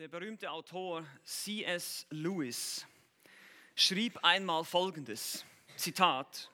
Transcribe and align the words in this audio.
Der 0.00 0.08
berühmte 0.08 0.50
Autor 0.50 1.06
C.S. 1.22 2.04
Lewis 2.10 2.84
schrieb 3.76 4.18
einmal 4.24 4.64
Folgendes, 4.64 5.44
Zitat, 5.76 6.50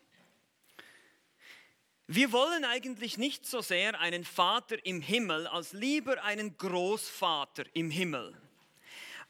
wir 2.06 2.32
wollen 2.32 2.66
eigentlich 2.66 3.16
nicht 3.16 3.46
so 3.46 3.62
sehr 3.62 3.98
einen 3.98 4.24
Vater 4.26 4.84
im 4.84 5.00
Himmel, 5.00 5.46
als 5.46 5.72
lieber 5.72 6.22
einen 6.22 6.58
Großvater 6.58 7.64
im 7.72 7.90
Himmel. 7.90 8.36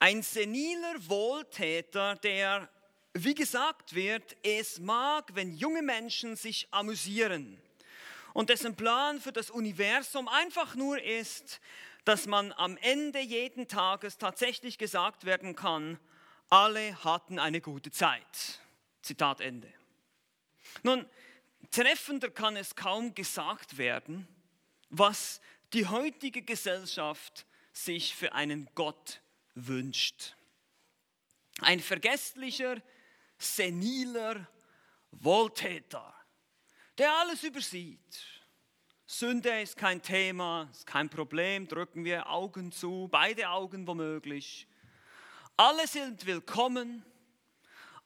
Ein 0.00 0.22
seniler 0.24 0.96
Wohltäter, 1.08 2.16
der, 2.16 2.68
wie 3.12 3.36
gesagt 3.36 3.94
wird, 3.94 4.36
es 4.42 4.80
mag, 4.80 5.36
wenn 5.36 5.54
junge 5.54 5.82
Menschen 5.82 6.34
sich 6.34 6.66
amüsieren 6.72 7.62
und 8.32 8.50
dessen 8.50 8.74
Plan 8.74 9.20
für 9.20 9.32
das 9.32 9.50
Universum 9.50 10.26
einfach 10.26 10.74
nur 10.74 11.00
ist, 11.00 11.60
dass 12.04 12.26
man 12.26 12.52
am 12.52 12.76
Ende 12.78 13.20
jeden 13.20 13.68
Tages 13.68 14.18
tatsächlich 14.18 14.78
gesagt 14.78 15.24
werden 15.24 15.54
kann, 15.56 15.98
alle 16.48 17.02
hatten 17.04 17.38
eine 17.38 17.60
gute 17.60 17.90
Zeit. 17.90 18.60
Zitat 19.02 19.40
Ende. 19.40 19.72
Nun, 20.82 21.08
treffender 21.70 22.30
kann 22.30 22.56
es 22.56 22.74
kaum 22.74 23.14
gesagt 23.14 23.78
werden, 23.78 24.26
was 24.88 25.40
die 25.72 25.86
heutige 25.86 26.42
Gesellschaft 26.42 27.46
sich 27.72 28.14
für 28.14 28.32
einen 28.32 28.68
Gott 28.74 29.20
wünscht. 29.54 30.34
Ein 31.60 31.80
vergesslicher, 31.80 32.80
seniler 33.38 34.48
Wohltäter, 35.12 36.14
der 36.98 37.12
alles 37.12 37.42
übersieht, 37.42 38.39
Sünde 39.12 39.60
ist 39.60 39.76
kein 39.76 40.00
Thema, 40.00 40.68
ist 40.70 40.86
kein 40.86 41.10
Problem, 41.10 41.66
drücken 41.66 42.04
wir 42.04 42.30
Augen 42.30 42.70
zu, 42.70 43.08
beide 43.10 43.50
Augen 43.50 43.84
womöglich. 43.88 44.68
Alle 45.56 45.88
sind 45.88 46.26
willkommen, 46.26 47.04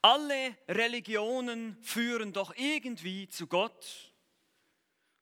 alle 0.00 0.56
Religionen 0.66 1.76
führen 1.82 2.32
doch 2.32 2.56
irgendwie 2.56 3.28
zu 3.28 3.46
Gott. 3.46 4.14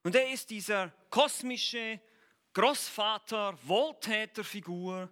Und 0.04 0.14
er 0.14 0.30
ist 0.30 0.50
dieser 0.50 0.92
kosmische 1.10 2.00
Großvater, 2.52 3.58
Wohltäterfigur. 3.64 5.10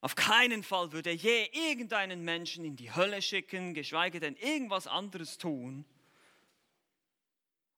Auf 0.00 0.14
keinen 0.14 0.62
Fall 0.62 0.92
würde 0.92 1.10
er 1.10 1.16
je 1.16 1.50
irgendeinen 1.52 2.22
Menschen 2.22 2.64
in 2.64 2.76
die 2.76 2.94
Hölle 2.94 3.20
schicken, 3.20 3.74
geschweige 3.74 4.20
denn 4.20 4.36
irgendwas 4.36 4.86
anderes 4.86 5.36
tun. 5.36 5.84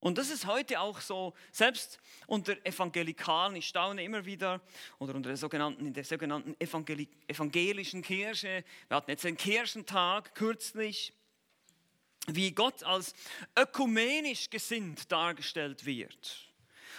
Und 0.00 0.16
das 0.16 0.30
ist 0.30 0.46
heute 0.46 0.80
auch 0.80 1.00
so, 1.00 1.34
selbst 1.52 2.00
unter 2.26 2.56
Evangelikalen, 2.64 3.56
ich 3.56 3.68
staune 3.68 4.02
immer 4.02 4.24
wieder, 4.24 4.62
oder 4.98 5.14
unter 5.14 5.28
der 5.28 5.36
sogenannten, 5.36 5.86
in 5.86 5.92
der 5.92 6.04
sogenannten 6.04 6.58
Evangeli 6.58 7.06
evangelischen 7.28 8.00
Kirche, 8.02 8.64
wir 8.88 8.96
hatten 8.96 9.10
jetzt 9.10 9.24
den 9.24 9.36
Kirchentag 9.36 10.34
kürzlich, 10.34 11.12
wie 12.26 12.52
Gott 12.52 12.82
als 12.82 13.14
ökumenisch 13.56 14.48
gesinnt 14.48 15.12
dargestellt 15.12 15.84
wird. 15.84 16.50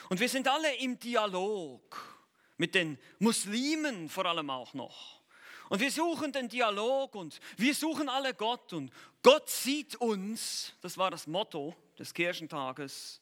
Und 0.10 0.20
wir 0.20 0.30
sind 0.30 0.48
alle 0.48 0.76
im 0.76 1.00
Dialog 1.00 2.20
mit 2.58 2.76
den 2.76 3.00
Muslimen 3.18 4.10
vor 4.10 4.28
allem 4.28 4.50
auch 4.52 4.74
noch. 4.76 5.21
Und 5.72 5.80
wir 5.80 5.90
suchen 5.90 6.34
den 6.34 6.50
Dialog 6.50 7.16
und 7.16 7.40
wir 7.56 7.74
suchen 7.74 8.10
alle 8.10 8.34
Gott 8.34 8.74
und 8.74 8.92
Gott 9.24 9.50
sieht 9.50 9.96
uns, 9.96 10.74
das 10.82 10.98
war 10.98 11.10
das 11.10 11.28
Motto 11.28 11.74
des 11.98 12.14
Kirchentages. 12.14 13.22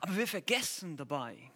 Aber 0.00 0.16
wir 0.16 0.28
vergessen 0.28 0.96
dabei, 0.96 1.50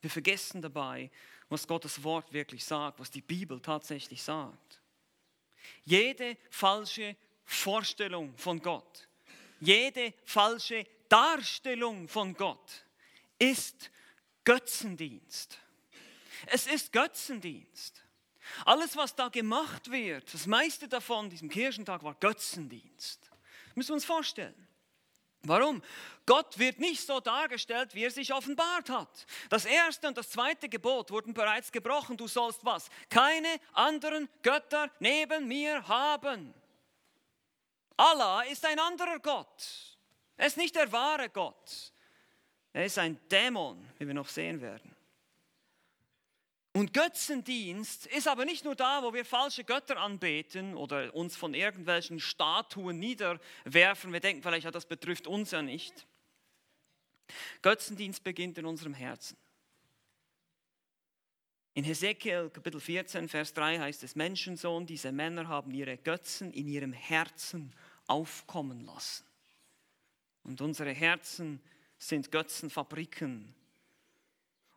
wir 0.00 0.08
vergessen 0.08 0.62
dabei, 0.62 1.10
was 1.50 1.68
Gottes 1.68 2.02
Wort 2.02 2.32
wirklich 2.32 2.64
sagt, 2.64 2.98
was 2.98 3.10
die 3.10 3.20
Bibel 3.20 3.60
tatsächlich 3.60 4.22
sagt. 4.22 4.80
Jede 5.84 6.38
falsche 6.48 7.14
Vorstellung 7.44 8.38
von 8.38 8.58
Gott, 8.58 9.06
jede 9.60 10.14
falsche 10.24 10.86
Darstellung 11.10 12.08
von 12.08 12.32
Gott 12.32 12.86
ist 13.38 13.90
Götzendienst. 14.44 15.58
Es 16.46 16.66
ist 16.66 16.90
Götzendienst. 16.90 18.07
Alles, 18.64 18.96
was 18.96 19.14
da 19.14 19.28
gemacht 19.28 19.90
wird, 19.90 20.32
das 20.32 20.46
meiste 20.46 20.88
davon, 20.88 21.30
diesem 21.30 21.48
Kirchentag, 21.48 22.02
war 22.02 22.14
Götzendienst. 22.14 23.30
Müssen 23.74 23.90
wir 23.90 23.94
uns 23.94 24.04
vorstellen. 24.04 24.68
Warum? 25.42 25.82
Gott 26.26 26.58
wird 26.58 26.78
nicht 26.80 27.06
so 27.06 27.20
dargestellt, 27.20 27.94
wie 27.94 28.04
er 28.04 28.10
sich 28.10 28.32
offenbart 28.32 28.90
hat. 28.90 29.26
Das 29.48 29.64
erste 29.64 30.08
und 30.08 30.18
das 30.18 30.30
zweite 30.30 30.68
Gebot 30.68 31.10
wurden 31.10 31.32
bereits 31.32 31.70
gebrochen. 31.70 32.16
Du 32.16 32.26
sollst 32.26 32.64
was? 32.64 32.88
Keine 33.08 33.60
anderen 33.72 34.28
Götter 34.42 34.90
neben 34.98 35.46
mir 35.46 35.86
haben. 35.86 36.52
Allah 37.96 38.42
ist 38.42 38.64
ein 38.66 38.78
anderer 38.78 39.18
Gott. 39.20 39.96
Er 40.36 40.46
ist 40.46 40.56
nicht 40.56 40.74
der 40.74 40.90
wahre 40.92 41.30
Gott. 41.30 41.92
Er 42.72 42.84
ist 42.84 42.98
ein 42.98 43.18
Dämon, 43.28 43.88
wie 43.98 44.06
wir 44.06 44.14
noch 44.14 44.28
sehen 44.28 44.60
werden. 44.60 44.94
Und 46.78 46.94
Götzendienst 46.94 48.06
ist 48.06 48.28
aber 48.28 48.44
nicht 48.44 48.64
nur 48.64 48.76
da, 48.76 49.02
wo 49.02 49.12
wir 49.12 49.24
falsche 49.24 49.64
Götter 49.64 49.96
anbeten 49.96 50.76
oder 50.76 51.12
uns 51.12 51.34
von 51.34 51.52
irgendwelchen 51.52 52.20
Statuen 52.20 53.00
niederwerfen. 53.00 54.12
Wir 54.12 54.20
denken 54.20 54.44
vielleicht, 54.44 54.64
ja, 54.64 54.70
das 54.70 54.86
betrifft 54.86 55.26
uns 55.26 55.50
ja 55.50 55.60
nicht. 55.60 56.06
Götzendienst 57.62 58.22
beginnt 58.22 58.58
in 58.58 58.64
unserem 58.64 58.94
Herzen. 58.94 59.36
In 61.74 61.82
Hesekiel 61.82 62.48
Kapitel 62.48 62.80
14, 62.80 63.28
Vers 63.28 63.54
3 63.54 63.80
heißt 63.80 64.04
es, 64.04 64.14
Menschensohn, 64.14 64.86
diese 64.86 65.10
Männer 65.10 65.48
haben 65.48 65.74
ihre 65.74 65.98
Götzen 65.98 66.52
in 66.52 66.68
ihrem 66.68 66.92
Herzen 66.92 67.74
aufkommen 68.06 68.82
lassen. 68.82 69.26
Und 70.44 70.60
unsere 70.60 70.92
Herzen 70.92 71.60
sind 71.98 72.30
Götzenfabriken, 72.30 73.52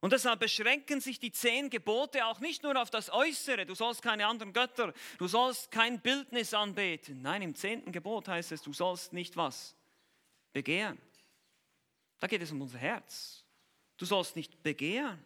und 0.02 0.14
deshalb 0.14 0.40
beschränken 0.40 1.00
sich 1.00 1.20
die 1.20 1.32
zehn 1.32 1.70
Gebote 1.70 2.26
auch 2.26 2.40
nicht 2.40 2.64
nur 2.64 2.80
auf 2.82 2.90
das 2.90 3.12
Äußere, 3.12 3.68
du 3.68 3.76
sollst 3.76 4.02
keine 4.02 4.26
anderen 4.26 4.52
Götter, 4.52 4.94
du 5.20 5.28
sollst 5.28 5.70
kein 5.70 6.02
Bildnis 6.02 6.56
anbeten. 6.56 7.22
Nein, 7.22 7.44
im 7.44 7.56
zehnten 7.56 7.92
Gebot 7.92 8.28
heißt 8.28 8.52
es, 8.52 8.64
du 8.64 8.74
sollst 8.74 9.14
nicht 9.14 9.38
was? 9.38 9.76
Begehren. 10.54 11.00
Da 12.20 12.26
geht 12.26 12.42
es 12.42 12.52
um 12.52 12.62
unser 12.62 12.80
Herz. 12.80 13.46
Du 13.98 14.06
sollst 14.06 14.36
nicht 14.36 14.64
begehren. 14.64 15.24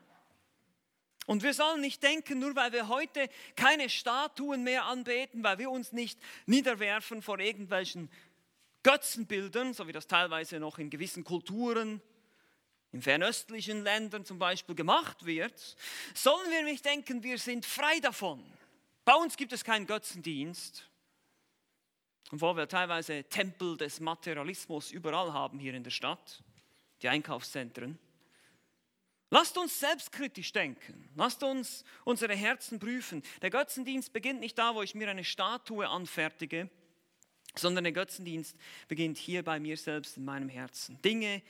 Und 1.25 1.41
wir 1.41 1.53
sollen 1.53 1.79
nicht 1.79 2.03
denken, 2.03 2.39
nur 2.39 2.55
weil 2.55 2.73
wir 2.73 2.89
heute 2.89 3.29
keine 3.55 3.89
Statuen 3.89 4.63
mehr 4.63 4.85
anbeten, 4.85 5.41
weil 5.43 5.57
wir 5.57 5.71
uns 5.71 5.93
nicht 5.93 6.19
niederwerfen 6.45 7.21
vor 7.21 7.39
irgendwelchen 7.39 8.11
Götzenbildern, 8.83 9.73
so 9.73 9.87
wie 9.87 9.93
das 9.93 10.05
teilweise 10.05 10.59
noch 10.59 10.77
in 10.77 10.89
gewissen 10.89 11.23
Kulturen 11.23 12.01
in 12.91 13.01
fernöstlichen 13.01 13.83
Ländern 13.83 14.25
zum 14.25 14.39
Beispiel 14.39 14.75
gemacht 14.75 15.25
wird, 15.25 15.75
sollen 16.13 16.49
wir 16.49 16.63
nicht 16.63 16.85
denken, 16.85 17.23
wir 17.23 17.37
sind 17.37 17.65
frei 17.65 17.99
davon. 17.99 18.43
Bei 19.03 19.13
uns 19.13 19.37
gibt 19.37 19.53
es 19.53 19.63
keinen 19.63 19.85
Götzendienst. 19.85 20.89
Obwohl 22.31 22.57
wir 22.57 22.67
teilweise 22.67 23.23
Tempel 23.25 23.77
des 23.77 23.99
Materialismus 23.99 24.91
überall 24.91 25.31
haben 25.31 25.59
hier 25.59 25.73
in 25.73 25.83
der 25.83 25.91
Stadt, 25.91 26.43
die 27.01 27.09
Einkaufszentren. 27.09 27.99
Lasst 29.29 29.57
uns 29.57 29.79
selbstkritisch 29.79 30.51
denken. 30.53 31.09
Lasst 31.15 31.43
uns 31.43 31.83
unsere 32.03 32.35
Herzen 32.35 32.79
prüfen. 32.79 33.21
Der 33.41 33.49
Götzendienst 33.49 34.13
beginnt 34.13 34.39
nicht 34.39 34.57
da, 34.57 34.75
wo 34.75 34.81
ich 34.81 34.95
mir 34.95 35.09
eine 35.09 35.23
Statue 35.23 35.87
anfertige, 35.87 36.69
sondern 37.55 37.83
der 37.83 37.93
Götzendienst 37.93 38.55
beginnt 38.87 39.17
hier 39.17 39.43
bei 39.43 39.59
mir 39.59 39.77
selbst 39.77 40.17
in 40.17 40.25
meinem 40.25 40.49
Herzen. 40.49 41.01
Dinge, 41.01 41.41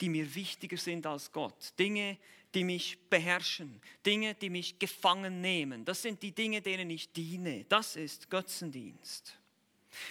die 0.00 0.08
mir 0.08 0.34
wichtiger 0.34 0.76
sind 0.76 1.06
als 1.06 1.32
Gott. 1.32 1.72
Dinge, 1.78 2.18
die 2.54 2.64
mich 2.64 2.98
beherrschen. 3.10 3.80
Dinge, 4.04 4.34
die 4.34 4.50
mich 4.50 4.78
gefangen 4.78 5.40
nehmen. 5.40 5.84
Das 5.84 6.02
sind 6.02 6.22
die 6.22 6.32
Dinge, 6.32 6.62
denen 6.62 6.90
ich 6.90 7.12
diene. 7.12 7.64
Das 7.68 7.96
ist 7.96 8.30
Götzendienst. 8.30 9.38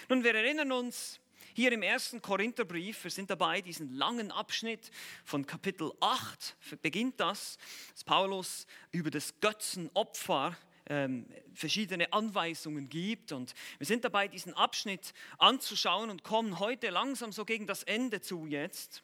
Nun, 0.08 0.22
wir 0.24 0.34
erinnern 0.34 0.72
uns, 0.72 1.20
hier 1.54 1.72
im 1.72 1.82
ersten 1.82 2.22
Korintherbrief, 2.22 3.02
wir 3.02 3.10
sind 3.10 3.30
dabei, 3.30 3.60
diesen 3.60 3.92
langen 3.94 4.30
Abschnitt 4.30 4.90
von 5.24 5.44
Kapitel 5.44 5.90
8, 6.00 6.56
beginnt 6.82 7.18
das, 7.18 7.58
dass 7.92 8.04
Paulus 8.04 8.66
über 8.92 9.10
das 9.10 9.40
Götzenopfer 9.40 10.56
ähm, 10.86 11.26
verschiedene 11.54 12.12
Anweisungen 12.12 12.88
gibt. 12.88 13.32
Und 13.32 13.54
wir 13.78 13.86
sind 13.86 14.04
dabei, 14.04 14.28
diesen 14.28 14.54
Abschnitt 14.54 15.12
anzuschauen 15.38 16.10
und 16.10 16.22
kommen 16.22 16.60
heute 16.60 16.90
langsam 16.90 17.32
so 17.32 17.44
gegen 17.44 17.66
das 17.66 17.82
Ende 17.82 18.20
zu 18.20 18.46
jetzt. 18.46 19.02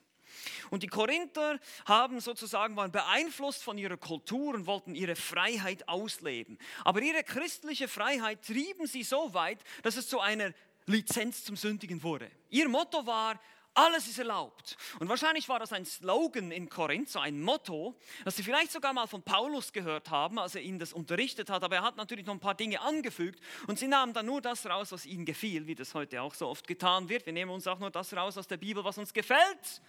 Und 0.70 0.82
die 0.82 0.88
Korinther 0.88 1.58
haben 1.86 2.20
sozusagen, 2.20 2.76
waren 2.76 2.92
beeinflusst 2.92 3.62
von 3.62 3.78
ihrer 3.78 3.96
Kultur 3.96 4.54
und 4.54 4.66
wollten 4.66 4.94
ihre 4.94 5.16
Freiheit 5.16 5.88
ausleben. 5.88 6.58
Aber 6.84 7.00
ihre 7.02 7.22
christliche 7.24 7.88
Freiheit 7.88 8.44
trieben 8.44 8.86
sie 8.86 9.02
so 9.02 9.34
weit, 9.34 9.58
dass 9.82 9.96
es 9.96 10.08
zu 10.08 10.20
einer 10.20 10.52
Lizenz 10.86 11.44
zum 11.44 11.56
Sündigen 11.56 12.02
wurde. 12.02 12.30
Ihr 12.50 12.68
Motto 12.68 13.06
war, 13.06 13.40
Alles 13.76 14.06
ist 14.06 14.18
erlaubt. 14.20 14.76
Und 15.00 15.08
wahrscheinlich 15.08 15.48
war 15.48 15.58
das 15.58 15.72
ein 15.72 15.84
Slogan 15.84 16.52
in 16.52 16.68
Korinth, 16.68 17.08
so 17.08 17.18
ein 17.18 17.40
Motto, 17.40 17.98
das 18.24 18.36
sie 18.36 18.44
vielleicht 18.44 18.70
sogar 18.70 18.92
mal 18.92 19.08
von 19.08 19.24
Paulus 19.24 19.72
gehört 19.72 20.10
haben, 20.10 20.38
als 20.38 20.54
er 20.54 20.62
ihnen 20.62 20.78
das 20.78 20.92
unterrichtet 20.92 21.50
hat. 21.50 21.64
Aber 21.64 21.74
er 21.74 21.82
hat 21.82 21.96
natürlich 21.96 22.24
noch 22.24 22.34
ein 22.34 22.40
paar 22.40 22.54
Dinge 22.54 22.80
angefügt 22.80 23.40
und 23.66 23.76
sie 23.76 23.88
nahmen 23.88 24.12
dann 24.12 24.26
nur 24.26 24.40
das 24.40 24.64
raus, 24.66 24.92
was 24.92 25.06
ihnen 25.06 25.24
gefiel, 25.24 25.66
wie 25.66 25.74
das 25.74 25.92
heute 25.92 26.22
auch 26.22 26.34
so 26.34 26.46
oft 26.46 26.68
getan 26.68 27.08
wird. 27.08 27.26
Wir 27.26 27.32
nehmen 27.32 27.50
uns 27.50 27.66
auch 27.66 27.80
nur 27.80 27.90
das 27.90 28.14
raus 28.14 28.38
aus 28.38 28.46
der 28.46 28.58
Bibel, 28.58 28.84
was 28.84 28.96
uns 28.96 29.12
gefällt. 29.12 29.82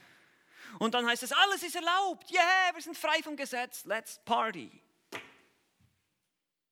Und 0.80 0.94
dann 0.94 1.06
heißt 1.06 1.24
es, 1.24 1.32
alles 1.32 1.64
ist 1.64 1.76
erlaubt. 1.76 2.32
Yeah, 2.32 2.74
wir 2.74 2.82
sind 2.82 2.98
frei 2.98 3.22
vom 3.24 3.36
Gesetz. 3.36 3.86
Let's 3.86 4.20
party. 4.26 4.72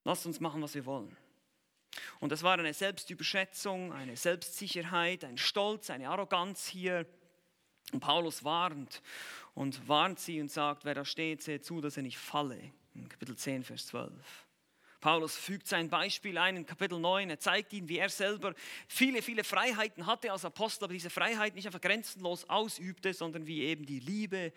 Lasst 0.03 0.25
uns 0.25 0.39
machen, 0.39 0.61
was 0.61 0.75
wir 0.75 0.85
wollen. 0.85 1.15
Und 2.19 2.31
das 2.31 2.43
war 2.43 2.57
eine 2.57 2.73
Selbstüberschätzung, 2.73 3.93
eine 3.93 4.17
Selbstsicherheit, 4.17 5.23
ein 5.23 5.37
Stolz, 5.37 5.89
eine 5.89 6.09
Arroganz 6.09 6.67
hier. 6.67 7.05
Und 7.91 7.99
Paulus 7.99 8.43
warnt 8.43 9.01
und 9.53 9.87
warnt 9.87 10.19
sie 10.19 10.41
und 10.41 10.51
sagt, 10.51 10.85
wer 10.85 10.95
da 10.95 11.05
steht, 11.05 11.43
seht 11.43 11.65
zu, 11.65 11.81
dass 11.81 11.97
er 11.97 12.03
nicht 12.03 12.17
falle. 12.17 12.73
In 12.95 13.07
Kapitel 13.09 13.35
10, 13.35 13.63
Vers 13.63 13.87
12. 13.87 14.11
Paulus 15.03 15.35
fügt 15.35 15.67
sein 15.67 15.89
Beispiel 15.89 16.37
ein 16.37 16.55
in 16.55 16.65
Kapitel 16.65 16.97
9. 16.97 17.29
Er 17.29 17.37
zeigt 17.37 17.73
ihnen, 17.73 17.89
wie 17.89 17.97
er 17.97 18.07
selber 18.07 18.55
viele, 18.87 19.21
viele 19.21 19.43
Freiheiten 19.43 20.05
hatte 20.05 20.31
als 20.31 20.45
Apostel, 20.45 20.85
aber 20.85 20.93
diese 20.93 21.09
Freiheit 21.09 21.55
nicht 21.55 21.65
einfach 21.65 21.81
grenzenlos 21.81 22.49
ausübte, 22.49 23.13
sondern 23.13 23.45
wie 23.45 23.63
eben 23.63 23.85
die 23.85 23.99
Liebe 23.99 24.53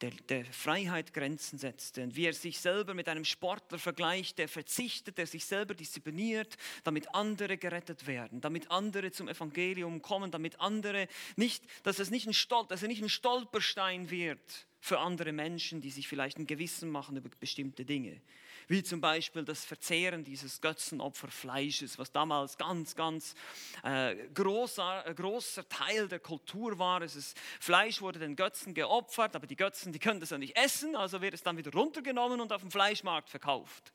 der, 0.00 0.12
der 0.30 0.46
Freiheit 0.46 1.12
Grenzen 1.12 1.58
setzte 1.58 2.02
und 2.02 2.16
wie 2.16 2.24
er 2.24 2.32
sich 2.32 2.60
selber 2.60 2.94
mit 2.94 3.10
einem 3.10 3.26
Sportler 3.26 3.78
vergleicht, 3.78 4.38
der 4.38 4.48
verzichtet, 4.48 5.18
der 5.18 5.26
sich 5.26 5.44
selber 5.44 5.74
diszipliniert, 5.74 6.56
damit 6.84 7.14
andere 7.14 7.58
gerettet 7.58 8.06
werden, 8.06 8.40
damit 8.40 8.70
andere 8.70 9.10
zum 9.10 9.28
Evangelium 9.28 10.00
kommen, 10.00 10.30
damit 10.30 10.58
andere 10.60 11.08
nicht, 11.36 11.62
dass 11.82 11.98
es 11.98 12.08
nicht 12.08 12.26
ein, 12.26 12.32
Stol 12.32 12.64
dass 12.68 12.80
er 12.80 12.88
nicht 12.88 13.02
ein 13.02 13.10
Stolperstein 13.10 14.08
wird 14.08 14.66
für 14.80 14.98
andere 14.98 15.32
Menschen, 15.32 15.82
die 15.82 15.90
sich 15.90 16.08
vielleicht 16.08 16.38
ein 16.38 16.46
Gewissen 16.46 16.88
machen 16.88 17.18
über 17.18 17.28
bestimmte 17.38 17.84
Dinge 17.84 18.22
wie 18.68 18.82
zum 18.82 19.00
Beispiel 19.00 19.44
das 19.44 19.64
Verzehren 19.64 20.24
dieses 20.24 20.60
Götzenopferfleisches, 20.60 21.98
was 21.98 22.12
damals 22.12 22.56
ganz, 22.58 22.94
ganz 22.94 23.34
äh, 23.82 24.14
großer, 24.34 25.06
äh, 25.06 25.14
großer 25.14 25.68
Teil 25.68 26.06
der 26.08 26.20
Kultur 26.20 26.78
war. 26.78 27.02
Es 27.02 27.16
ist, 27.16 27.36
Fleisch 27.58 28.00
wurde 28.00 28.18
den 28.18 28.36
Götzen 28.36 28.74
geopfert, 28.74 29.34
aber 29.34 29.46
die 29.46 29.56
Götzen, 29.56 29.92
die 29.92 29.98
können 29.98 30.20
das 30.20 30.30
ja 30.30 30.38
nicht 30.38 30.56
essen, 30.56 30.94
also 30.94 31.20
wird 31.22 31.34
es 31.34 31.42
dann 31.42 31.56
wieder 31.56 31.72
runtergenommen 31.72 32.40
und 32.40 32.52
auf 32.52 32.60
dem 32.60 32.70
Fleischmarkt 32.70 33.30
verkauft. 33.30 33.92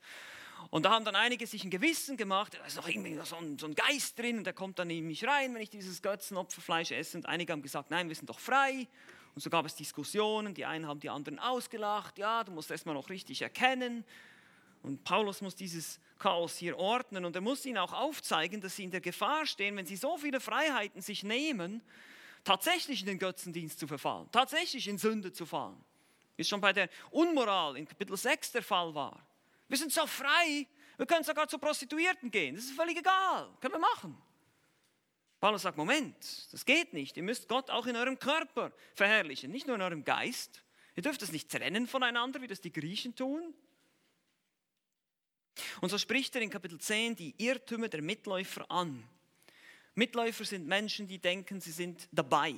Und 0.70 0.84
da 0.84 0.90
haben 0.90 1.04
dann 1.04 1.14
einige 1.14 1.46
sich 1.46 1.62
ein 1.62 1.70
Gewissen 1.70 2.16
gemacht, 2.16 2.54
da 2.54 2.64
ist 2.64 2.76
noch 2.76 2.88
irgendwie 2.88 3.18
so 3.24 3.36
ein, 3.36 3.58
so 3.58 3.66
ein 3.66 3.74
Geist 3.74 4.18
drin 4.18 4.38
und 4.38 4.44
der 4.44 4.54
kommt 4.54 4.78
dann 4.78 4.90
in 4.90 5.06
mich 5.06 5.26
rein, 5.26 5.54
wenn 5.54 5.62
ich 5.62 5.70
dieses 5.70 6.02
Götzenopferfleisch 6.02 6.90
esse. 6.92 7.18
Und 7.18 7.26
einige 7.26 7.52
haben 7.52 7.62
gesagt, 7.62 7.90
nein, 7.90 8.08
wir 8.08 8.16
sind 8.16 8.28
doch 8.28 8.40
frei. 8.40 8.88
Und 9.34 9.42
so 9.42 9.50
gab 9.50 9.66
es 9.66 9.74
Diskussionen, 9.74 10.54
die 10.54 10.64
einen 10.64 10.86
haben 10.86 11.00
die 11.00 11.10
anderen 11.10 11.38
ausgelacht, 11.38 12.18
ja, 12.18 12.44
du 12.44 12.52
musst 12.52 12.70
erstmal 12.70 12.94
noch 12.94 13.08
richtig 13.08 13.42
erkennen. 13.42 14.04
Und 14.84 15.02
Paulus 15.02 15.40
muss 15.40 15.54
dieses 15.54 15.98
Chaos 16.18 16.58
hier 16.58 16.76
ordnen 16.76 17.24
und 17.24 17.34
er 17.34 17.40
muss 17.40 17.64
ihnen 17.64 17.78
auch 17.78 17.94
aufzeigen, 17.94 18.60
dass 18.60 18.76
sie 18.76 18.84
in 18.84 18.90
der 18.90 19.00
Gefahr 19.00 19.46
stehen, 19.46 19.78
wenn 19.78 19.86
sie 19.86 19.96
so 19.96 20.18
viele 20.18 20.40
Freiheiten 20.40 21.00
sich 21.00 21.22
nehmen, 21.22 21.80
tatsächlich 22.44 23.00
in 23.00 23.06
den 23.06 23.18
Götzendienst 23.18 23.78
zu 23.78 23.86
verfallen, 23.86 24.28
tatsächlich 24.30 24.86
in 24.86 24.98
Sünde 24.98 25.32
zu 25.32 25.46
fallen. 25.46 25.82
Wie 26.36 26.42
es 26.42 26.48
schon 26.50 26.60
bei 26.60 26.74
der 26.74 26.90
Unmoral 27.10 27.78
in 27.78 27.88
Kapitel 27.88 28.14
6 28.14 28.52
der 28.52 28.62
Fall 28.62 28.94
war. 28.94 29.26
Wir 29.68 29.78
sind 29.78 29.90
so 29.90 30.06
frei, 30.06 30.66
wir 30.98 31.06
können 31.06 31.24
sogar 31.24 31.48
zu 31.48 31.58
Prostituierten 31.58 32.30
gehen, 32.30 32.54
das 32.54 32.64
ist 32.64 32.76
völlig 32.76 32.98
egal, 32.98 33.48
können 33.62 33.72
wir 33.72 33.80
machen. 33.80 34.14
Paulus 35.40 35.62
sagt, 35.62 35.78
Moment, 35.78 36.14
das 36.52 36.62
geht 36.66 36.92
nicht, 36.92 37.16
ihr 37.16 37.22
müsst 37.22 37.48
Gott 37.48 37.70
auch 37.70 37.86
in 37.86 37.96
eurem 37.96 38.18
Körper 38.18 38.70
verherrlichen, 38.94 39.50
nicht 39.50 39.66
nur 39.66 39.76
in 39.76 39.82
eurem 39.82 40.04
Geist. 40.04 40.62
Ihr 40.94 41.02
dürft 41.02 41.22
es 41.22 41.32
nicht 41.32 41.50
trennen 41.50 41.86
voneinander, 41.86 42.42
wie 42.42 42.48
das 42.48 42.60
die 42.60 42.72
Griechen 42.72 43.14
tun. 43.14 43.54
Und 45.80 45.88
so 45.88 45.98
spricht 45.98 46.34
er 46.34 46.42
in 46.42 46.50
Kapitel 46.50 46.78
10 46.78 47.16
die 47.16 47.34
Irrtümer 47.38 47.88
der 47.88 48.02
Mitläufer 48.02 48.68
an. 48.70 49.02
Mitläufer 49.94 50.44
sind 50.44 50.66
Menschen, 50.66 51.06
die 51.06 51.18
denken, 51.18 51.60
sie 51.60 51.70
sind 51.70 52.08
dabei, 52.10 52.54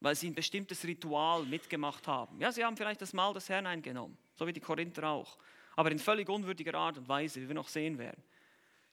weil 0.00 0.14
sie 0.14 0.28
ein 0.28 0.34
bestimmtes 0.34 0.84
Ritual 0.84 1.44
mitgemacht 1.44 2.06
haben. 2.06 2.38
Ja, 2.40 2.52
sie 2.52 2.64
haben 2.64 2.76
vielleicht 2.76 3.00
das 3.00 3.14
Mahl 3.14 3.32
des 3.32 3.48
Herrn 3.48 3.66
eingenommen, 3.66 4.18
so 4.34 4.46
wie 4.46 4.52
die 4.52 4.60
Korinther 4.60 5.08
auch, 5.08 5.38
aber 5.76 5.90
in 5.90 5.98
völlig 5.98 6.28
unwürdiger 6.28 6.74
Art 6.74 6.98
und 6.98 7.08
Weise, 7.08 7.40
wie 7.40 7.48
wir 7.48 7.54
noch 7.54 7.68
sehen 7.68 7.98
werden. 7.98 8.22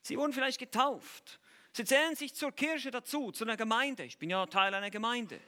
Sie 0.01 0.17
wurden 0.17 0.33
vielleicht 0.33 0.59
getauft. 0.59 1.39
Sie 1.73 1.85
zählen 1.85 2.15
sich 2.15 2.33
zur 2.33 2.51
Kirche 2.53 2.91
dazu, 2.91 3.31
zu 3.31 3.43
einer 3.43 3.57
Gemeinde. 3.57 4.03
Ich 4.03 4.17
bin 4.17 4.29
ja 4.29 4.45
Teil 4.45 4.73
einer 4.73 4.89
Gemeinde. 4.89 5.39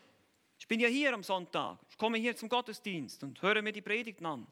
Ich 0.60 0.68
bin 0.68 0.80
ja 0.80 0.88
hier 0.88 1.14
am 1.14 1.24
Sonntag. 1.24 1.80
Ich 1.90 1.98
komme 1.98 2.18
hier 2.18 2.36
zum 2.36 2.50
Gottesdienst 2.50 3.24
und 3.24 3.42
höre 3.42 3.62
mir 3.62 3.74
die 3.74 3.82
Predigten 3.82 4.26
an. 4.26 4.48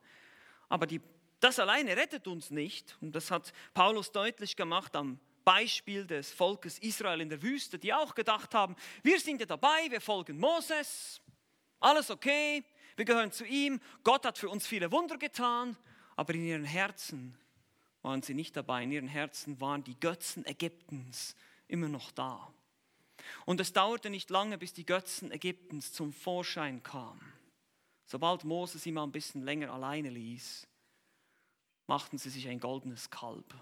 Aber 0.68 0.88
die 0.88 1.02
das 1.41 1.59
alleine 1.59 1.97
rettet 1.97 2.27
uns 2.27 2.51
nicht. 2.51 2.97
Und 3.01 3.13
das 3.13 3.29
hat 3.29 3.51
Paulus 3.73 4.11
deutlich 4.11 4.55
gemacht 4.55 4.95
am 4.95 5.19
Beispiel 5.43 6.05
des 6.05 6.31
Volkes 6.31 6.79
Israel 6.79 7.19
in 7.19 7.29
der 7.29 7.41
Wüste, 7.41 7.79
die 7.79 7.93
auch 7.93 8.15
gedacht 8.15 8.53
haben, 8.53 8.75
wir 9.03 9.19
sind 9.19 9.39
ja 9.39 9.47
dabei, 9.47 9.89
wir 9.89 9.99
folgen 9.99 10.39
Moses, 10.39 11.19
alles 11.79 12.11
okay, 12.11 12.63
wir 12.95 13.05
gehören 13.05 13.31
zu 13.31 13.43
ihm, 13.43 13.81
Gott 14.03 14.25
hat 14.25 14.38
für 14.38 14.49
uns 14.49 14.67
viele 14.67 14.91
Wunder 14.91 15.17
getan, 15.17 15.75
aber 16.15 16.35
in 16.35 16.45
ihren 16.45 16.63
Herzen 16.63 17.35
waren 18.03 18.21
sie 18.21 18.35
nicht 18.35 18.55
dabei, 18.55 18.83
in 18.83 18.91
ihren 18.91 19.07
Herzen 19.07 19.59
waren 19.59 19.83
die 19.83 19.99
Götzen 19.99 20.45
Ägyptens 20.45 21.35
immer 21.67 21.89
noch 21.89 22.11
da. 22.11 22.53
Und 23.45 23.59
es 23.59 23.73
dauerte 23.73 24.11
nicht 24.11 24.29
lange, 24.29 24.57
bis 24.57 24.73
die 24.73 24.85
Götzen 24.85 25.31
Ägyptens 25.31 25.91
zum 25.93 26.13
Vorschein 26.13 26.83
kamen. 26.83 27.21
Sobald 28.05 28.43
Moses 28.43 28.83
sie 28.83 28.91
mal 28.91 29.03
ein 29.03 29.11
bisschen 29.11 29.43
länger 29.43 29.71
alleine 29.71 30.09
ließ, 30.09 30.67
machten 31.91 32.17
sie 32.17 32.29
sich 32.29 32.47
ein 32.47 32.61
goldenes 32.61 33.09
Kalb. 33.09 33.53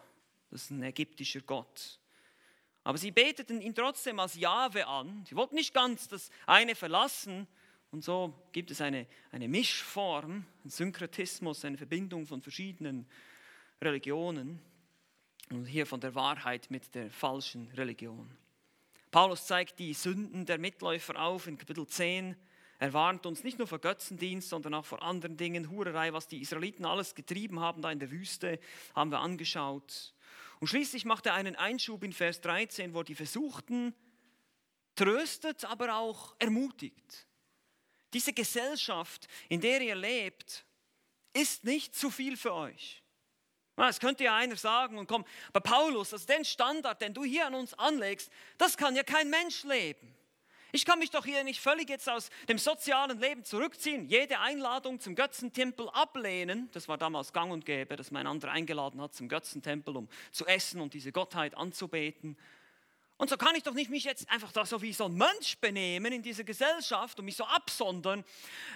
Das 0.52 0.62
ist 0.62 0.70
ein 0.70 0.84
ägyptischer 0.84 1.42
Gott. 1.42 2.00
Aber 2.84 2.96
sie 3.00 3.10
beteten 3.10 3.60
ihn 3.60 3.74
trotzdem 3.74 4.20
als 4.20 4.36
Jahwe 4.36 4.86
an. 4.86 5.26
Sie 5.28 5.36
wollten 5.36 5.56
nicht 5.56 5.74
ganz 5.74 6.08
das 6.08 6.30
eine 6.46 6.76
verlassen. 6.76 7.48
Und 7.90 8.04
so 8.04 8.32
gibt 8.52 8.70
es 8.70 8.82
eine, 8.82 9.08
eine 9.32 9.48
Mischform, 9.48 10.46
ein 10.64 10.70
Synkretismus, 10.70 11.66
eine 11.66 11.80
Verbindung 11.80 12.28
von 12.28 12.40
verschiedenen 12.40 13.08
Religionen. 13.82 14.62
Und 15.50 15.66
hier 15.66 15.88
von 15.88 16.00
der 16.00 16.14
Wahrheit 16.14 16.70
mit 16.70 16.94
der 16.94 17.10
falschen 17.10 17.72
Religion. 17.72 18.30
Paulus 19.10 19.48
zeigt 19.48 19.80
die 19.80 19.96
Sünden 19.96 20.46
der 20.46 20.60
Mitläufer 20.60 21.20
auf 21.20 21.48
in 21.48 21.58
Kapitel 21.58 21.88
10 21.88 22.36
er 22.80 22.94
warnt 22.94 23.26
uns 23.26 23.44
nicht 23.44 23.58
nur 23.58 23.68
vor 23.68 23.80
Götzendienst, 23.80 24.48
sondern 24.48 24.74
auch 24.74 24.86
vor 24.86 25.04
anderen 25.04 25.36
Dingen. 25.36 25.70
Hurerei, 25.70 26.14
was 26.14 26.30
die 26.30 26.42
Israeliten 26.42 26.86
alles 26.86 27.14
getrieben 27.14 27.60
haben 27.60 27.82
da 27.82 27.92
in 27.92 28.00
der 28.00 28.10
Wüste, 28.10 28.58
haben 28.96 29.12
wir 29.12 29.20
angeschaut. 29.20 30.14
Und 30.62 30.68
schließlich 30.68 31.04
macht 31.04 31.26
er 31.26 31.34
einen 31.34 31.58
Einschub 31.58 32.04
in 32.04 32.14
Vers 32.14 32.40
13, 32.40 32.94
wo 32.94 33.04
die 33.04 33.16
Versuchten 33.16 33.94
tröstet, 34.96 35.66
aber 35.66 35.98
auch 35.98 36.36
ermutigt. 36.40 37.28
Diese 38.14 38.32
Gesellschaft, 38.32 39.28
in 39.50 39.60
der 39.60 39.82
ihr 39.82 39.96
lebt, 39.96 40.66
ist 41.34 41.66
nicht 41.66 41.96
zu 41.96 42.10
viel 42.10 42.38
für 42.38 42.54
euch. 42.54 43.04
Es 43.76 44.00
könnte 44.00 44.24
ja 44.24 44.36
einer 44.36 44.56
sagen 44.56 44.98
und 44.98 45.08
komm, 45.08 45.26
bei 45.54 45.60
Paulus, 45.60 46.14
also 46.14 46.26
den 46.26 46.44
Standard, 46.44 47.02
den 47.02 47.14
du 47.14 47.24
hier 47.24 47.46
an 47.46 47.56
uns 47.56 47.74
anlegst, 47.74 48.30
das 48.58 48.76
kann 48.76 48.96
ja 48.96 49.04
kein 49.04 49.30
Mensch 49.30 49.64
leben. 49.64 50.16
Ich 50.72 50.86
kann 50.86 51.00
mich 51.00 51.10
doch 51.10 51.26
hier 51.26 51.44
nicht 51.44 51.60
völlig 51.60 51.90
jetzt 51.90 52.08
aus 52.08 52.30
dem 52.48 52.60
sozialen 52.60 53.20
Leben 53.20 53.44
zurückziehen, 53.44 54.06
jede 54.08 54.40
Einladung 54.40 55.00
zum 55.00 55.16
Götzentempel 55.16 55.90
ablehnen. 55.90 56.70
Das 56.74 56.88
war 56.88 56.98
damals 56.98 57.34
gang 57.34 57.52
und 57.52 57.66
gäbe, 57.66 57.96
dass 57.96 58.12
mein 58.12 58.28
anderer 58.28 58.52
eingeladen 58.52 59.02
hat 59.02 59.14
zum 59.16 59.30
Götzentempel, 59.30 59.98
um 59.98 60.08
zu 60.32 60.46
essen 60.46 60.80
und 60.82 60.94
diese 60.94 61.12
Gottheit 61.12 61.56
anzubeten. 61.56 62.38
Und 63.18 63.30
so 63.30 63.36
kann 63.36 63.56
ich 63.56 63.64
doch 63.64 63.74
nicht 63.74 63.90
mich 63.90 64.06
jetzt 64.06 64.30
einfach 64.30 64.52
da 64.52 64.66
so 64.66 64.82
wie 64.82 64.94
so 64.94 65.06
ein 65.06 65.14
Mönch 65.14 65.60
benehmen 65.60 66.14
in 66.14 66.22
dieser 66.22 66.44
Gesellschaft 66.44 67.20
und 67.20 67.26
mich 67.26 67.36
so 67.36 67.44
absondern. 67.44 68.24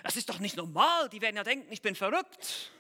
Das 0.04 0.18
ist 0.18 0.28
doch 0.30 0.40
nicht 0.40 0.58
normal. 0.58 1.08
Die 1.10 1.22
werden 1.22 1.38
ja 1.38 1.44
denken, 1.44 1.72
ich 1.72 1.82
bin 1.82 1.96
verrückt. 1.96 2.72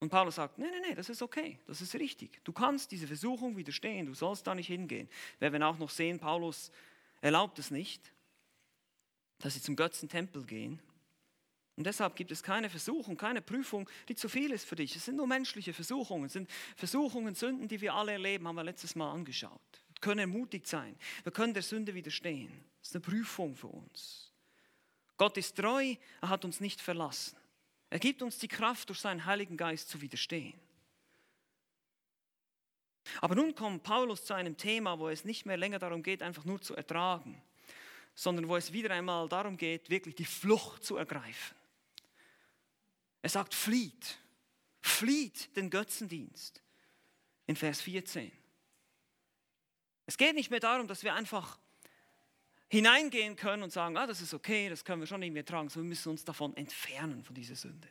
Und 0.00 0.10
Paulus 0.10 0.34
sagt, 0.34 0.58
nee, 0.58 0.66
nee, 0.70 0.88
nee, 0.88 0.94
das 0.94 1.08
ist 1.08 1.22
okay, 1.22 1.58
das 1.66 1.80
ist 1.80 1.94
richtig. 1.94 2.44
Du 2.44 2.52
kannst 2.52 2.90
diese 2.90 3.06
Versuchung 3.06 3.56
widerstehen, 3.56 4.04
du 4.04 4.12
sollst 4.12 4.46
da 4.46 4.54
nicht 4.54 4.66
hingehen. 4.66 5.08
Wir 5.38 5.50
werden 5.50 5.62
auch 5.62 5.78
noch 5.78 5.88
sehen, 5.88 6.18
Paulus 6.18 6.70
erlaubt 7.24 7.58
es 7.58 7.70
nicht, 7.70 8.12
dass 9.38 9.54
sie 9.54 9.62
zum 9.62 9.76
Götzentempel 9.76 10.44
gehen. 10.44 10.78
Und 11.74 11.84
deshalb 11.84 12.16
gibt 12.16 12.30
es 12.30 12.42
keine 12.42 12.68
Versuchung, 12.68 13.16
keine 13.16 13.40
Prüfung, 13.40 13.88
die 14.08 14.14
zu 14.14 14.28
viel 14.28 14.52
ist 14.52 14.66
für 14.66 14.76
dich. 14.76 14.94
Es 14.94 15.06
sind 15.06 15.16
nur 15.16 15.26
menschliche 15.26 15.72
Versuchungen, 15.72 16.26
es 16.26 16.34
sind 16.34 16.50
Versuchungen, 16.76 17.34
Sünden, 17.34 17.66
die 17.66 17.80
wir 17.80 17.94
alle 17.94 18.12
erleben, 18.12 18.46
haben 18.46 18.56
wir 18.56 18.62
letztes 18.62 18.94
Mal 18.94 19.10
angeschaut. 19.10 19.82
Wir 19.88 20.00
können 20.02 20.20
ermutigt 20.20 20.66
sein, 20.66 20.96
wir 21.22 21.32
können 21.32 21.54
der 21.54 21.62
Sünde 21.62 21.94
widerstehen. 21.94 22.52
Das 22.80 22.90
ist 22.90 22.94
eine 22.94 23.00
Prüfung 23.00 23.56
für 23.56 23.68
uns. 23.68 24.30
Gott 25.16 25.38
ist 25.38 25.56
treu, 25.56 25.96
er 26.20 26.28
hat 26.28 26.44
uns 26.44 26.60
nicht 26.60 26.82
verlassen. 26.82 27.38
Er 27.88 28.00
gibt 28.00 28.20
uns 28.20 28.36
die 28.36 28.48
Kraft, 28.48 28.90
durch 28.90 29.00
seinen 29.00 29.24
Heiligen 29.24 29.56
Geist 29.56 29.88
zu 29.88 30.02
widerstehen. 30.02 30.60
Aber 33.20 33.34
nun 33.34 33.54
kommt 33.54 33.82
Paulus 33.82 34.24
zu 34.24 34.34
einem 34.34 34.56
Thema, 34.56 34.98
wo 34.98 35.08
es 35.08 35.24
nicht 35.24 35.46
mehr 35.46 35.56
länger 35.56 35.78
darum 35.78 36.02
geht, 36.02 36.22
einfach 36.22 36.44
nur 36.44 36.60
zu 36.60 36.74
ertragen, 36.74 37.40
sondern 38.14 38.48
wo 38.48 38.56
es 38.56 38.72
wieder 38.72 38.90
einmal 38.90 39.28
darum 39.28 39.56
geht, 39.56 39.90
wirklich 39.90 40.14
die 40.14 40.24
Flucht 40.24 40.84
zu 40.84 40.96
ergreifen. 40.96 41.56
Er 43.22 43.30
sagt, 43.30 43.54
flieht, 43.54 44.18
flieht 44.80 45.56
den 45.56 45.70
Götzendienst 45.70 46.62
in 47.46 47.56
Vers 47.56 47.80
14. 47.82 48.30
Es 50.06 50.18
geht 50.18 50.34
nicht 50.34 50.50
mehr 50.50 50.60
darum, 50.60 50.86
dass 50.86 51.02
wir 51.02 51.14
einfach 51.14 51.58
hineingehen 52.68 53.36
können 53.36 53.62
und 53.62 53.72
sagen, 53.72 53.96
ah, 53.96 54.06
das 54.06 54.20
ist 54.20 54.34
okay, 54.34 54.68
das 54.68 54.84
können 54.84 55.00
wir 55.00 55.06
schon 55.06 55.22
irgendwie 55.22 55.42
tragen, 55.42 55.68
sondern 55.68 55.86
wir 55.86 55.90
müssen 55.90 56.10
uns 56.10 56.24
davon 56.24 56.56
entfernen, 56.56 57.22
von 57.22 57.34
dieser 57.34 57.54
Sünde. 57.54 57.88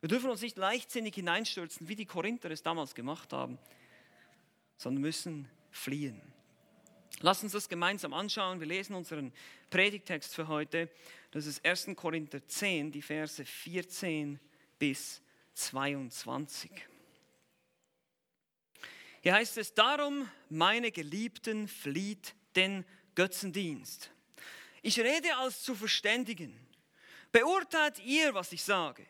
Wir 0.00 0.08
dürfen 0.08 0.30
uns 0.30 0.42
nicht 0.42 0.58
leichtsinnig 0.58 1.14
hineinstürzen, 1.14 1.88
wie 1.88 1.94
die 1.94 2.06
Korinther 2.06 2.50
es 2.50 2.62
damals 2.62 2.94
gemacht 2.94 3.32
haben, 3.32 3.58
sondern 4.76 5.02
müssen 5.02 5.48
fliehen. 5.70 6.20
Lass 7.20 7.42
uns 7.42 7.52
das 7.52 7.68
gemeinsam 7.68 8.14
anschauen. 8.14 8.60
Wir 8.60 8.66
lesen 8.66 8.94
unseren 8.94 9.32
Predigtext 9.70 10.34
für 10.34 10.48
heute. 10.48 10.90
Das 11.30 11.46
ist 11.46 11.64
1. 11.64 11.90
Korinther 11.94 12.46
10, 12.46 12.90
die 12.90 13.02
Verse 13.02 13.44
14 13.44 14.40
bis 14.78 15.22
22. 15.54 16.70
Hier 19.22 19.34
heißt 19.34 19.56
es, 19.58 19.72
darum, 19.72 20.28
meine 20.48 20.90
Geliebten, 20.90 21.68
flieht 21.68 22.34
den 22.56 22.84
Götzendienst. 23.14 24.10
Ich 24.82 24.98
rede 24.98 25.36
als 25.36 25.62
zu 25.62 25.76
Verständigen. 25.76 26.58
Beurteilt 27.30 28.00
ihr, 28.00 28.34
was 28.34 28.52
ich 28.52 28.64
sage. 28.64 29.06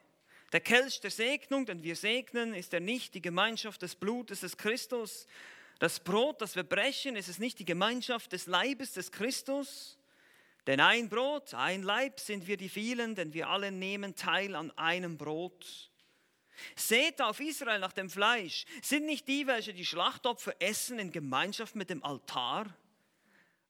Der 0.52 0.60
Kelch 0.60 1.00
der 1.00 1.10
Segnung, 1.10 1.64
den 1.64 1.82
wir 1.82 1.96
segnen, 1.96 2.52
ist 2.52 2.74
er 2.74 2.80
nicht 2.80 3.14
die 3.14 3.22
Gemeinschaft 3.22 3.80
des 3.80 3.96
Blutes 3.96 4.40
des 4.40 4.58
Christus. 4.58 5.26
Das 5.78 5.98
Brot, 6.00 6.42
das 6.42 6.56
wir 6.56 6.62
brechen, 6.62 7.16
ist 7.16 7.28
es 7.28 7.38
nicht 7.38 7.58
die 7.58 7.64
Gemeinschaft 7.64 8.32
des 8.32 8.46
Leibes 8.46 8.92
des 8.92 9.10
Christus. 9.10 9.98
Denn 10.66 10.78
ein 10.78 11.08
Brot, 11.08 11.54
ein 11.54 11.82
Leib 11.82 12.20
sind 12.20 12.46
wir 12.46 12.58
die 12.58 12.68
vielen, 12.68 13.14
denn 13.14 13.32
wir 13.32 13.48
alle 13.48 13.72
nehmen 13.72 14.14
teil 14.14 14.54
an 14.54 14.70
einem 14.72 15.16
Brot. 15.16 15.90
Seht 16.76 17.22
auf 17.22 17.40
Israel 17.40 17.80
nach 17.80 17.94
dem 17.94 18.10
Fleisch. 18.10 18.66
Sind 18.82 19.06
nicht 19.06 19.26
die, 19.26 19.46
welche 19.46 19.72
die 19.72 19.86
Schlachtopfer 19.86 20.54
essen, 20.60 20.98
in 20.98 21.10
Gemeinschaft 21.10 21.74
mit 21.74 21.88
dem 21.88 22.04
Altar? 22.04 22.66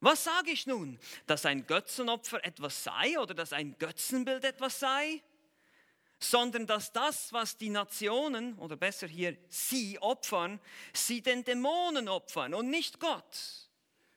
Was 0.01 0.25
sage 0.25 0.51
ich 0.51 0.67
nun? 0.67 0.99
Dass 1.29 1.47
ein 1.47 1.65
Götzenopfer 1.65 2.45
etwas 2.45 2.83
sei 2.83 3.19
oder 3.21 3.35
dass 3.35 3.53
ein 3.53 3.79
Götzenbild 3.79 4.45
etwas 4.45 4.81
sei? 4.81 5.23
Sondern 6.23 6.67
dass 6.67 6.93
das, 6.93 7.33
was 7.33 7.57
die 7.57 7.69
Nationen, 7.69 8.57
oder 8.59 8.77
besser 8.77 9.09
hier 9.09 9.37
sie 9.49 9.99
opfern, 10.01 10.61
sie 10.93 11.21
den 11.21 11.45
Dämonen 11.45 12.09
opfern 12.09 12.55
und 12.55 12.71
nicht 12.71 13.01
Gott. 13.01 13.69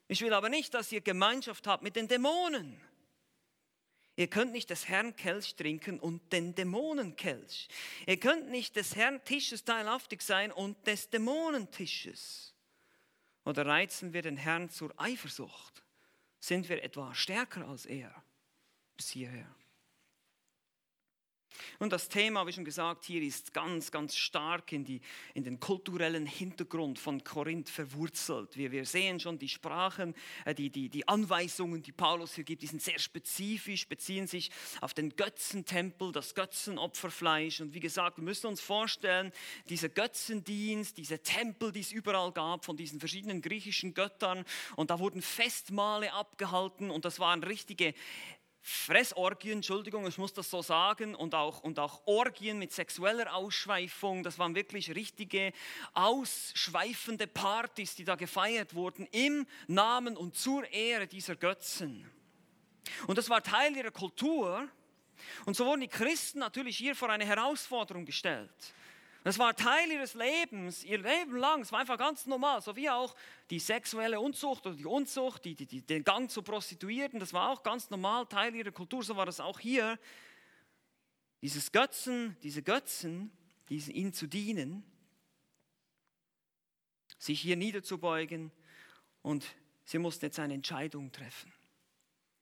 Ich 0.08 0.22
will 0.22 0.34
aber 0.34 0.50
nicht, 0.50 0.74
dass 0.74 0.92
ihr 0.92 1.02
Gemeinschaft 1.02 1.66
habt 1.66 1.84
mit 1.84 1.96
den 1.96 2.08
Dämonen. 2.08 2.80
Ihr 4.18 4.28
könnt 4.28 4.54
nicht 4.54 4.70
des 4.70 4.88
Herrn 4.88 5.16
Kelch 5.16 5.56
trinken 5.56 6.00
und 6.00 6.32
den 6.32 6.56
Dämonenkelch. 6.56 7.68
Ihr 8.06 8.18
könnt 8.18 8.50
nicht 8.50 8.76
des 8.76 8.96
Herrn 8.96 9.24
Tisches 9.26 9.66
teilhaftig 9.66 10.22
sein 10.22 10.52
und 10.52 10.88
des 10.88 11.10
Dämonentisches. 11.10 12.54
Oder 13.44 13.66
reizen 13.66 14.14
wir 14.14 14.22
den 14.22 14.38
Herrn 14.38 14.70
zur 14.70 14.94
Eifersucht? 14.98 15.84
Sind 16.40 16.70
wir 16.70 16.84
etwa 16.84 17.14
stärker 17.14 17.68
als 17.68 17.86
er? 17.86 18.14
Bis 18.96 19.10
hierher. 19.10 19.54
Und 21.80 21.92
das 21.92 22.10
Thema, 22.10 22.46
wie 22.48 22.54
schon 22.54 22.66
gesagt, 22.66 23.06
hier 23.06 23.22
ist 23.22 23.54
ganz, 23.54 23.92
ganz 23.92 24.16
stark 24.16 24.72
in, 24.72 24.86
die, 24.86 25.02
in 25.34 25.44
den 25.44 25.60
kulturellen 25.60 26.26
Hintergrund 26.26 27.00
von 27.00 27.24
Korinth 27.24 27.70
verwurzelt. 27.70 28.58
Wir, 28.58 28.72
wir 28.72 28.86
sehen 28.86 29.20
schon 29.20 29.38
die 29.40 29.50
Sprachen, 29.50 30.14
äh, 30.46 30.54
die, 30.54 30.70
die, 30.70 30.90
die 30.90 31.08
Anweisungen, 31.08 31.82
die 31.82 31.92
Paulus 31.92 32.36
hier 32.36 32.44
gibt, 32.44 32.62
die 32.62 32.68
sind 32.68 32.82
sehr 32.82 33.00
spezifisch, 33.00 33.88
beziehen 33.88 34.28
sich 34.28 34.52
auf 34.82 34.94
den 34.94 35.16
Götzentempel, 35.16 36.12
das 36.12 36.36
Götzenopferfleisch. 36.36 37.62
Und 37.62 37.74
wie 37.74 37.80
gesagt, 37.80 38.18
wir 38.18 38.24
müssen 38.24 38.48
uns 38.48 38.62
vorstellen, 38.62 39.32
dieser 39.70 39.90
Götzendienst, 39.90 40.98
diese 40.98 41.20
Tempel, 41.20 41.72
die 41.72 41.82
es 41.82 41.92
überall 41.92 42.32
gab, 42.32 42.66
von 42.66 42.78
diesen 42.78 43.00
verschiedenen 43.00 43.42
griechischen 43.42 43.94
Göttern. 43.94 44.46
Und 44.76 44.90
da 44.90 45.00
wurden 45.00 45.22
Festmale 45.22 46.14
abgehalten 46.14 46.92
und 46.92 47.06
das 47.06 47.20
waren 47.20 47.44
richtige 47.44 47.94
Fressorgien, 48.68 49.58
Entschuldigung, 49.58 50.08
ich 50.08 50.18
muss 50.18 50.34
das 50.34 50.50
so 50.50 50.64
sagen, 50.64 51.14
und 51.14 51.36
auch, 51.36 51.62
und 51.62 51.78
auch 51.78 52.02
Orgien 52.08 52.58
mit 52.58 52.72
sexueller 52.72 53.36
Ausschweifung. 53.36 54.24
Das 54.24 54.40
waren 54.40 54.56
wirklich 54.56 54.96
richtige 54.96 55.54
ausschweifende 55.94 57.28
Partys, 57.28 57.94
die 57.94 58.04
da 58.04 58.16
gefeiert 58.16 58.74
wurden 58.74 59.08
im 59.12 59.46
Namen 59.68 60.18
und 60.18 60.36
zur 60.36 60.68
Ehre 60.74 61.06
dieser 61.06 61.36
Götzen. 61.36 62.10
Und 63.06 63.20
das 63.20 63.30
war 63.30 63.44
Teil 63.44 63.78
ihrer 63.78 63.92
Kultur. 63.92 64.68
Und 65.46 65.56
so 65.56 65.68
wurden 65.68 65.82
die 65.82 65.88
Christen 65.88 66.40
natürlich 66.40 66.76
hier 66.76 66.96
vor 66.96 67.12
eine 67.12 67.26
Herausforderung 67.28 68.04
gestellt. 68.04 68.74
Das 69.26 69.40
war 69.40 69.56
Teil 69.56 69.92
ihres 69.92 70.14
Lebens, 70.14 70.84
ihr 70.84 71.00
Leben 71.00 71.36
lang. 71.38 71.62
Es 71.62 71.72
war 71.72 71.80
einfach 71.80 71.98
ganz 71.98 72.28
normal, 72.28 72.62
so 72.62 72.76
wie 72.76 72.92
auch 72.92 73.16
die 73.50 73.58
sexuelle 73.58 74.20
Unzucht 74.20 74.68
oder 74.68 74.76
die 74.76 74.86
Unzucht, 74.86 75.46
die, 75.46 75.56
die, 75.56 75.66
die, 75.66 75.82
den 75.82 76.04
Gang 76.04 76.30
zu 76.30 76.44
Prostituierten. 76.44 77.20
Das 77.20 77.34
war 77.34 77.50
auch 77.50 77.64
ganz 77.64 77.90
normal 77.90 78.28
Teil 78.28 78.54
ihrer 78.54 78.70
Kultur. 78.70 79.02
So 79.02 79.16
war 79.16 79.26
das 79.26 79.40
auch 79.40 79.60
hier. 79.60 79.98
Dieses 81.42 81.72
Götzen, 81.72 82.38
diese 82.44 82.62
Götzen, 82.62 83.36
diese, 83.68 83.92
ihnen 83.94 84.14
zu 84.14 84.28
dienen, 84.28 84.84
sich 87.18 87.42
hier 87.42 87.56
niederzubeugen 87.56 88.52
und 89.24 89.56
sie 89.86 89.98
mussten 89.98 90.26
jetzt 90.26 90.38
eine 90.38 90.54
Entscheidung 90.54 91.12
treffen. 91.12 91.52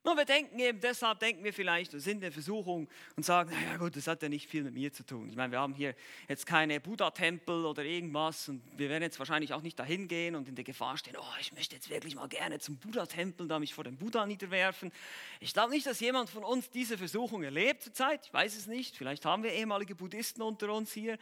Und 0.03 0.17
wir 0.17 0.25
denken 0.25 0.59
eben, 0.59 0.81
deshalb 0.81 1.19
denken 1.19 1.45
wir 1.45 1.53
vielleicht, 1.53 1.93
wir 1.93 2.01
sind 2.01 2.15
in 2.15 2.21
der 2.21 2.31
Versuchung 2.33 2.89
und 3.15 3.23
sagen, 3.23 3.51
naja 3.51 3.77
gut, 3.77 3.95
das 3.95 4.05
hat 4.07 4.21
ja 4.21 4.27
nicht 4.27 4.49
viel 4.49 4.63
mit 4.63 4.73
mir 4.73 4.91
zu 4.91 5.05
tun. 5.05 5.29
Ich 5.29 5.37
meine, 5.37 5.53
wir 5.53 5.59
haben 5.59 5.73
hier 5.73 5.95
jetzt 6.27 6.45
keine 6.45 6.81
Buddha-Tempel 6.81 7.63
oder 7.63 7.85
irgendwas 7.85 8.49
und 8.49 8.61
wir 8.77 8.89
werden 8.89 9.03
jetzt 9.03 9.17
wahrscheinlich 9.19 9.53
auch 9.53 9.61
nicht 9.61 9.79
dahin 9.79 10.09
gehen 10.09 10.35
und 10.35 10.49
in 10.49 10.55
der 10.55 10.65
Gefahr 10.65 10.97
stehen, 10.97 11.15
oh, 11.17 11.35
ich 11.39 11.53
möchte 11.53 11.75
jetzt 11.75 11.89
wirklich 11.89 12.15
mal 12.15 12.27
gerne 12.27 12.59
zum 12.59 12.75
Buddha-Tempel, 12.75 13.47
da 13.47 13.59
mich 13.59 13.73
vor 13.73 13.85
dem 13.85 13.95
Buddha 13.95 14.25
niederwerfen. 14.25 14.91
Ich 15.39 15.53
glaube 15.53 15.71
nicht, 15.71 15.85
dass 15.85 16.01
jemand 16.01 16.29
von 16.29 16.43
uns 16.43 16.69
diese 16.69 16.97
Versuchung 16.97 17.43
erlebt 17.43 17.83
zurzeit. 17.83 18.25
Ich 18.25 18.33
weiß 18.33 18.57
es 18.57 18.67
nicht. 18.67 18.97
Vielleicht 18.97 19.23
haben 19.23 19.43
wir 19.43 19.53
ehemalige 19.53 19.95
Buddhisten 19.95 20.41
unter 20.41 20.73
uns 20.73 20.91
hier. 20.91 21.17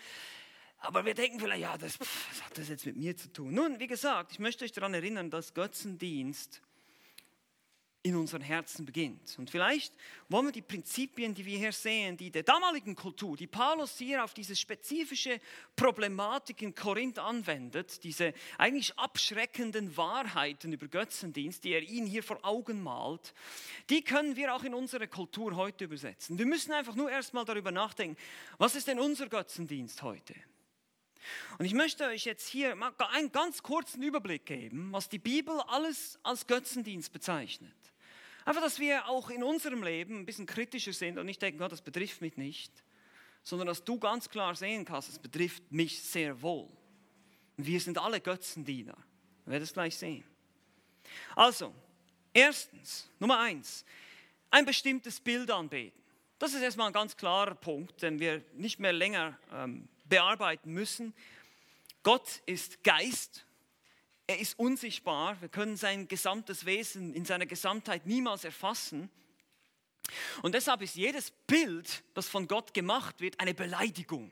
Aber 0.79 1.05
wir 1.05 1.13
denken 1.13 1.39
vielleicht, 1.39 1.61
ja, 1.61 1.77
das, 1.77 1.97
pff, 1.97 2.31
was 2.31 2.43
hat 2.43 2.57
das 2.57 2.67
jetzt 2.67 2.87
mit 2.87 2.97
mir 2.97 3.15
zu 3.15 3.31
tun? 3.31 3.53
Nun, 3.53 3.79
wie 3.79 3.85
gesagt, 3.85 4.31
ich 4.31 4.39
möchte 4.39 4.65
euch 4.65 4.71
daran 4.71 4.95
erinnern, 4.95 5.29
dass 5.29 5.53
Götzendienst 5.53 6.63
in 8.03 8.15
unseren 8.15 8.41
Herzen 8.41 8.85
beginnt. 8.85 9.37
Und 9.37 9.49
vielleicht 9.49 9.93
wollen 10.27 10.47
wir 10.47 10.51
die 10.51 10.63
Prinzipien, 10.63 11.35
die 11.35 11.45
wir 11.45 11.57
hier 11.57 11.71
sehen, 11.71 12.17
die 12.17 12.31
der 12.31 12.43
damaligen 12.43 12.95
Kultur, 12.95 13.37
die 13.37 13.47
Paulus 13.47 13.97
hier 13.97 14.23
auf 14.23 14.33
diese 14.33 14.55
spezifische 14.55 15.39
Problematik 15.75 16.63
in 16.63 16.73
Korinth 16.73 17.19
anwendet, 17.19 18.03
diese 18.03 18.33
eigentlich 18.57 18.97
abschreckenden 18.97 19.95
Wahrheiten 19.95 20.73
über 20.73 20.87
Götzendienst, 20.87 21.63
die 21.63 21.73
er 21.73 21.83
ihnen 21.83 22.07
hier 22.07 22.23
vor 22.23 22.39
Augen 22.43 22.81
malt, 22.81 23.33
die 23.89 24.03
können 24.03 24.35
wir 24.35 24.55
auch 24.55 24.63
in 24.63 24.73
unsere 24.73 25.07
Kultur 25.07 25.55
heute 25.55 25.85
übersetzen. 25.85 26.39
Wir 26.39 26.47
müssen 26.47 26.71
einfach 26.71 26.95
nur 26.95 27.11
erstmal 27.11 27.45
darüber 27.45 27.71
nachdenken, 27.71 28.17
was 28.57 28.75
ist 28.75 28.87
denn 28.87 28.99
unser 28.99 29.29
Götzendienst 29.29 30.01
heute? 30.01 30.33
Und 31.59 31.65
ich 31.65 31.73
möchte 31.75 32.05
euch 32.05 32.25
jetzt 32.25 32.47
hier 32.47 32.75
mal 32.75 32.93
einen 33.11 33.31
ganz 33.31 33.61
kurzen 33.61 34.01
Überblick 34.01 34.47
geben, 34.47 34.91
was 34.91 35.07
die 35.07 35.19
Bibel 35.19 35.59
alles 35.67 36.19
als 36.23 36.47
Götzendienst 36.47 37.11
bezeichnet. 37.11 37.75
Einfach, 38.45 38.61
dass 38.61 38.79
wir 38.79 39.07
auch 39.07 39.29
in 39.29 39.43
unserem 39.43 39.83
Leben 39.83 40.19
ein 40.19 40.25
bisschen 40.25 40.45
kritischer 40.45 40.93
sind 40.93 41.17
und 41.17 41.25
nicht 41.25 41.41
denken, 41.41 41.59
Gott, 41.59 41.71
das 41.71 41.81
betrifft 41.81 42.21
mich 42.21 42.37
nicht, 42.37 42.71
sondern 43.43 43.67
dass 43.67 43.83
du 43.83 43.99
ganz 43.99 44.29
klar 44.29 44.55
sehen 44.55 44.85
kannst, 44.85 45.09
es 45.09 45.19
betrifft 45.19 45.71
mich 45.71 46.01
sehr 46.01 46.41
wohl. 46.41 46.69
Wir 47.57 47.79
sind 47.79 47.97
alle 47.97 48.19
Götzendiener. 48.19 48.97
Wir 49.45 49.53
werden 49.53 49.63
es 49.63 49.73
gleich 49.73 49.95
sehen. 49.95 50.23
Also, 51.35 51.73
erstens, 52.33 53.09
Nummer 53.19 53.39
eins, 53.39 53.85
ein 54.49 54.65
bestimmtes 54.65 55.19
Bild 55.19 55.51
anbeten. 55.51 55.99
Das 56.39 56.53
ist 56.53 56.61
erstmal 56.61 56.87
ein 56.87 56.93
ganz 56.93 57.15
klarer 57.15 57.53
Punkt, 57.53 58.01
den 58.01 58.19
wir 58.19 58.43
nicht 58.53 58.79
mehr 58.79 58.93
länger 58.93 59.37
ähm, 59.53 59.87
bearbeiten 60.05 60.73
müssen. 60.73 61.13
Gott 62.03 62.41
ist 62.47 62.83
Geist 62.83 63.45
er 64.27 64.39
ist 64.39 64.57
unsichtbar. 64.57 65.39
Wir 65.41 65.49
können 65.49 65.77
sein 65.77 66.07
gesamtes 66.07 66.65
Wesen 66.65 67.13
in 67.13 67.25
seiner 67.25 67.45
Gesamtheit 67.45 68.05
niemals 68.05 68.43
erfassen. 68.43 69.09
Und 70.41 70.55
deshalb 70.55 70.81
ist 70.81 70.95
jedes 70.95 71.31
Bild, 71.31 72.03
das 72.13 72.27
von 72.27 72.47
Gott 72.47 72.73
gemacht 72.73 73.21
wird, 73.21 73.39
eine 73.39 73.53
Beleidigung, 73.53 74.31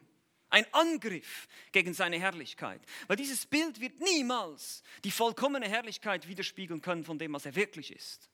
ein 0.50 0.66
Angriff 0.74 1.48
gegen 1.72 1.94
seine 1.94 2.20
Herrlichkeit. 2.20 2.82
Weil 3.08 3.18
dieses 3.18 3.46
Bild 3.46 3.80
wird 3.80 4.00
niemals 4.00 4.84
die 5.04 5.12
vollkommene 5.12 5.68
Herrlichkeit 5.68 6.28
widerspiegeln 6.28 6.82
können 6.82 7.04
von 7.04 7.20
dem, 7.20 7.34
was 7.34 7.46
er 7.46 7.56
wirklich 7.56 7.94
ist. 7.94 8.30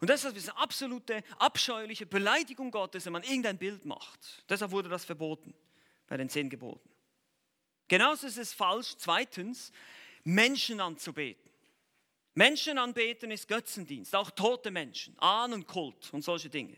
Und 0.00 0.10
deshalb 0.10 0.36
ist 0.36 0.44
es 0.44 0.50
eine 0.50 0.58
absolute, 0.58 1.22
abscheuliche 1.38 2.04
Beleidigung 2.04 2.70
Gottes, 2.70 3.06
wenn 3.06 3.14
man 3.14 3.22
irgendein 3.22 3.58
Bild 3.58 3.84
macht. 3.86 4.44
Deshalb 4.48 4.70
wurde 4.70 4.90
das 4.90 5.04
verboten 5.04 5.54
bei 6.06 6.16
den 6.16 6.28
zehn 6.28 6.50
Geboten. 6.50 6.88
Genauso 7.88 8.26
ist 8.26 8.36
es 8.36 8.52
falsch, 8.52 8.96
zweitens, 8.98 9.72
Menschen 10.26 10.80
anzubeten. 10.80 11.48
Menschen 12.34 12.78
anbeten 12.78 13.30
ist 13.30 13.46
Götzendienst, 13.46 14.14
auch 14.14 14.30
tote 14.30 14.70
Menschen, 14.72 15.16
Ahnenkult 15.18 16.12
und 16.12 16.22
solche 16.22 16.50
Dinge. 16.50 16.76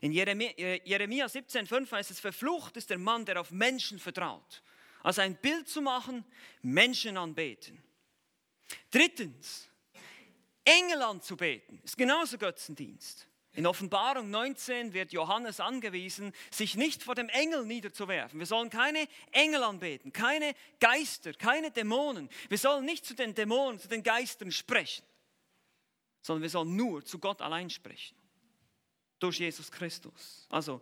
In 0.00 0.12
Jeremia 0.12 1.26
17,5 1.26 1.90
heißt 1.90 2.12
es, 2.12 2.20
verflucht 2.20 2.76
ist 2.76 2.90
der 2.90 2.98
Mann, 2.98 3.24
der 3.24 3.40
auf 3.40 3.50
Menschen 3.50 3.98
vertraut. 3.98 4.62
Also 5.02 5.22
ein 5.22 5.36
Bild 5.36 5.68
zu 5.68 5.82
machen, 5.82 6.24
Menschen 6.62 7.16
anbeten. 7.16 7.82
Drittens, 8.90 9.68
Engel 10.64 11.02
anzubeten, 11.02 11.80
ist 11.82 11.98
genauso 11.98 12.38
Götzendienst. 12.38 13.26
In 13.54 13.66
Offenbarung 13.66 14.30
19 14.30 14.92
wird 14.92 15.12
Johannes 15.12 15.60
angewiesen, 15.60 16.32
sich 16.50 16.74
nicht 16.74 17.04
vor 17.04 17.14
dem 17.14 17.28
Engel 17.28 17.64
niederzuwerfen. 17.64 18.40
Wir 18.40 18.46
sollen 18.46 18.68
keine 18.68 19.06
Engel 19.30 19.62
anbeten, 19.62 20.12
keine 20.12 20.54
Geister, 20.80 21.32
keine 21.32 21.70
Dämonen. 21.70 22.28
Wir 22.48 22.58
sollen 22.58 22.84
nicht 22.84 23.06
zu 23.06 23.14
den 23.14 23.32
Dämonen, 23.32 23.78
zu 23.78 23.86
den 23.86 24.02
Geistern 24.02 24.50
sprechen, 24.50 25.04
sondern 26.20 26.42
wir 26.42 26.50
sollen 26.50 26.74
nur 26.74 27.04
zu 27.04 27.20
Gott 27.20 27.40
allein 27.40 27.70
sprechen. 27.70 28.16
Durch 29.20 29.38
Jesus 29.38 29.70
Christus. 29.70 30.46
Also 30.50 30.80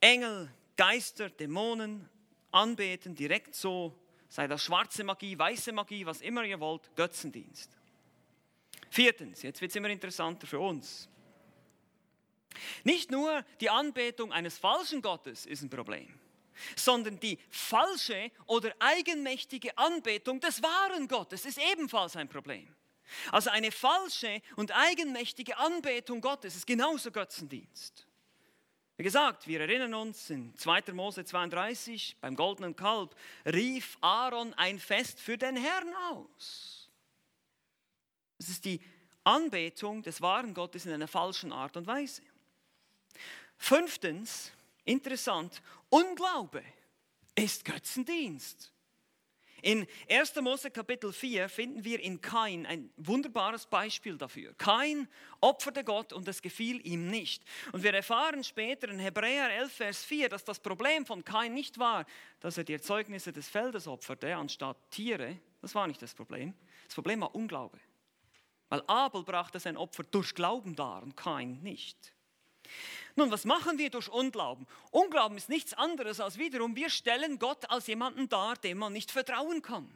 Engel, 0.00 0.52
Geister, 0.76 1.30
Dämonen 1.30 2.08
anbeten, 2.50 3.14
direkt 3.14 3.54
so, 3.54 3.96
sei 4.28 4.48
das 4.48 4.64
schwarze 4.64 5.04
Magie, 5.04 5.38
weiße 5.38 5.70
Magie, 5.70 6.04
was 6.04 6.22
immer 6.22 6.42
ihr 6.42 6.58
wollt, 6.58 6.90
Götzendienst. 6.96 7.70
Viertens, 8.90 9.42
jetzt 9.42 9.60
wird 9.60 9.70
es 9.70 9.76
immer 9.76 9.90
interessanter 9.90 10.48
für 10.48 10.58
uns. 10.58 11.08
Nicht 12.84 13.10
nur 13.10 13.44
die 13.60 13.70
Anbetung 13.70 14.32
eines 14.32 14.58
falschen 14.58 15.02
Gottes 15.02 15.46
ist 15.46 15.62
ein 15.62 15.70
Problem, 15.70 16.18
sondern 16.76 17.18
die 17.20 17.38
falsche 17.48 18.30
oder 18.46 18.74
eigenmächtige 18.78 19.76
Anbetung 19.78 20.40
des 20.40 20.62
wahren 20.62 21.08
Gottes 21.08 21.44
ist 21.44 21.58
ebenfalls 21.58 22.16
ein 22.16 22.28
Problem. 22.28 22.74
Also 23.32 23.50
eine 23.50 23.72
falsche 23.72 24.40
und 24.56 24.72
eigenmächtige 24.72 25.56
Anbetung 25.58 26.20
Gottes 26.20 26.56
ist 26.56 26.66
genauso 26.66 27.10
Götzendienst. 27.10 28.06
Wie 28.96 29.04
gesagt, 29.04 29.46
wir 29.46 29.60
erinnern 29.60 29.94
uns 29.94 30.28
in 30.28 30.54
2. 30.56 30.92
Mose 30.92 31.24
32 31.24 32.18
beim 32.20 32.36
goldenen 32.36 32.76
Kalb 32.76 33.16
rief 33.46 33.96
Aaron 34.02 34.52
ein 34.54 34.78
Fest 34.78 35.18
für 35.20 35.38
den 35.38 35.56
Herrn 35.56 35.94
aus. 36.10 36.90
Es 38.38 38.50
ist 38.50 38.64
die 38.64 38.80
Anbetung 39.24 40.02
des 40.02 40.20
wahren 40.20 40.52
Gottes 40.52 40.86
in 40.86 40.92
einer 40.92 41.08
falschen 41.08 41.52
Art 41.52 41.76
und 41.76 41.86
Weise. 41.86 42.22
Fünftens, 43.56 44.52
interessant, 44.84 45.62
Unglaube 45.88 46.62
ist 47.34 47.64
Götzendienst. 47.64 48.72
In 49.62 49.86
1. 50.08 50.36
Mose 50.36 50.70
Kapitel 50.70 51.12
4 51.12 51.48
finden 51.48 51.84
wir 51.84 52.00
in 52.00 52.20
Kain 52.20 52.64
ein 52.64 52.90
wunderbares 52.96 53.66
Beispiel 53.66 54.16
dafür. 54.16 54.54
Kain 54.54 55.06
opferte 55.40 55.84
Gott 55.84 56.12
und 56.12 56.26
es 56.28 56.40
gefiel 56.40 56.84
ihm 56.86 57.08
nicht. 57.08 57.44
Und 57.72 57.82
wir 57.82 57.92
erfahren 57.92 58.42
später 58.42 58.88
in 58.88 58.98
Hebräer 58.98 59.50
11, 59.50 59.72
Vers 59.72 60.04
4, 60.04 60.30
dass 60.30 60.44
das 60.44 60.60
Problem 60.60 61.04
von 61.04 61.24
Kain 61.24 61.52
nicht 61.52 61.78
war, 61.78 62.06
dass 62.40 62.56
er 62.56 62.64
die 62.64 62.72
Erzeugnisse 62.72 63.32
des 63.32 63.48
Feldes 63.48 63.86
opferte 63.86 64.34
anstatt 64.34 64.78
Tiere. 64.90 65.38
Das 65.60 65.74
war 65.74 65.86
nicht 65.86 66.00
das 66.00 66.14
Problem. 66.14 66.54
Das 66.86 66.94
Problem 66.94 67.20
war 67.20 67.34
Unglaube. 67.34 67.78
Weil 68.70 68.82
Abel 68.86 69.24
brachte 69.24 69.60
sein 69.60 69.76
Opfer 69.76 70.04
durch 70.04 70.34
Glauben 70.34 70.74
dar 70.74 71.02
und 71.02 71.16
Kain 71.16 71.60
nicht. 71.62 72.14
Nun, 73.16 73.30
was 73.30 73.44
machen 73.44 73.78
wir 73.78 73.90
durch 73.90 74.08
Unglauben? 74.08 74.66
Unglauben 74.90 75.36
ist 75.36 75.48
nichts 75.48 75.74
anderes 75.74 76.20
als 76.20 76.38
wiederum, 76.38 76.76
wir 76.76 76.90
stellen 76.90 77.38
Gott 77.38 77.68
als 77.70 77.86
jemanden 77.86 78.28
dar, 78.28 78.56
dem 78.56 78.78
man 78.78 78.92
nicht 78.92 79.10
vertrauen 79.10 79.62
kann. 79.62 79.90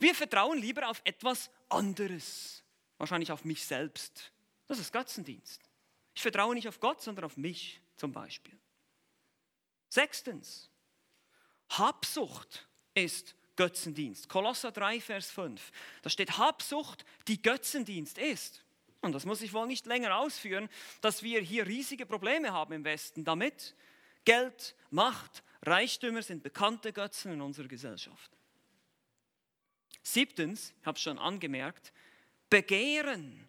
Wir 0.00 0.14
vertrauen 0.14 0.58
lieber 0.58 0.88
auf 0.88 1.00
etwas 1.04 1.50
anderes, 1.68 2.64
wahrscheinlich 2.96 3.30
auf 3.30 3.44
mich 3.44 3.64
selbst. 3.64 4.32
Das 4.66 4.78
ist 4.78 4.92
Götzendienst. 4.92 5.62
Ich 6.14 6.22
vertraue 6.22 6.54
nicht 6.54 6.68
auf 6.68 6.80
Gott, 6.80 7.00
sondern 7.00 7.24
auf 7.24 7.36
mich 7.36 7.80
zum 7.96 8.12
Beispiel. 8.12 8.58
Sechstens, 9.88 10.68
Habsucht 11.70 12.68
ist 12.94 13.34
Götzendienst. 13.56 14.28
Kolosser 14.28 14.72
3, 14.72 15.00
Vers 15.00 15.30
5. 15.30 15.70
Da 16.02 16.10
steht 16.10 16.38
Habsucht, 16.38 17.04
die 17.26 17.40
Götzendienst 17.40 18.18
ist 18.18 18.64
und 19.00 19.12
das 19.12 19.24
muss 19.24 19.42
ich 19.42 19.52
wohl 19.52 19.66
nicht 19.66 19.86
länger 19.86 20.16
ausführen, 20.16 20.68
dass 21.00 21.22
wir 21.22 21.40
hier 21.40 21.66
riesige 21.66 22.06
Probleme 22.06 22.52
haben 22.52 22.72
im 22.72 22.84
Westen 22.84 23.24
damit. 23.24 23.74
Geld, 24.24 24.74
Macht, 24.90 25.42
Reichtümer 25.62 26.22
sind 26.22 26.42
bekannte 26.42 26.92
Götzen 26.92 27.32
in 27.32 27.40
unserer 27.40 27.68
Gesellschaft. 27.68 28.30
Siebtens, 30.02 30.74
ich 30.80 30.86
habe 30.86 30.96
es 30.96 31.02
schon 31.02 31.18
angemerkt, 31.18 31.92
Begehren. 32.50 33.46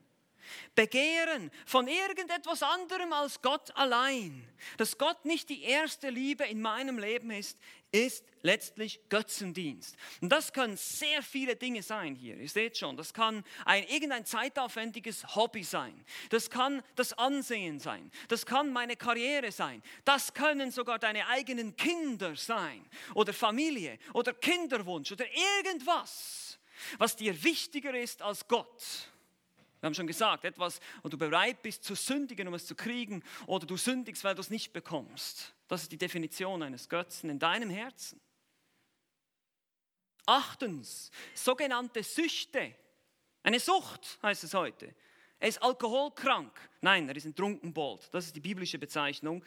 Begehren 0.76 1.52
von 1.66 1.88
irgendetwas 1.88 2.64
anderem 2.64 3.14
als 3.14 3.42
Gott 3.42 3.76
allein. 3.76 4.48
Dass 4.78 4.98
Gott 4.98 5.24
nicht 5.26 5.50
die 5.50 5.64
erste 5.64 6.10
Liebe 6.10 6.44
in 6.46 6.62
meinem 6.62 6.98
Leben 6.98 7.32
ist, 7.32 7.60
ist 7.92 8.26
letztlich 8.42 9.00
Götzendienst. 9.10 9.96
Und 10.22 10.30
das 10.30 10.54
können 10.54 10.78
sehr 10.78 11.22
viele 11.24 11.56
Dinge 11.56 11.84
sein 11.84 12.16
hier. 12.16 12.38
Ihr 12.38 12.50
seht 12.50 12.78
schon, 12.78 12.96
das 12.96 13.14
kann 13.14 13.44
ein 13.66 13.84
irgendein 13.88 14.26
zeitaufwendiges 14.26 15.36
Hobby 15.36 15.64
sein. 15.64 16.06
Das 16.30 16.50
kann 16.50 16.82
das 16.96 17.14
Ansehen 17.14 17.80
sein. 17.80 18.12
Das 18.28 18.46
kann 18.46 18.72
meine 18.72 18.96
Karriere 18.96 19.52
sein. 19.52 19.82
Das 20.06 20.34
können 20.34 20.72
sogar 20.72 21.00
deine 21.00 21.28
eigenen 21.28 21.76
Kinder 21.76 22.36
sein 22.36 22.88
oder 23.16 23.34
Familie 23.34 23.98
oder 24.14 24.34
Kinderwunsch 24.34 25.12
oder 25.12 25.26
irgendwas, 25.64 26.60
was 26.98 27.16
dir 27.16 27.44
wichtiger 27.44 27.98
ist 27.98 28.22
als 28.22 28.48
Gott. 28.48 29.10
Wir 29.80 29.88
haben 29.88 29.94
schon 29.94 30.08
gesagt, 30.08 30.44
etwas, 30.44 30.80
wo 31.04 31.10
du 31.10 31.18
bereit 31.18 31.62
bist 31.62 31.84
zu 31.84 31.96
sündigen, 31.96 32.48
um 32.48 32.54
es 32.54 32.66
zu 32.66 32.76
kriegen, 32.76 33.24
oder 33.48 33.66
du 33.66 33.78
sündigst, 33.78 34.24
weil 34.26 34.36
du 34.36 34.42
es 34.42 34.50
nicht 34.50 34.74
bekommst. 34.74 35.54
Das 35.70 35.84
ist 35.84 35.92
die 35.92 35.98
Definition 35.98 36.64
eines 36.64 36.90
Götzen 36.90 37.30
in 37.30 37.40
deinem 37.40 37.70
Herzen. 37.70 38.20
Achtens, 40.26 41.12
sogenannte 41.34 42.04
Süchte. 42.04 42.76
Eine 43.44 43.60
Sucht 43.60 44.20
heißt 44.22 44.44
es 44.44 44.54
heute. 44.56 44.94
Er 45.40 45.48
ist 45.48 45.62
alkoholkrank. 45.62 46.52
Nein, 46.82 47.08
er 47.08 47.16
ist 47.16 47.26
ein 47.26 47.36
Trunkenbold. 47.36 48.10
Das 48.12 48.26
ist 48.26 48.36
die 48.36 48.42
biblische 48.42 48.80
Bezeichnung. 48.80 49.44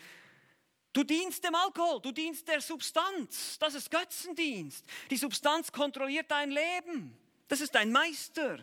Du 0.93 1.03
dienst 1.03 1.43
dem 1.45 1.55
Alkohol, 1.57 2.01
du 2.01 2.13
dienst 2.13 2.47
der 2.47 2.61
Substanz. 2.61 3.59
Das 3.59 3.75
ist 3.75 3.91
Götzendienst. 3.91 4.87
Die 5.11 5.17
Substanz 5.17 5.73
kontrolliert 5.73 6.31
dein 6.31 6.53
Leben. 6.53 7.19
Das 7.49 7.61
ist 7.61 7.75
dein 7.75 7.91
Meister. 7.91 8.59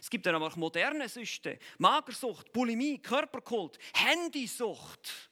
Es 0.00 0.08
gibt 0.08 0.26
dann 0.26 0.36
aber 0.36 0.46
auch 0.46 0.56
moderne 0.56 1.08
Süchte, 1.08 1.58
Magersucht, 1.78 2.52
Bulimie, 2.52 2.98
Körperkult, 2.98 3.78
Handysucht. 3.94 5.29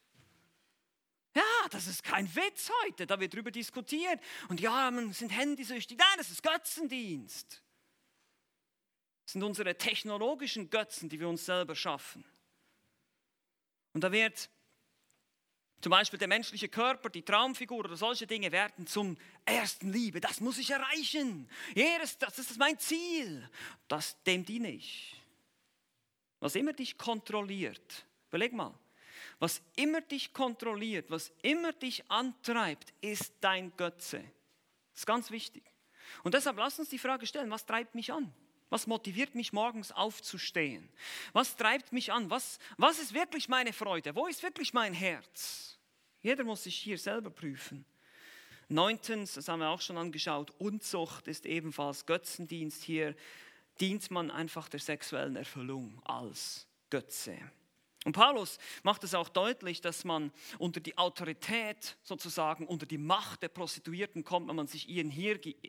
Ja, 1.39 1.69
das 1.71 1.87
ist 1.87 2.03
kein 2.03 2.35
Witz 2.35 2.69
heute, 2.83 3.07
da 3.07 3.21
wird 3.21 3.33
darüber 3.33 3.53
diskutiert. 3.53 4.21
Und 4.49 4.59
ja, 4.61 4.91
man 4.91 5.13
sind 5.13 5.31
handysüchtig. 5.31 5.97
Nein, 5.97 6.17
das 6.17 6.31
ist 6.31 6.43
Götzendienst. 6.43 7.63
Das 9.25 9.35
sind 9.35 9.45
unsere 9.45 9.79
technologischen 9.79 10.69
Götzen, 10.69 11.09
die 11.09 11.21
wir 11.21 11.29
uns 11.29 11.45
selber 11.45 11.77
schaffen. 11.77 12.25
Und 13.93 14.03
da 14.03 14.11
wird 14.11 14.51
zum 15.81 15.91
Beispiel 15.91 16.19
der 16.19 16.27
menschliche 16.27 16.69
Körper, 16.69 17.09
die 17.09 17.23
Traumfigur 17.23 17.79
oder 17.79 17.97
solche 17.97 18.27
Dinge 18.27 18.51
werden 18.51 18.89
zum 18.89 19.17
ersten 19.45 19.93
Liebe. 19.93 20.21
Das 20.21 20.41
muss 20.41 20.59
ich 20.59 20.71
erreichen. 20.71 21.49
Das 22.19 22.39
ist 22.41 22.59
mein 22.59 22.81
Ziel. 22.81 23.49
Das, 23.87 24.21
dem 24.25 24.45
diene 24.45 24.73
ich. 24.73 25.15
Was 26.41 26.57
immer 26.57 26.73
dich 26.73 26.99
kontrolliert, 26.99 28.07
überleg 28.29 28.53
mal, 28.53 28.77
was 29.39 29.63
immer 29.77 30.01
dich 30.01 30.33
kontrolliert, 30.33 31.11
was 31.11 31.33
immer 31.43 31.73
dich 31.73 32.11
antreibt, 32.11 32.93
ist 33.01 33.35
dein 33.41 33.77
Götze. 33.77 34.19
Das 34.93 35.03
ist 35.03 35.07
ganz 35.07 35.31
wichtig. 35.31 35.65
Und 36.25 36.35
deshalb 36.35 36.57
lass 36.57 36.79
uns 36.79 36.89
die 36.89 36.99
Frage 36.99 37.27
stellen, 37.27 37.51
was 37.51 37.67
treibt 37.67 37.95
mich 37.95 38.13
an? 38.13 38.33
Was 38.71 38.87
motiviert 38.87 39.35
mich 39.35 39.53
morgens 39.53 39.93
aufzustehen? 39.93 40.89
Was 41.33 41.57
treibt 41.57 41.93
mich 41.93 42.13
an? 42.13 42.29
Was, 42.31 42.59
was 42.77 42.99
ist 42.99 43.15
wirklich 43.15 43.49
meine 43.49 43.73
Freude? 43.73 44.15
Wo 44.15 44.27
ist 44.27 44.43
wirklich 44.43 44.75
mein 44.75 44.93
Herz? 44.93 45.79
Jeder 46.21 46.45
muss 46.45 46.65
sich 46.65 46.77
hier 46.77 46.99
selber 46.99 47.31
prüfen. 47.31 47.85
Neuntens, 48.69 49.35
das 49.35 49.49
haben 49.49 49.61
wir 49.61 49.71
auch 49.71 49.81
schon 49.81 49.97
angeschaut, 49.97 50.53
Unzucht 50.59 51.27
ist 51.27 51.47
ebenfalls 51.47 52.05
Götzendienst. 52.05 52.83
Hier 52.83 53.15
dient 53.81 54.11
man 54.11 54.31
einfach 54.31 54.69
der 54.69 54.81
sexuellen 54.81 55.37
Erfüllung 55.37 56.03
als 56.05 56.67
Götze. 56.91 57.39
Und 58.05 58.13
Paulus 58.13 58.59
macht 58.85 59.03
es 59.03 59.15
auch 59.15 59.29
deutlich, 59.29 59.81
dass 59.81 60.05
man 60.05 60.33
unter 60.59 60.81
die 60.81 60.97
Autorität 60.97 61.97
sozusagen, 62.05 62.67
unter 62.67 62.87
die 62.87 62.99
Macht 62.99 63.43
der 63.43 63.49
Prostituierten 63.49 64.23
kommt, 64.23 64.49
wenn 64.49 64.57
man 64.57 64.69
sich 64.69 64.89
ihr, 64.89 65.05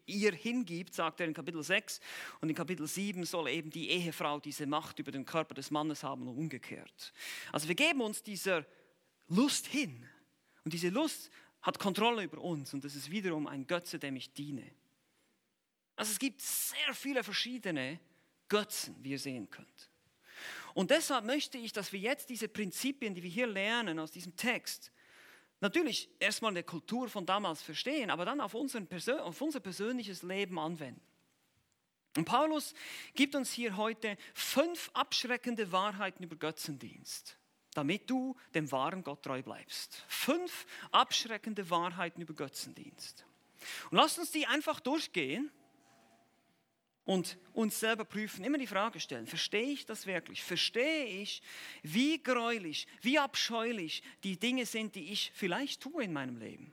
ihr 0.06 0.32
hingibt, 0.32 0.94
sagt 0.94 1.20
er 1.20 1.28
in 1.28 1.34
Kapitel 1.34 1.63
6. 1.63 2.00
Und 2.39 2.50
in 2.50 2.56
Kapitel 2.56 2.86
7 2.86 3.26
soll 3.26 3.50
eben 3.50 3.72
die 3.72 3.89
Ehefrau 3.89 4.39
diese 4.39 4.68
Macht 4.68 5.00
über 5.00 5.12
den 5.12 5.26
Körper 5.26 5.56
des 5.56 5.72
Mannes 5.72 6.04
haben 6.04 6.28
und 6.28 6.38
umgekehrt. 6.38 7.13
Also 7.52 7.68
wir 7.68 7.76
geben 7.76 8.02
uns 8.02 8.22
dieser 8.22 8.65
Lust 9.28 9.65
hin. 9.65 10.08
Und 10.63 10.74
diese 10.74 10.89
Lust 10.89 11.32
hat 11.62 11.80
Kontrolle 11.80 12.24
über 12.24 12.39
uns 12.39 12.74
und 12.74 12.84
das 12.84 12.96
ist 12.96 13.10
wiederum 13.10 13.48
ein 13.48 13.65
Götze, 13.65 13.98
dem 13.98 14.15
ich 14.15 14.34
diene. 14.34 14.70
Also 15.96 16.12
es 16.12 16.20
gibt 16.20 16.42
sehr 16.42 16.94
viele 16.94 17.24
verschiedene 17.24 18.00
Götzen, 18.48 18.96
wie 19.02 19.12
ihr 19.12 19.20
sehen 19.20 19.50
könnt. 19.50 19.89
Und 20.73 20.91
deshalb 20.91 21.25
möchte 21.25 21.58
ich, 21.58 21.73
dass 21.73 21.91
wir 21.91 21.99
jetzt 21.99 22.30
diese 22.30 22.47
Prinzipien, 22.47 23.15
die 23.15 23.23
wir 23.23 23.30
hier 23.30 23.47
lernen 23.47 23.99
aus 23.99 24.12
diesem 24.12 24.36
Text, 24.36 24.91
natürlich 25.60 26.10
erstmal 26.19 26.52
in 26.52 26.56
der 26.56 26.63
Kultur 26.63 27.10
von 27.10 27.25
damals 27.25 27.62
verstehen, 27.62 28.10
aber 28.10 28.25
dann 28.25 28.41
auf, 28.41 28.56
auf 28.56 29.41
unser 29.41 29.60
persönliches 29.60 30.23
Leben 30.23 30.58
anwenden. 30.60 31.02
Und 32.17 32.25
Paulus 32.25 32.73
gibt 33.13 33.36
uns 33.36 33.52
hier 33.52 33.78
heute 33.78 34.17
fünf 34.34 34.89
abschreckende 34.93 35.71
Wahrheiten 35.71 36.23
über 36.23 36.36
Götzendienst, 36.36 37.38
damit 37.73 38.10
du 38.10 38.36
dem 38.56 38.71
wahren 38.71 39.04
Gott 39.04 39.23
treu 39.23 39.41
bleibst. 39.43 40.04
Fünf 40.08 40.65
abschreckende 40.91 41.69
Wahrheiten 41.69 42.21
über 42.21 42.34
Götzendienst. 42.34 43.25
Und 43.91 43.97
lasst 43.97 44.17
uns 44.17 44.32
die 44.32 44.47
einfach 44.47 44.80
durchgehen 44.80 45.52
und 47.10 47.39
uns 47.54 47.80
selber 47.80 48.06
prüfen, 48.06 48.43
immer 48.43 48.60
die 48.60 48.67
Frage 48.67 49.00
stellen, 49.00 49.26
verstehe 49.26 49.72
ich 49.72 49.84
das 49.84 50.06
wirklich? 50.06 50.43
Verstehe 50.43 51.06
ich, 51.06 51.41
wie 51.82 52.22
gräulich, 52.22 52.86
wie 53.02 53.17
abscheulich 53.17 54.04
die 54.24 54.38
Dinge 54.38 54.67
sind, 54.67 54.93
die 54.93 55.12
ich 55.12 55.32
vielleicht 55.34 55.82
tue 55.82 56.04
in 56.04 56.13
meinem 56.13 56.38
Leben? 56.38 56.72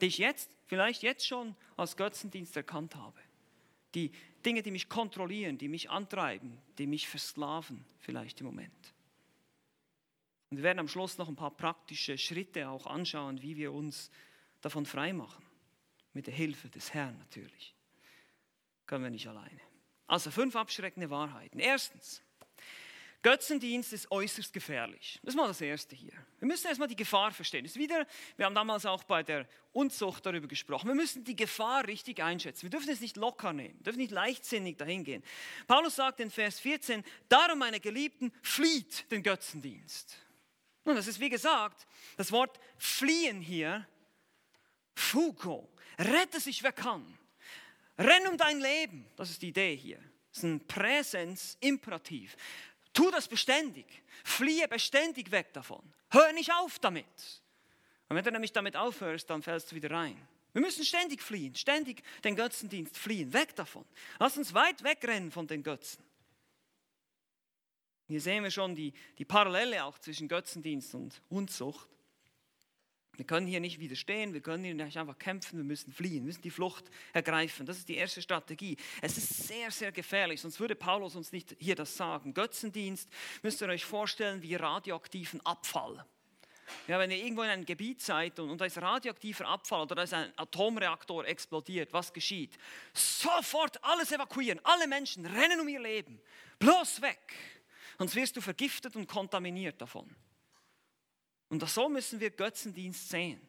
Die 0.00 0.06
ich 0.06 0.18
jetzt, 0.18 0.48
vielleicht 0.66 1.02
jetzt 1.02 1.26
schon 1.26 1.56
als 1.76 1.96
Götzendienst 1.96 2.56
erkannt 2.56 2.94
habe. 2.94 3.18
Die 3.96 4.12
Dinge, 4.46 4.62
die 4.62 4.70
mich 4.70 4.88
kontrollieren, 4.88 5.58
die 5.58 5.66
mich 5.66 5.90
antreiben, 5.90 6.56
die 6.78 6.86
mich 6.86 7.08
versklaven 7.08 7.84
vielleicht 7.98 8.40
im 8.40 8.46
Moment. 8.46 8.94
Und 10.50 10.58
wir 10.58 10.62
werden 10.62 10.78
am 10.78 10.88
Schluss 10.88 11.18
noch 11.18 11.28
ein 11.28 11.34
paar 11.34 11.50
praktische 11.50 12.16
Schritte 12.16 12.68
auch 12.68 12.86
anschauen, 12.86 13.42
wie 13.42 13.56
wir 13.56 13.72
uns 13.72 14.12
davon 14.60 14.86
freimachen. 14.86 15.44
Mit 16.12 16.28
der 16.28 16.34
Hilfe 16.34 16.68
des 16.68 16.94
Herrn 16.94 17.18
natürlich 17.18 17.74
können 18.88 19.04
wir 19.04 19.10
nicht 19.10 19.28
alleine. 19.28 19.60
Also 20.08 20.32
fünf 20.32 20.56
abschreckende 20.56 21.10
Wahrheiten. 21.10 21.60
Erstens, 21.60 22.22
Götzendienst 23.22 23.92
ist 23.92 24.10
äußerst 24.10 24.52
gefährlich. 24.52 25.18
Das 25.22 25.34
ist 25.34 25.36
mal 25.36 25.48
das 25.48 25.60
Erste 25.60 25.96
hier. 25.96 26.12
Wir 26.38 26.48
müssen 26.48 26.68
erstmal 26.68 26.88
die 26.88 26.96
Gefahr 26.96 27.32
verstehen. 27.32 27.64
Ist 27.64 27.76
wieder, 27.76 28.06
wir 28.36 28.46
haben 28.46 28.54
damals 28.54 28.86
auch 28.86 29.02
bei 29.04 29.22
der 29.22 29.46
Unzucht 29.72 30.24
darüber 30.24 30.46
gesprochen. 30.46 30.88
Wir 30.88 30.94
müssen 30.94 31.24
die 31.24 31.34
Gefahr 31.34 31.86
richtig 31.86 32.22
einschätzen. 32.22 32.62
Wir 32.62 32.70
dürfen 32.70 32.88
es 32.90 33.00
nicht 33.00 33.16
locker 33.16 33.52
nehmen, 33.52 33.74
wir 33.78 33.84
dürfen 33.84 33.98
nicht 33.98 34.12
leichtsinnig 34.12 34.76
dahin 34.76 35.04
gehen. 35.04 35.22
Paulus 35.66 35.96
sagt 35.96 36.20
in 36.20 36.30
Vers 36.30 36.60
14, 36.60 37.04
darum 37.28 37.58
meine 37.58 37.80
Geliebten, 37.80 38.32
flieht 38.40 39.10
den 39.10 39.22
Götzendienst. 39.22 40.16
Nun, 40.84 40.96
das 40.96 41.08
ist 41.08 41.20
wie 41.20 41.28
gesagt, 41.28 41.86
das 42.16 42.32
Wort 42.32 42.58
fliehen 42.78 43.40
hier, 43.40 43.86
Fugo, 44.94 45.68
rette 45.98 46.40
sich 46.40 46.62
wer 46.62 46.72
kann. 46.72 47.18
Renn 47.98 48.26
um 48.28 48.36
dein 48.36 48.60
Leben. 48.60 49.06
Das 49.16 49.30
ist 49.30 49.42
die 49.42 49.48
Idee 49.48 49.76
hier. 49.76 49.98
Das 50.30 50.38
ist 50.38 50.44
ein 50.44 50.66
Präsens-Imperativ. 50.66 52.36
Tu 52.92 53.10
das 53.10 53.28
beständig. 53.28 53.86
Fliehe 54.24 54.68
beständig 54.68 55.30
weg 55.30 55.52
davon. 55.52 55.82
Hör 56.10 56.32
nicht 56.32 56.52
auf 56.52 56.78
damit. 56.78 57.04
Und 58.08 58.16
wenn 58.16 58.24
du 58.24 58.32
nämlich 58.32 58.52
damit 58.52 58.76
aufhörst, 58.76 59.28
dann 59.28 59.42
fällst 59.42 59.70
du 59.70 59.76
wieder 59.76 59.90
rein. 59.90 60.16
Wir 60.52 60.62
müssen 60.62 60.84
ständig 60.84 61.22
fliehen, 61.22 61.54
ständig 61.54 62.02
den 62.24 62.34
Götzendienst 62.34 62.96
fliehen, 62.96 63.32
weg 63.32 63.54
davon. 63.54 63.84
Lass 64.18 64.38
uns 64.38 64.54
weit 64.54 64.82
wegrennen 64.82 65.30
von 65.30 65.46
den 65.46 65.62
Götzen. 65.62 66.02
Hier 68.06 68.20
sehen 68.20 68.42
wir 68.42 68.50
schon 68.50 68.74
die, 68.74 68.94
die 69.18 69.26
Parallele 69.26 69.84
auch 69.84 69.98
zwischen 69.98 70.28
Götzendienst 70.28 70.94
und 70.94 71.20
Unzucht. 71.28 71.88
Wir 73.18 73.26
können 73.26 73.48
hier 73.48 73.58
nicht 73.58 73.80
widerstehen, 73.80 74.32
wir 74.32 74.40
können 74.40 74.62
hier 74.62 74.74
nicht 74.74 74.96
einfach 74.96 75.18
kämpfen, 75.18 75.56
wir 75.56 75.64
müssen 75.64 75.92
fliehen, 75.92 76.22
wir 76.22 76.28
müssen 76.28 76.42
die 76.42 76.52
Flucht 76.52 76.84
ergreifen. 77.12 77.66
Das 77.66 77.76
ist 77.76 77.88
die 77.88 77.96
erste 77.96 78.22
Strategie. 78.22 78.76
Es 79.02 79.18
ist 79.18 79.48
sehr, 79.48 79.72
sehr 79.72 79.90
gefährlich, 79.90 80.40
sonst 80.40 80.60
würde 80.60 80.76
Paulus 80.76 81.16
uns 81.16 81.32
nicht 81.32 81.56
hier 81.58 81.74
das 81.74 81.96
sagen. 81.96 82.32
Götzendienst 82.32 83.10
müsst 83.42 83.60
ihr 83.60 83.66
euch 83.66 83.84
vorstellen 83.84 84.40
wie 84.40 84.54
radioaktiven 84.54 85.44
Abfall. 85.44 86.06
Ja, 86.86 87.00
wenn 87.00 87.10
ihr 87.10 87.16
irgendwo 87.16 87.42
in 87.42 87.48
einem 87.48 87.64
Gebiet 87.64 88.00
seid 88.00 88.38
und, 88.38 88.50
und 88.50 88.60
da 88.60 88.66
ist 88.66 88.80
radioaktiver 88.80 89.48
Abfall 89.48 89.82
oder 89.82 89.96
da 89.96 90.02
ist 90.04 90.14
ein 90.14 90.32
Atomreaktor 90.36 91.26
explodiert, 91.26 91.92
was 91.92 92.12
geschieht? 92.12 92.56
Sofort 92.92 93.82
alles 93.82 94.12
evakuieren, 94.12 94.60
alle 94.62 94.86
Menschen 94.86 95.26
rennen 95.26 95.58
um 95.58 95.66
ihr 95.66 95.80
Leben, 95.80 96.20
bloß 96.60 97.02
weg. 97.02 97.34
Sonst 97.98 98.14
wirst 98.14 98.36
du 98.36 98.40
vergiftet 98.40 98.94
und 98.94 99.08
kontaminiert 99.08 99.80
davon. 99.80 100.08
Und 101.48 101.66
so 101.68 101.88
müssen 101.88 102.20
wir 102.20 102.30
Götzendienst 102.30 103.08
sehen. 103.08 103.40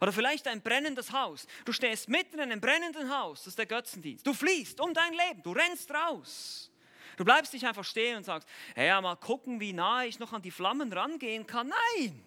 Oder 0.00 0.12
vielleicht 0.12 0.48
ein 0.48 0.60
brennendes 0.60 1.12
Haus. 1.12 1.46
Du 1.64 1.72
stehst 1.72 2.08
mitten 2.08 2.36
in 2.36 2.50
einem 2.50 2.60
brennenden 2.60 3.10
Haus, 3.16 3.40
das 3.40 3.48
ist 3.48 3.58
der 3.58 3.66
Götzendienst. 3.66 4.26
Du 4.26 4.34
fließt 4.34 4.80
um 4.80 4.92
dein 4.92 5.12
Leben, 5.12 5.42
du 5.42 5.52
rennst 5.52 5.90
raus. 5.90 6.70
Du 7.16 7.24
bleibst 7.24 7.52
nicht 7.52 7.64
einfach 7.64 7.84
stehen 7.84 8.18
und 8.18 8.24
sagst, 8.24 8.48
hey, 8.74 8.88
ja, 8.88 9.00
mal 9.00 9.16
gucken, 9.16 9.60
wie 9.60 9.72
nahe 9.72 10.06
ich 10.06 10.18
noch 10.18 10.32
an 10.32 10.42
die 10.42 10.50
Flammen 10.50 10.92
rangehen 10.92 11.46
kann. 11.46 11.68
Nein, 11.68 12.22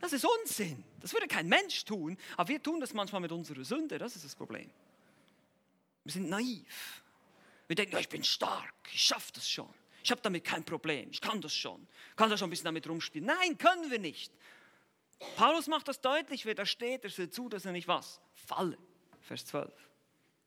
das 0.00 0.12
ist 0.12 0.26
Unsinn. 0.26 0.84
Das 1.00 1.12
würde 1.12 1.26
kein 1.26 1.48
Mensch 1.48 1.84
tun, 1.84 2.18
aber 2.36 2.48
wir 2.48 2.62
tun 2.62 2.80
das 2.80 2.92
manchmal 2.92 3.20
mit 3.20 3.32
unserer 3.32 3.64
Sünde, 3.64 3.98
das 3.98 4.16
ist 4.16 4.24
das 4.24 4.34
Problem. 4.34 4.68
Wir 6.04 6.12
sind 6.12 6.28
naiv. 6.28 7.02
Wir 7.66 7.76
denken, 7.76 7.92
ja, 7.94 7.98
ich 7.98 8.08
bin 8.08 8.22
stark, 8.24 8.74
ich 8.92 9.02
schaffe 9.02 9.32
das 9.34 9.48
schon. 9.48 9.72
Ich 10.06 10.12
habe 10.12 10.20
damit 10.20 10.44
kein 10.44 10.62
Problem, 10.62 11.08
ich 11.10 11.20
kann 11.20 11.40
das 11.40 11.52
schon. 11.52 11.84
Kann 12.14 12.30
da 12.30 12.38
schon 12.38 12.46
ein 12.46 12.50
bisschen 12.50 12.66
damit 12.66 12.88
rumspielen. 12.88 13.26
Nein, 13.26 13.58
können 13.58 13.90
wir 13.90 13.98
nicht. 13.98 14.32
Paulus 15.34 15.66
macht 15.66 15.88
das 15.88 16.00
deutlich, 16.00 16.46
wer 16.46 16.54
da 16.54 16.64
steht, 16.64 17.02
er 17.02 17.10
sieht 17.10 17.34
zu, 17.34 17.48
dass 17.48 17.64
er 17.64 17.72
nicht 17.72 17.88
was? 17.88 18.20
Falle. 18.36 18.78
Vers 19.22 19.46
12. 19.46 19.72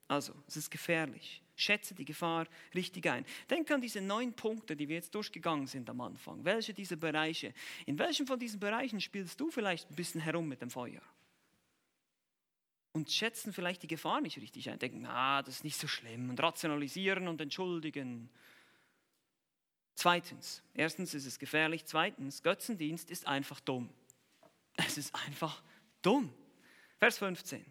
Also, 0.08 0.34
es 0.48 0.56
ist 0.56 0.70
gefährlich. 0.72 1.44
Schätze 1.58 1.94
die 1.94 2.06
Gefahr 2.06 2.48
richtig 2.74 3.10
ein. 3.10 3.26
Denk 3.50 3.70
an 3.70 3.82
diese 3.82 4.00
neun 4.00 4.32
Punkte, 4.32 4.78
die 4.78 4.88
wir 4.88 4.96
jetzt 4.96 5.14
durchgegangen 5.14 5.68
sind 5.68 5.90
am 5.90 6.00
Anfang. 6.00 6.46
Welche 6.46 6.74
dieser 6.74 6.96
Bereiche? 6.96 7.54
In 7.86 8.00
welchem 8.00 8.28
von 8.28 8.40
diesen 8.40 8.62
Bereichen 8.62 9.02
spielst 9.02 9.42
du 9.42 9.52
vielleicht 9.52 9.92
ein 9.92 9.96
bisschen 9.96 10.22
herum 10.22 10.48
mit 10.48 10.62
dem 10.62 10.70
Feuer? 10.70 11.02
Und 12.94 13.12
schätzen 13.12 13.52
vielleicht 13.52 13.84
die 13.84 13.88
Gefahr 13.88 14.22
nicht 14.22 14.38
richtig 14.38 14.70
ein. 14.70 14.80
Denken, 14.80 15.06
ah, 15.06 15.42
das 15.42 15.56
ist 15.56 15.64
nicht 15.66 15.78
so 15.78 15.90
schlimm. 15.90 16.30
Und 16.30 16.42
rationalisieren 16.42 17.28
und 17.28 17.42
entschuldigen. 17.42 18.30
Zweitens, 20.00 20.64
erstens 20.76 21.14
ist 21.14 21.26
es 21.26 21.40
gefährlich. 21.40 21.84
Zweitens, 21.84 22.42
Götzendienst 22.42 23.12
ist 23.12 23.28
einfach 23.28 23.60
dumm. 23.60 23.90
Es 24.78 24.98
ist 24.98 25.14
einfach 25.14 25.62
dumm. 26.02 26.34
Vers 27.00 27.18
15. 27.18 27.66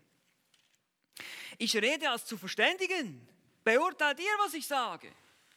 Ich 1.57 1.75
rede 1.75 2.11
als 2.11 2.27
zu 2.27 2.37
verständigen. 2.37 3.27
Beurteilt 3.65 4.21
ihr, 4.21 4.45
was 4.45 4.53
ich 4.53 4.67
sage. 4.67 5.11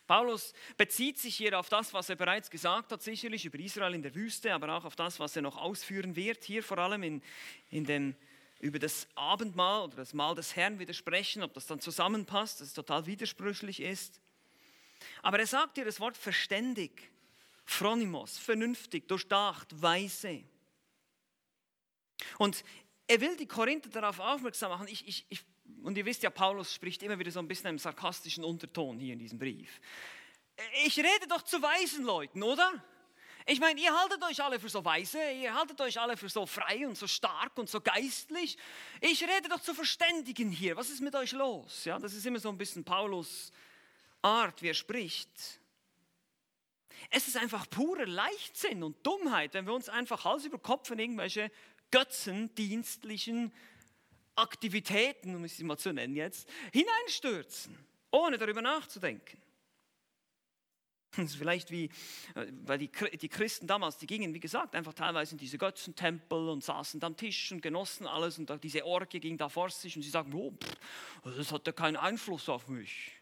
Paulus 0.07 0.53
bezieht 0.77 1.19
sich 1.19 1.36
hier 1.36 1.60
auf 1.60 1.67
das, 1.67 1.93
was 1.93 2.10
er 2.10 2.15
bereits 2.15 2.49
gesagt 2.49 2.93
hat, 2.93 3.01
sicherlich 3.01 3.43
über 3.43 3.60
Israel 3.60 3.93
in 3.93 4.01
der 4.01 4.15
Wüste, 4.15 4.53
aber 4.53 4.73
auch 4.73 4.86
auf 4.86 4.95
das, 4.95 5.19
was 5.19 5.36
er 5.36 5.41
noch 5.41 5.57
ausführen 5.57 6.15
wird. 6.15 6.45
Hier 6.45 6.63
vor 6.63 6.77
allem 6.77 7.03
in, 7.03 7.21
in 7.69 7.84
dem, 7.84 8.15
über 8.62 8.79
das 8.79 9.10
Abendmahl 9.15 9.84
oder 9.84 9.97
das 9.97 10.13
Mahl 10.13 10.36
des 10.36 10.55
Herrn 10.55 10.79
widersprechen, 10.79 11.43
ob 11.43 11.53
das 11.53 11.67
dann 11.67 11.81
zusammenpasst, 11.81 12.62
dass 12.62 12.69
es 12.69 12.73
total 12.73 13.07
widersprüchlich 13.07 13.81
ist. 13.81 14.20
Aber 15.22 15.40
er 15.40 15.48
sagt 15.48 15.76
hier 15.76 15.86
das 15.86 16.00
Wort 16.00 16.18
verständig, 16.18 17.12
phronimos, 17.66 18.38
vernünftig, 18.38 19.08
durchdacht, 19.08 19.82
weise. 19.82 20.44
Und 22.38 22.64
er 23.08 23.22
will 23.22 23.36
die 23.36 23.48
Korinther 23.48 23.90
darauf 23.90 24.20
aufmerksam 24.20 24.70
machen. 24.70 24.88
Ich, 24.88 25.08
ich, 25.08 25.26
ich, 25.30 25.44
und 25.84 25.98
ihr 25.98 26.06
wisst 26.06 26.24
ja, 26.24 26.30
Paulus 26.30 26.74
spricht 26.74 27.04
immer 27.04 27.18
wieder 27.18 27.32
so 27.32 27.40
ein 27.40 27.48
bisschen 27.48 27.68
im 27.68 27.80
sarkastischen 27.80 28.44
Unterton 28.44 29.00
hier 29.00 29.14
in 29.14 29.20
diesem 29.20 29.40
Brief. 29.40 29.82
Ich 30.86 30.98
rede 30.98 31.28
doch 31.28 31.42
zu 31.42 31.62
weisen 31.62 32.04
Leuten, 32.04 32.44
oder? 32.44 32.84
Ich 33.48 33.60
meine, 33.60 33.80
ihr 33.82 33.92
haltet 33.98 34.24
euch 34.24 34.42
alle 34.44 34.60
für 34.60 34.70
so 34.70 34.86
weise, 34.86 35.18
ihr 35.32 35.54
haltet 35.54 35.82
euch 35.82 36.00
alle 36.00 36.16
für 36.16 36.30
so 36.30 36.46
frei 36.46 36.86
und 36.86 36.96
so 36.96 37.08
stark 37.08 37.58
und 37.58 37.70
so 37.70 37.82
geistlich. 37.82 38.58
Ich 39.00 39.24
rede 39.24 39.50
doch 39.50 39.60
zu 39.60 39.74
Verständigen 39.74 40.52
hier. 40.52 40.78
Was 40.78 40.90
ist 40.90 41.02
mit 41.02 41.16
euch 41.16 41.32
los? 41.32 41.86
Ja, 41.86 41.98
das 41.98 42.14
ist 42.14 42.26
immer 42.26 42.40
so 42.40 42.50
ein 42.50 42.58
bisschen 42.58 42.84
Paulus 42.84 43.52
Art, 44.21 44.62
wie 44.62 44.69
er 44.69 44.73
spricht. 44.73 45.60
Es 47.10 47.27
ist 47.27 47.38
einfach 47.38 47.69
pure 47.69 48.05
Leichtsinn 48.05 48.84
und 48.84 49.05
Dummheit, 49.05 49.53
wenn 49.53 49.65
wir 49.65 49.73
uns 49.73 49.89
einfach 49.89 50.25
Hals 50.25 50.45
über 50.45 50.60
Kopf 50.60 50.91
in 50.91 50.99
irgendwelche 50.99 51.51
götzendienstlichen 51.89 53.51
Aktivitäten, 54.36 55.36
um 55.36 55.43
es 55.43 55.60
mal 55.60 55.77
zu 55.77 55.93
nennen 55.93 56.15
jetzt, 56.15 56.47
hineinstürzen, 56.71 57.77
ohne 58.12 58.38
darüber 58.38 58.62
nachzudenken. 58.62 59.41
Das 61.17 61.25
ist 61.25 61.36
vielleicht 61.36 61.71
wie, 61.71 61.89
äh, 62.36 62.47
weil 62.63 62.77
die, 62.77 62.89
die 63.17 63.27
Christen 63.27 63.67
damals, 63.67 63.97
die 63.97 64.07
gingen, 64.07 64.34
wie 64.34 64.39
gesagt, 64.39 64.75
einfach 64.75 64.93
teilweise 64.93 65.34
in 65.34 65.39
diese 65.39 65.57
Götzentempel 65.57 66.47
und 66.47 66.63
saßen 66.63 67.03
am 67.03 67.17
Tisch 67.17 67.51
und 67.51 67.62
genossen 67.62 68.07
alles 68.07 68.39
und 68.39 68.49
diese 68.63 68.86
Orgie 68.86 69.19
ging 69.19 69.38
da 69.38 69.49
vor 69.49 69.69
sich 69.69 69.93
und 69.97 70.03
sie 70.03 70.10
sagen, 70.10 70.34
oh, 70.34 70.51
pff, 70.51 71.36
das 71.38 71.51
hat 71.51 71.67
ja 71.67 71.73
keinen 71.73 71.97
Einfluss 71.97 72.47
auf 72.47 72.69
mich. 72.69 73.20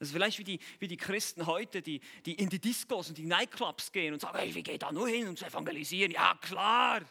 Das 0.00 0.08
ist 0.08 0.14
vielleicht 0.14 0.38
wie 0.38 0.44
die, 0.44 0.58
wie 0.78 0.88
die 0.88 0.96
Christen 0.96 1.46
heute, 1.46 1.82
die, 1.82 2.00
die 2.24 2.32
in 2.32 2.48
die 2.48 2.58
Discos 2.58 3.10
und 3.10 3.18
die 3.18 3.26
Nightclubs 3.26 3.92
gehen 3.92 4.14
und 4.14 4.20
sagen, 4.20 4.38
hey, 4.38 4.54
wie 4.54 4.62
geht 4.62 4.80
da 4.82 4.90
nur 4.90 5.06
hin 5.06 5.28
und 5.28 5.38
zu 5.38 5.44
evangelisieren? 5.44 6.10
Ja, 6.10 6.34
klar. 6.40 7.02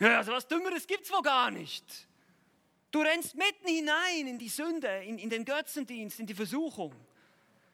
Ja, 0.00 0.16
also 0.16 0.32
was 0.32 0.48
Dümmeres 0.48 0.86
gibt 0.86 1.04
es 1.04 1.12
wohl 1.12 1.20
gar 1.20 1.50
nicht. 1.50 1.84
Du 2.90 3.02
rennst 3.02 3.34
mitten 3.34 3.68
hinein 3.68 4.26
in 4.28 4.38
die 4.38 4.48
Sünde, 4.48 4.88
in, 5.04 5.18
in 5.18 5.28
den 5.28 5.44
Götzendienst, 5.44 6.18
in 6.18 6.26
die 6.26 6.32
Versuchung. 6.32 6.94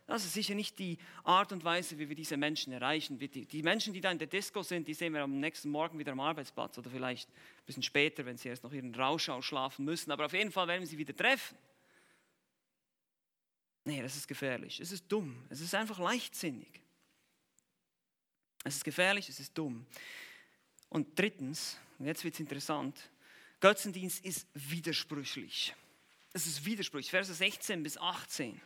Das 0.08 0.24
ist 0.24 0.34
sicher 0.34 0.56
nicht 0.56 0.76
die 0.80 0.98
Art 1.22 1.52
und 1.52 1.62
Weise, 1.62 1.96
wie 2.00 2.08
wir 2.08 2.16
diese 2.16 2.36
Menschen 2.36 2.72
erreichen. 2.72 3.20
Die 3.20 3.62
Menschen, 3.62 3.92
die 3.92 4.00
da 4.00 4.10
in 4.10 4.18
der 4.18 4.26
Disco 4.26 4.64
sind, 4.64 4.88
die 4.88 4.94
sehen 4.94 5.14
wir 5.14 5.22
am 5.22 5.38
nächsten 5.38 5.70
Morgen 5.70 6.00
wieder 6.00 6.10
am 6.10 6.20
Arbeitsplatz 6.20 6.76
oder 6.78 6.90
vielleicht 6.90 7.28
ein 7.28 7.66
bisschen 7.66 7.84
später, 7.84 8.26
wenn 8.26 8.36
sie 8.36 8.48
erst 8.48 8.64
noch 8.64 8.72
ihren 8.72 8.92
Rausch 8.92 9.28
ausschlafen 9.28 9.84
müssen. 9.84 10.10
Aber 10.10 10.26
auf 10.26 10.32
jeden 10.32 10.50
Fall 10.50 10.66
werden 10.66 10.80
wir 10.80 10.88
sie 10.88 10.98
wieder 10.98 11.14
treffen. 11.14 11.56
Nee, 13.84 14.02
das 14.02 14.16
ist 14.16 14.28
gefährlich. 14.28 14.80
Es 14.80 14.92
ist 14.92 15.04
dumm. 15.08 15.44
Es 15.48 15.60
ist 15.60 15.74
einfach 15.74 15.98
leichtsinnig. 15.98 16.80
Es 18.64 18.76
ist 18.76 18.84
gefährlich, 18.84 19.28
es 19.28 19.40
ist 19.40 19.56
dumm. 19.58 19.86
Und 20.88 21.18
drittens, 21.18 21.78
und 21.98 22.06
jetzt 22.06 22.22
wird 22.22 22.34
es 22.34 22.40
interessant, 22.40 23.10
Götzendienst 23.60 24.24
ist 24.24 24.46
widersprüchlich. 24.54 25.74
Es 26.32 26.46
ist 26.46 26.64
widersprüchlich. 26.64 27.10
Verse 27.10 27.32
16 27.32 27.82
bis 27.82 27.98
18. 27.98 28.60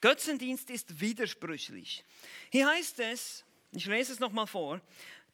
Götzendienst 0.00 0.70
ist 0.70 1.00
widersprüchlich. 1.00 2.04
Hier 2.50 2.68
heißt 2.68 3.00
es, 3.00 3.44
ich 3.72 3.86
lese 3.86 4.12
es 4.12 4.20
nochmal 4.20 4.46
vor, 4.46 4.80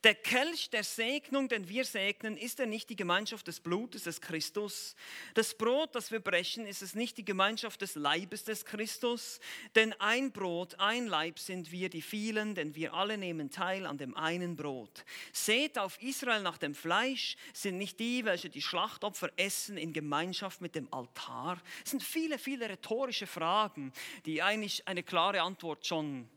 der 0.04 0.14
Kelch 0.14 0.68
der 0.68 0.84
Segnung, 0.84 1.48
den 1.48 1.68
wir 1.68 1.86
segnen, 1.86 2.36
ist 2.36 2.60
er 2.60 2.66
nicht 2.66 2.90
die 2.90 2.96
Gemeinschaft 2.96 3.46
des 3.46 3.60
Blutes 3.60 4.04
des 4.04 4.20
Christus? 4.20 4.94
Das 5.32 5.56
Brot, 5.56 5.94
das 5.94 6.10
wir 6.10 6.20
brechen, 6.20 6.66
ist 6.66 6.82
es 6.82 6.94
nicht 6.94 7.16
die 7.16 7.24
Gemeinschaft 7.24 7.80
des 7.80 7.94
Leibes 7.94 8.44
des 8.44 8.66
Christus? 8.66 9.40
Denn 9.74 9.94
ein 10.00 10.30
Brot, 10.30 10.78
ein 10.78 11.06
Leib 11.06 11.38
sind 11.38 11.72
wir, 11.72 11.88
die 11.88 12.02
vielen, 12.02 12.54
denn 12.54 12.74
wir 12.74 12.92
alle 12.92 13.16
nehmen 13.16 13.50
teil 13.50 13.86
an 13.86 13.96
dem 13.96 14.14
einen 14.14 14.56
Brot. 14.56 15.04
Seht 15.32 15.78
auf 15.78 16.00
Israel 16.02 16.42
nach 16.42 16.58
dem 16.58 16.74
Fleisch, 16.74 17.36
sind 17.54 17.78
nicht 17.78 17.98
die, 17.98 18.26
welche 18.26 18.50
die 18.50 18.62
Schlachtopfer 18.62 19.30
essen, 19.36 19.78
in 19.78 19.94
Gemeinschaft 19.94 20.60
mit 20.60 20.74
dem 20.74 20.92
Altar? 20.92 21.62
Es 21.82 21.92
sind 21.92 22.02
viele, 22.02 22.38
viele 22.38 22.68
rhetorische 22.68 23.26
Fragen, 23.26 23.90
die 24.26 24.42
eigentlich 24.42 24.86
eine 24.86 25.02
klare 25.02 25.40
Antwort 25.40 25.86
schon 25.86 26.28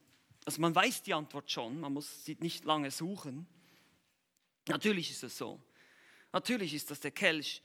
also 0.46 0.62
man 0.62 0.74
weiß 0.74 1.04
die 1.04 1.14
Antwort 1.14 1.52
schon, 1.52 1.82
man 1.82 1.92
muss 1.92 2.24
sie 2.24 2.38
nicht 2.40 2.64
lange 2.64 2.90
suchen. 2.90 3.46
Natürlich 4.68 5.12
ist 5.12 5.24
es 5.24 5.38
so. 5.38 5.62
Natürlich 6.34 6.74
ist 6.74 6.92
das 6.92 7.00
der 7.00 7.12
Kelch 7.12 7.62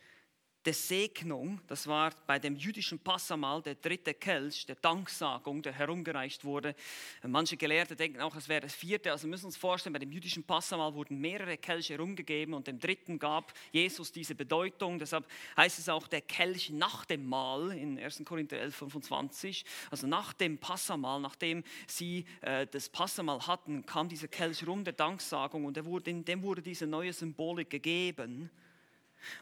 der 0.65 0.75
Segnung, 0.75 1.61
das 1.67 1.87
war 1.87 2.13
bei 2.27 2.39
dem 2.39 2.55
jüdischen 2.55 2.99
Passamal 2.99 3.63
der 3.63 3.75
dritte 3.75 4.15
Kelch 4.15 4.65
der 4.67 4.77
Danksagung, 4.77 5.61
der 5.61 5.73
herumgereicht 5.73 6.45
wurde. 6.45 6.77
Manche 7.23 7.57
Gelehrte 7.57 7.97
denken 7.97 8.21
auch, 8.21 8.37
es 8.37 8.49
wäre 8.49 8.61
das 8.61 8.75
vierte. 8.75 9.11
Also 9.11 9.25
wir 9.25 9.31
müssen 9.31 9.47
uns 9.47 9.57
vorstellen, 9.57 9.93
bei 9.93 9.99
dem 9.99 10.13
jüdischen 10.13 10.45
Passamal 10.45 10.95
wurden 10.95 11.21
mehrere 11.21 11.59
Kelche 11.59 11.95
herumgegeben 11.95 12.55
und 12.55 12.69
dem 12.69 12.79
dritten 12.79 13.19
gab 13.19 13.53
Jesus 13.73 14.13
diese 14.13 14.37
Bedeutung. 14.37 15.01
Deshalb 15.01 15.27
heißt 15.57 15.81
es 15.81 15.89
auch 15.89 16.07
der 16.07 16.21
Kelch 16.21 16.71
nach 16.71 17.05
dem 17.07 17.27
Mahl 17.27 17.73
in 17.73 17.99
1. 17.99 18.23
Korinther 18.25 18.59
11, 18.59 18.77
25. 18.77 19.65
Also 19.91 20.07
nach 20.07 20.33
dem 20.33 20.59
Passamal, 20.59 21.21
nachdem 21.21 21.65
sie 21.89 22.25
äh, 22.41 22.69
das 22.69 22.89
Passamal 22.89 23.47
hatten, 23.47 23.85
kam 23.85 24.09
dieser 24.09 24.29
Kelch 24.29 24.65
rum 24.67 24.85
der 24.85 24.93
Danksagung 24.93 25.65
und 25.65 25.83
wurde, 25.85 26.15
dem 26.15 26.43
wurde 26.43 26.63
diese 26.63 26.87
neue 26.87 27.13
Symbolik 27.13 27.71
gegeben. 27.71 28.49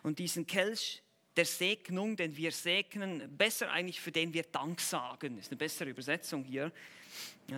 Und 0.03 0.19
diesen 0.19 0.47
Kelch 0.47 1.03
der 1.37 1.45
Segnung, 1.45 2.17
den 2.17 2.37
wir 2.37 2.53
segnen, 2.53 3.37
besser 3.37 3.71
eigentlich 3.71 4.01
für 4.01 4.13
den 4.13 4.33
wir 4.33 4.43
Dank 4.45 4.81
sagen, 4.81 5.39
ist 5.39 5.51
eine 5.51 5.59
bessere 5.59 5.91
Übersetzung 5.91 6.45
hier. 6.45 6.73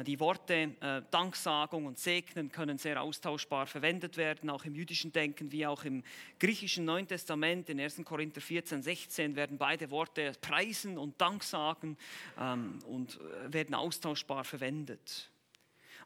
Die 0.06 0.18
Worte 0.20 0.74
äh, 0.80 1.02
Danksagung 1.11 1.85
und 1.85 1.98
Segnen 1.98 2.50
können 2.50 2.78
sehr 2.78 3.02
austauschbar 3.02 3.66
verwendet 3.66 4.16
werden, 4.16 4.48
auch 4.48 4.64
im 4.64 4.74
jüdischen 4.74 5.12
Denken 5.12 5.52
wie 5.52 5.66
auch 5.66 5.85
im 5.85 6.02
griechischen 6.40 6.87
Neuen 6.87 7.06
Testament. 7.06 7.68
In 7.68 7.78
1. 7.78 8.00
Korinther 8.02 8.40
14, 8.40 8.82
16 8.82 9.37
werden 9.37 9.58
beide 9.58 9.90
Worte 9.90 10.32
Preisen 10.40 10.96
und 10.96 11.20
Danksagen 11.20 11.98
ähm, 12.40 12.78
und 12.87 13.20
äh, 13.20 13.52
werden 13.52 13.74
austauschbar 13.74 14.44
verwendet. 14.44 15.30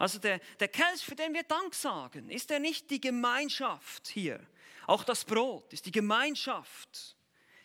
Also 0.00 0.18
der, 0.18 0.40
der 0.59 0.68
Kelch, 0.68 1.05
für 1.05 1.14
den 1.14 1.33
wir 1.33 1.44
Dank 1.44 1.72
sagen, 1.74 2.29
ist 2.29 2.50
er 2.50 2.59
nicht 2.59 2.90
die 2.90 3.00
Gemeinschaft 3.00 4.09
hier. 4.09 4.40
Auch 4.88 5.05
das 5.05 5.24
Brot 5.24 5.72
ist 5.72 5.87
die 5.87 5.92
Gemeinschaft 5.92 7.15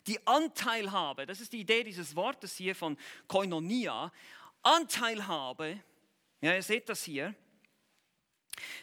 die 0.08 0.26
Anteilhabe, 0.26 1.26
das 1.26 1.42
ist 1.42 1.54
die 1.54 1.62
Idee 1.62 1.84
dieses 1.84 2.16
Wortes 2.16 2.56
hier 2.56 2.76
von 2.76 2.98
Koinonia, 3.28 4.12
Anteilhabe, 4.64 5.80
ja, 6.42 6.56
ihr 6.56 6.64
seht 6.64 6.90
das 6.90 7.04
hier, 7.04 7.36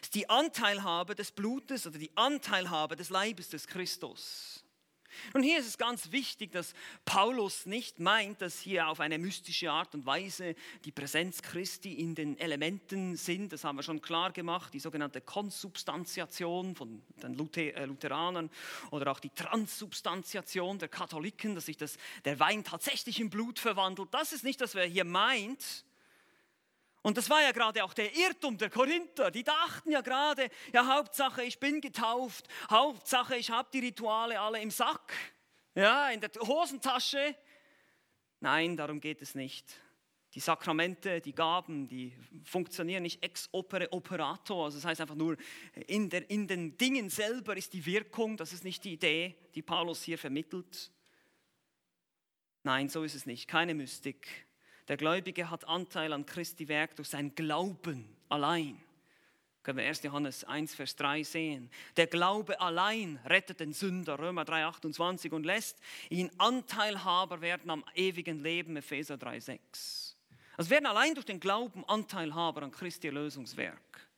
ist 0.01 0.15
die 0.15 0.29
Anteilhabe 0.29 1.15
des 1.15 1.31
Blutes 1.31 1.85
oder 1.87 1.97
die 1.97 2.15
Anteilhabe 2.15 2.95
des 2.95 3.09
Leibes 3.09 3.49
des 3.49 3.67
Christus. 3.67 4.63
Und 5.33 5.43
hier 5.43 5.59
ist 5.59 5.67
es 5.67 5.77
ganz 5.77 6.11
wichtig, 6.11 6.51
dass 6.51 6.73
Paulus 7.05 7.65
nicht 7.65 7.99
meint, 7.99 8.41
dass 8.41 8.59
hier 8.59 8.87
auf 8.87 8.99
eine 8.99 9.17
mystische 9.17 9.71
Art 9.71 9.93
und 9.95 10.05
Weise 10.05 10.55
die 10.85 10.91
Präsenz 10.91 11.41
Christi 11.41 11.93
in 11.93 12.15
den 12.15 12.37
Elementen 12.37 13.15
sind. 13.15 13.53
Das 13.53 13.63
haben 13.63 13.77
wir 13.77 13.83
schon 13.83 14.01
klar 14.01 14.31
gemacht, 14.31 14.73
die 14.73 14.79
sogenannte 14.79 15.21
Konsubstantiation 15.21 16.75
von 16.75 17.01
den 17.21 17.33
äh, 17.55 17.85
Lutheranern 17.85 18.49
oder 18.91 19.11
auch 19.11 19.19
die 19.19 19.29
Transsubstantiation 19.31 20.79
der 20.79 20.89
Katholiken, 20.89 21.55
dass 21.55 21.65
sich 21.65 21.77
das, 21.77 21.97
der 22.25 22.39
Wein 22.39 22.63
tatsächlich 22.63 23.19
in 23.19 23.29
Blut 23.29 23.59
verwandelt. 23.59 24.09
Das 24.11 24.33
ist 24.33 24.43
nicht, 24.43 24.61
was 24.61 24.75
er 24.75 24.85
hier 24.85 25.05
meint, 25.05 25.85
und 27.01 27.17
das 27.17 27.29
war 27.29 27.41
ja 27.41 27.51
gerade 27.51 27.83
auch 27.83 27.93
der 27.93 28.13
Irrtum 28.15 28.57
der 28.57 28.69
Korinther. 28.69 29.31
Die 29.31 29.43
dachten 29.43 29.91
ja 29.91 30.01
gerade, 30.01 30.49
ja 30.73 30.85
Hauptsache 30.85 31.43
ich 31.43 31.59
bin 31.59 31.79
getauft, 31.79 32.47
Hauptsache 32.69 33.37
ich 33.37 33.49
habe 33.49 33.69
die 33.71 33.79
Rituale 33.79 34.39
alle 34.39 34.61
im 34.61 34.71
Sack, 34.71 35.13
ja, 35.75 36.09
in 36.09 36.19
der 36.19 36.29
Hosentasche. 36.41 37.35
Nein, 38.41 38.75
darum 38.75 38.99
geht 38.99 39.21
es 39.21 39.35
nicht. 39.35 39.65
Die 40.33 40.39
Sakramente, 40.39 41.21
die 41.21 41.33
Gaben, 41.33 41.87
die 41.87 42.13
funktionieren 42.43 43.03
nicht 43.03 43.23
ex 43.23 43.49
opere 43.51 43.91
operato, 43.91 44.65
also 44.65 44.77
das 44.77 44.85
heißt 44.85 45.01
einfach 45.01 45.15
nur, 45.15 45.37
in, 45.87 46.09
der, 46.09 46.29
in 46.29 46.47
den 46.47 46.77
Dingen 46.77 47.09
selber 47.09 47.57
ist 47.57 47.73
die 47.73 47.85
Wirkung, 47.85 48.37
das 48.37 48.53
ist 48.53 48.63
nicht 48.63 48.83
die 48.83 48.93
Idee, 48.93 49.35
die 49.55 49.63
Paulus 49.63 50.03
hier 50.03 50.19
vermittelt. 50.19 50.91
Nein, 52.61 52.89
so 52.89 53.03
ist 53.03 53.15
es 53.15 53.25
nicht, 53.25 53.47
keine 53.47 53.73
Mystik. 53.73 54.48
Der 54.89 54.97
Gläubige 54.97 55.51
hat 55.51 55.67
Anteil 55.67 56.11
an 56.13 56.25
Christi 56.25 56.67
Werk 56.67 56.95
durch 56.95 57.09
sein 57.09 57.35
Glauben 57.35 58.17
allein. 58.27 58.81
Können 59.61 59.77
wir 59.77 59.85
1. 59.85 60.01
Johannes 60.01 60.43
1, 60.43 60.73
Vers 60.73 60.95
3 60.95 61.21
sehen. 61.21 61.69
Der 61.95 62.07
Glaube 62.07 62.59
allein 62.59 63.19
rettet 63.27 63.59
den 63.59 63.71
Sünder, 63.71 64.17
Römer 64.17 64.45
3, 64.45 64.65
28, 64.65 65.31
und 65.31 65.45
lässt 65.45 65.77
ihn 66.09 66.31
Anteilhaber 66.39 67.39
werden 67.41 67.69
am 67.69 67.85
ewigen 67.93 68.41
Leben, 68.41 68.77
Epheser 68.77 69.15
3, 69.15 69.39
6. 69.39 70.17
Also 70.57 70.71
werden 70.71 70.87
allein 70.87 71.13
durch 71.13 71.27
den 71.27 71.39
Glauben 71.39 71.85
Anteilhaber 71.85 72.63
an 72.63 72.71
Christi 72.71 73.07
Erlösungswerk. 73.07 74.09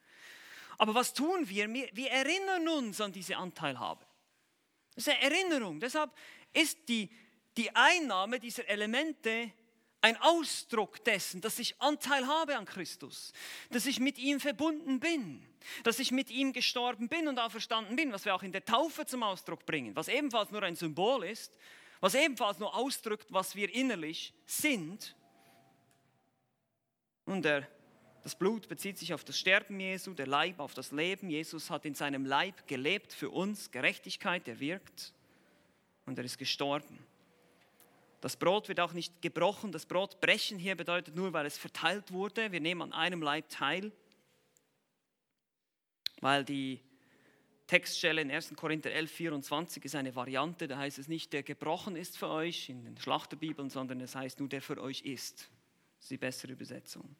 Aber 0.77 0.95
was 0.95 1.13
tun 1.13 1.49
wir? 1.49 1.67
Wir 1.73 2.11
erinnern 2.11 2.65
uns 2.69 3.01
an 3.01 3.11
diese 3.11 3.35
Anteilhabe. 3.35 4.05
Das 4.95 5.05
ist 5.05 5.13
eine 5.13 5.33
Erinnerung. 5.33 5.81
Deshalb 5.81 6.11
ist 6.53 6.87
die, 6.87 7.09
die 7.57 7.75
Einnahme 7.75 8.39
dieser 8.39 8.65
Elemente 8.69 9.51
ein 10.01 10.17
Ausdruck 10.17 11.03
dessen, 11.03 11.41
dass 11.41 11.59
ich 11.59 11.79
Anteil 11.79 12.25
habe 12.25 12.57
an 12.57 12.65
Christus, 12.65 13.33
dass 13.69 13.85
ich 13.85 13.99
mit 13.99 14.17
ihm 14.17 14.39
verbunden 14.39 14.99
bin, 14.99 15.45
dass 15.83 15.99
ich 15.99 16.11
mit 16.11 16.31
ihm 16.31 16.53
gestorben 16.53 17.07
bin 17.07 17.27
und 17.27 17.37
auferstanden 17.37 17.95
bin, 17.95 18.11
was 18.11 18.25
wir 18.25 18.33
auch 18.33 18.43
in 18.43 18.51
der 18.51 18.65
Taufe 18.65 19.05
zum 19.05 19.21
Ausdruck 19.21 19.65
bringen, 19.65 19.95
was 19.95 20.07
ebenfalls 20.07 20.51
nur 20.51 20.63
ein 20.63 20.75
Symbol 20.75 21.23
ist, 21.23 21.55
was 21.99 22.15
ebenfalls 22.15 22.57
nur 22.57 22.75
ausdrückt, 22.75 23.27
was 23.29 23.55
wir 23.55 23.73
innerlich 23.73 24.33
sind. 24.45 25.15
Und 27.25 27.45
der, 27.45 27.67
das 28.23 28.35
Blut 28.35 28.67
bezieht 28.67 28.97
sich 28.97 29.13
auf 29.13 29.23
das 29.23 29.37
Sterben 29.37 29.79
Jesu, 29.79 30.15
der 30.15 30.25
Leib 30.25 30.59
auf 30.59 30.73
das 30.73 30.91
Leben. 30.91 31.29
Jesus 31.29 31.69
hat 31.69 31.85
in 31.85 31.93
seinem 31.93 32.25
Leib 32.25 32.67
gelebt 32.67 33.13
für 33.13 33.29
uns, 33.29 33.69
Gerechtigkeit, 33.69 34.47
er 34.47 34.59
wirkt 34.59 35.13
und 36.07 36.17
er 36.17 36.25
ist 36.25 36.39
gestorben. 36.39 37.05
Das 38.21 38.37
Brot 38.37 38.69
wird 38.69 38.79
auch 38.79 38.93
nicht 38.93 39.21
gebrochen. 39.21 39.71
Das 39.71 39.87
Brot 39.87 40.21
brechen 40.21 40.59
hier 40.59 40.75
bedeutet 40.75 41.15
nur, 41.15 41.33
weil 41.33 41.47
es 41.47 41.57
verteilt 41.57 42.11
wurde. 42.11 42.51
Wir 42.51 42.61
nehmen 42.61 42.83
an 42.83 42.93
einem 42.93 43.21
Leib 43.21 43.49
teil, 43.49 43.91
weil 46.21 46.45
die 46.45 46.79
Textstelle 47.65 48.21
in 48.21 48.29
1. 48.29 48.53
Korinther 48.55 48.91
11, 48.91 49.11
24 49.11 49.85
ist 49.85 49.95
eine 49.95 50.15
Variante. 50.15 50.67
Da 50.67 50.77
heißt 50.77 50.99
es 50.99 51.07
nicht, 51.07 51.33
der 51.33 51.41
gebrochen 51.41 51.95
ist 51.95 52.17
für 52.17 52.29
euch 52.29 52.69
in 52.69 52.83
den 52.85 52.97
Schlachterbibeln, 52.97 53.71
sondern 53.71 53.99
es 54.01 54.13
heißt 54.13 54.39
nur, 54.39 54.49
der 54.49 54.61
für 54.61 54.79
euch 54.79 55.01
ist. 55.01 55.49
Das 55.97 56.05
ist 56.05 56.11
die 56.11 56.17
bessere 56.17 56.51
Übersetzung. 56.51 57.15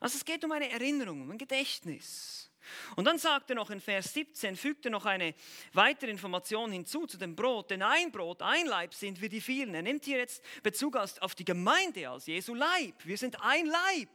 Also 0.00 0.16
es 0.16 0.24
geht 0.24 0.44
um 0.44 0.52
eine 0.52 0.70
Erinnerung, 0.70 1.22
um 1.22 1.30
ein 1.30 1.38
Gedächtnis. 1.38 2.50
Und 2.96 3.04
dann 3.04 3.18
sagt 3.18 3.50
er 3.50 3.56
noch 3.56 3.70
in 3.70 3.80
Vers 3.80 4.12
17, 4.14 4.56
fügt 4.56 4.84
er 4.84 4.90
noch 4.90 5.06
eine 5.06 5.34
weitere 5.72 6.10
Information 6.10 6.72
hinzu 6.72 7.06
zu 7.06 7.16
dem 7.16 7.36
Brot, 7.36 7.70
denn 7.70 7.82
ein 7.82 8.12
Brot, 8.12 8.42
ein 8.42 8.66
Leib 8.66 8.94
sind 8.94 9.20
wir 9.20 9.28
die 9.28 9.40
vielen. 9.40 9.74
Er 9.74 9.82
nimmt 9.82 10.04
hier 10.04 10.18
jetzt 10.18 10.42
Bezug 10.62 10.96
auf 10.96 11.34
die 11.34 11.44
Gemeinde 11.44 12.08
als 12.08 12.26
Jesu 12.26 12.54
Leib. 12.54 12.94
Wir 13.04 13.18
sind 13.18 13.40
ein 13.42 13.66
Leib. 13.66 14.10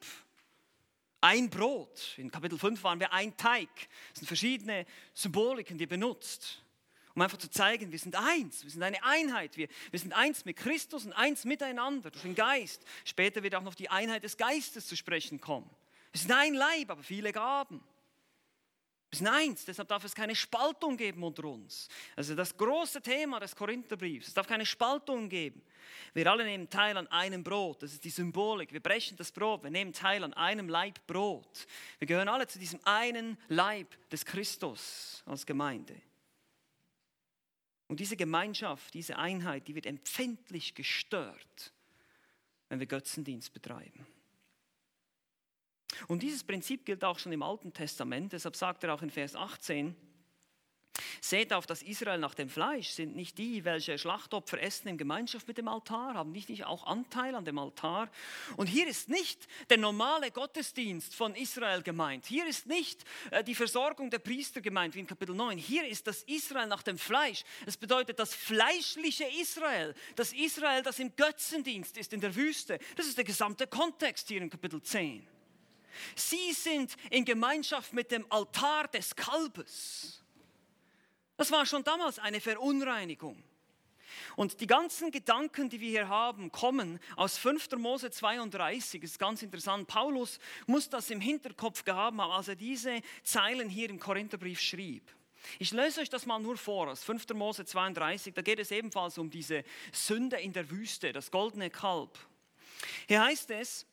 Ein 1.21 1.49
Brot. 1.49 2.15
In 2.17 2.31
Kapitel 2.31 2.57
5 2.57 2.83
waren 2.83 2.99
wir 2.99 3.13
ein 3.13 3.37
Teig. 3.37 3.69
Es 4.11 4.19
sind 4.19 4.27
verschiedene 4.27 4.87
Symboliken, 5.13 5.77
die 5.77 5.83
er 5.83 5.87
benutzt. 5.87 6.63
Um 7.13 7.21
einfach 7.21 7.37
zu 7.37 7.49
zeigen, 7.49 7.91
wir 7.91 7.99
sind 7.99 8.15
eins, 8.15 8.63
wir 8.63 8.71
sind 8.71 8.83
eine 8.83 9.03
Einheit, 9.03 9.57
wir, 9.57 9.67
wir 9.91 9.99
sind 9.99 10.13
eins 10.13 10.45
mit 10.45 10.55
Christus 10.55 11.05
und 11.05 11.11
eins 11.13 11.43
miteinander 11.43 12.09
durch 12.09 12.23
den 12.23 12.35
Geist. 12.35 12.85
Später 13.03 13.43
wird 13.43 13.53
auch 13.55 13.63
noch 13.63 13.75
die 13.75 13.89
Einheit 13.89 14.23
des 14.23 14.37
Geistes 14.37 14.87
zu 14.87 14.95
sprechen 14.95 15.41
kommen. 15.41 15.69
Wir 16.13 16.21
sind 16.21 16.31
ein 16.31 16.53
Leib, 16.53 16.89
aber 16.89 17.03
viele 17.03 17.33
Gaben. 17.33 17.83
Sind 19.13 19.27
eins, 19.27 19.65
deshalb 19.65 19.89
darf 19.89 20.05
es 20.05 20.15
keine 20.15 20.35
Spaltung 20.35 20.95
geben 20.95 21.21
unter 21.23 21.43
uns. 21.43 21.89
Also 22.15 22.33
das 22.33 22.55
große 22.55 23.01
Thema 23.01 23.41
des 23.41 23.53
Korintherbriefs, 23.53 24.29
es 24.29 24.33
darf 24.33 24.47
keine 24.47 24.65
Spaltung 24.65 25.27
geben. 25.27 25.61
Wir 26.13 26.31
alle 26.31 26.45
nehmen 26.45 26.69
teil 26.69 26.95
an 26.95 27.07
einem 27.07 27.43
Brot, 27.43 27.83
das 27.83 27.91
ist 27.91 28.05
die 28.05 28.09
Symbolik. 28.09 28.71
Wir 28.71 28.79
brechen 28.79 29.17
das 29.17 29.31
Brot, 29.33 29.63
wir 29.63 29.69
nehmen 29.69 29.91
teil 29.91 30.23
an 30.23 30.33
einem 30.33 30.69
Leib 30.69 31.05
Brot. 31.07 31.67
Wir 31.99 32.07
gehören 32.07 32.29
alle 32.29 32.47
zu 32.47 32.57
diesem 32.57 32.79
einen 32.85 33.37
Leib 33.49 33.87
des 34.09 34.23
Christus 34.23 35.23
als 35.25 35.45
Gemeinde. 35.45 36.01
Und 37.89 37.99
diese 37.99 38.15
Gemeinschaft, 38.15 38.93
diese 38.93 39.17
Einheit, 39.17 39.67
die 39.67 39.75
wird 39.75 39.85
empfindlich 39.85 40.73
gestört, 40.73 41.73
wenn 42.69 42.79
wir 42.79 42.87
Götzendienst 42.87 43.51
betreiben. 43.51 44.07
Und 46.07 46.23
dieses 46.23 46.43
Prinzip 46.43 46.85
gilt 46.85 47.03
auch 47.03 47.19
schon 47.19 47.31
im 47.31 47.43
Alten 47.43 47.73
Testament, 47.73 48.33
deshalb 48.33 48.55
sagt 48.55 48.83
er 48.83 48.93
auch 48.93 49.01
in 49.01 49.09
Vers 49.09 49.35
18, 49.35 49.95
Seht 51.21 51.53
auf 51.53 51.65
das 51.65 51.83
Israel 51.83 52.17
nach 52.17 52.33
dem 52.33 52.49
Fleisch, 52.49 52.89
sind 52.89 53.15
nicht 53.15 53.37
die, 53.37 53.63
welche 53.63 53.97
Schlachtopfer 53.97 54.61
essen 54.61 54.87
in 54.89 54.97
Gemeinschaft 54.97 55.47
mit 55.47 55.57
dem 55.57 55.67
Altar, 55.67 56.15
haben 56.15 56.31
nicht, 56.31 56.49
nicht 56.49 56.65
auch 56.65 56.85
Anteil 56.85 57.35
an 57.35 57.45
dem 57.45 57.57
Altar. 57.57 58.09
Und 58.57 58.67
hier 58.67 58.87
ist 58.87 59.07
nicht 59.07 59.47
der 59.69 59.77
normale 59.77 60.31
Gottesdienst 60.31 61.15
von 61.15 61.35
Israel 61.35 61.81
gemeint. 61.81 62.25
Hier 62.25 62.45
ist 62.47 62.65
nicht 62.65 63.05
äh, 63.31 63.43
die 63.43 63.55
Versorgung 63.55 64.09
der 64.09 64.19
Priester 64.19 64.61
gemeint, 64.61 64.95
wie 64.95 64.99
in 64.99 65.07
Kapitel 65.07 65.35
9. 65.35 65.57
Hier 65.57 65.87
ist 65.87 66.07
das 66.07 66.23
Israel 66.23 66.67
nach 66.67 66.83
dem 66.83 66.97
Fleisch. 66.97 67.43
Es 67.65 67.77
bedeutet 67.77 68.19
das 68.19 68.33
fleischliche 68.33 69.25
Israel, 69.39 69.93
das 70.15 70.33
Israel, 70.33 70.83
das 70.83 70.99
im 70.99 71.15
Götzendienst 71.15 71.97
ist 71.97 72.13
in 72.13 72.21
der 72.21 72.35
Wüste. 72.35 72.79
Das 72.95 73.05
ist 73.05 73.17
der 73.17 73.25
gesamte 73.25 73.67
Kontext 73.67 74.27
hier 74.27 74.41
in 74.41 74.49
Kapitel 74.49 74.81
10. 74.81 75.30
Sie 76.15 76.53
sind 76.53 76.95
in 77.09 77.25
Gemeinschaft 77.25 77.93
mit 77.93 78.11
dem 78.11 78.25
Altar 78.31 78.87
des 78.87 79.15
Kalbes. 79.15 80.23
Das 81.37 81.51
war 81.51 81.65
schon 81.65 81.83
damals 81.83 82.19
eine 82.19 82.39
Verunreinigung. 82.39 83.43
Und 84.35 84.61
die 84.61 84.67
ganzen 84.67 85.11
Gedanken, 85.11 85.69
die 85.69 85.79
wir 85.79 85.89
hier 85.89 86.07
haben, 86.07 86.51
kommen 86.51 86.99
aus 87.15 87.37
5. 87.37 87.71
Mose 87.77 88.11
32. 88.11 89.01
Das 89.01 89.11
ist 89.11 89.19
ganz 89.19 89.41
interessant. 89.41 89.87
Paulus 89.87 90.39
muss 90.67 90.89
das 90.89 91.09
im 91.09 91.21
Hinterkopf 91.21 91.83
gehabt 91.83 92.17
haben, 92.17 92.19
als 92.19 92.47
er 92.47 92.55
diese 92.55 93.01
Zeilen 93.23 93.69
hier 93.69 93.89
im 93.89 93.99
Korintherbrief 93.99 94.59
schrieb. 94.59 95.03
Ich 95.59 95.71
lese 95.71 96.01
euch 96.01 96.09
das 96.09 96.25
mal 96.25 96.39
nur 96.39 96.57
vor, 96.57 96.87
aus 96.87 97.03
5. 97.03 97.29
Mose 97.33 97.65
32. 97.65 98.33
Da 98.33 98.41
geht 98.41 98.59
es 98.59 98.71
ebenfalls 98.71 99.17
um 99.17 99.29
diese 99.29 99.63
Sünde 99.91 100.37
in 100.37 100.53
der 100.53 100.69
Wüste, 100.69 101.11
das 101.11 101.31
goldene 101.31 101.69
Kalb. 101.69 102.17
Hier 103.07 103.23
heißt 103.23 103.51
es, 103.51 103.85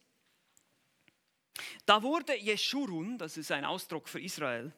da 1.86 2.02
wurde 2.02 2.36
Jeschurun, 2.36 3.18
das 3.18 3.36
ist 3.36 3.50
ein 3.52 3.64
Ausdruck 3.64 4.08
für 4.08 4.20
Israel, 4.20 4.72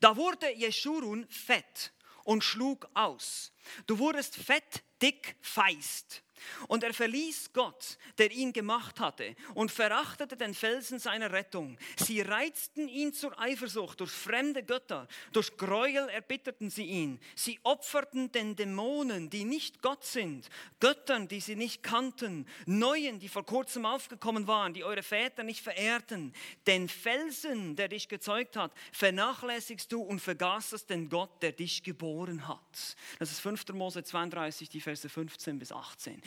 da 0.00 0.16
wurde 0.16 0.50
Jeschurun 0.52 1.26
fett 1.28 1.92
und 2.24 2.42
schlug 2.42 2.88
aus. 2.94 3.52
Du 3.86 3.98
wurdest 3.98 4.36
fett, 4.36 4.82
dick, 5.00 5.36
feist. 5.40 6.22
Und 6.68 6.84
er 6.84 6.94
verließ 6.94 7.52
Gott, 7.52 7.98
der 8.18 8.30
ihn 8.30 8.52
gemacht 8.52 9.00
hatte, 9.00 9.34
und 9.54 9.70
verachtete 9.70 10.36
den 10.36 10.54
Felsen 10.54 10.98
seiner 10.98 11.32
Rettung. 11.32 11.78
Sie 11.96 12.20
reizten 12.20 12.88
ihn 12.88 13.12
zur 13.12 13.38
Eifersucht 13.38 14.00
durch 14.00 14.10
fremde 14.10 14.62
Götter, 14.62 15.08
durch 15.32 15.56
Gräuel 15.56 16.08
erbitterten 16.08 16.70
sie 16.70 16.84
ihn. 16.84 17.20
Sie 17.34 17.58
opferten 17.62 18.32
den 18.32 18.56
Dämonen, 18.56 19.30
die 19.30 19.44
nicht 19.44 19.82
Gott 19.82 20.04
sind, 20.04 20.48
Göttern, 20.80 21.28
die 21.28 21.40
sie 21.40 21.56
nicht 21.56 21.82
kannten, 21.82 22.46
Neuen, 22.66 23.18
die 23.18 23.28
vor 23.28 23.44
kurzem 23.44 23.86
aufgekommen 23.86 24.46
waren, 24.46 24.74
die 24.74 24.84
eure 24.84 25.02
Väter 25.02 25.42
nicht 25.42 25.62
verehrten. 25.62 26.32
Den 26.66 26.88
Felsen, 26.88 27.76
der 27.76 27.88
dich 27.88 28.08
gezeugt 28.08 28.56
hat, 28.56 28.72
vernachlässigst 28.92 29.90
du 29.92 30.02
und 30.02 30.20
vergaßest 30.20 30.88
den 30.90 31.08
Gott, 31.08 31.42
der 31.42 31.52
dich 31.52 31.82
geboren 31.82 32.48
hat. 32.48 32.96
Das 33.18 33.30
ist 33.30 33.40
5. 33.40 33.68
Mose 33.72 34.02
32, 34.02 34.68
die 34.68 34.80
Verse 34.80 35.08
15 35.08 35.58
bis 35.58 35.72
18. 35.72 36.22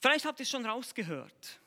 Vielleicht 0.00 0.24
habt 0.24 0.40
ihr 0.40 0.44
es 0.44 0.50
schon 0.50 0.66
rausgehört. 0.66 1.60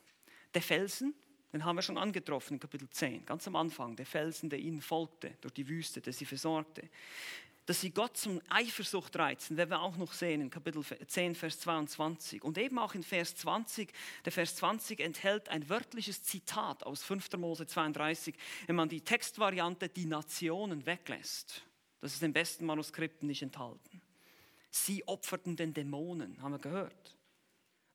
Der 0.53 0.61
Felsen, 0.61 1.13
den 1.53 1.63
haben 1.63 1.77
wir 1.77 1.81
schon 1.81 1.97
angetroffen 1.97 2.55
in 2.55 2.59
Kapitel 2.59 2.89
10, 2.89 3.25
ganz 3.25 3.47
am 3.47 3.55
Anfang. 3.55 3.95
Der 3.95 4.05
Felsen, 4.05 4.49
der 4.49 4.59
ihnen 4.59 4.81
folgte 4.81 5.37
durch 5.41 5.53
die 5.53 5.67
Wüste, 5.67 6.01
der 6.01 6.13
sie 6.13 6.25
versorgte. 6.25 6.89
Dass 7.65 7.81
sie 7.81 7.89
Gott 7.89 8.15
zum 8.15 8.41
Eifersucht 8.49 9.15
reizen, 9.17 9.57
werden 9.57 9.71
wir 9.71 9.81
auch 9.81 9.97
noch 9.97 10.13
sehen 10.13 10.41
in 10.41 10.49
Kapitel 10.51 10.83
10, 10.83 11.33
Vers 11.33 11.59
22. 11.61 12.43
Und 12.43 12.59
eben 12.59 12.77
auch 12.77 12.93
in 12.93 13.01
Vers 13.01 13.35
20. 13.37 13.91
Der 14.23 14.31
Vers 14.31 14.57
20 14.57 14.99
enthält 14.99 15.49
ein 15.49 15.67
wörtliches 15.67 16.21
Zitat 16.21 16.83
aus 16.83 17.03
5. 17.03 17.37
Mose 17.37 17.65
32, 17.65 18.35
wenn 18.67 18.75
man 18.75 18.89
die 18.89 19.01
Textvariante 19.01 19.89
die 19.89 20.05
Nationen 20.05 20.85
weglässt. 20.85 21.63
Das 22.01 22.13
ist 22.13 22.21
in 22.21 22.27
den 22.27 22.33
besten 22.33 22.65
Manuskripten 22.65 23.27
nicht 23.27 23.41
enthalten. 23.41 24.01
Sie 24.69 25.07
opferten 25.07 25.55
den 25.55 25.73
Dämonen, 25.73 26.39
haben 26.41 26.51
wir 26.51 26.59
gehört. 26.59 27.14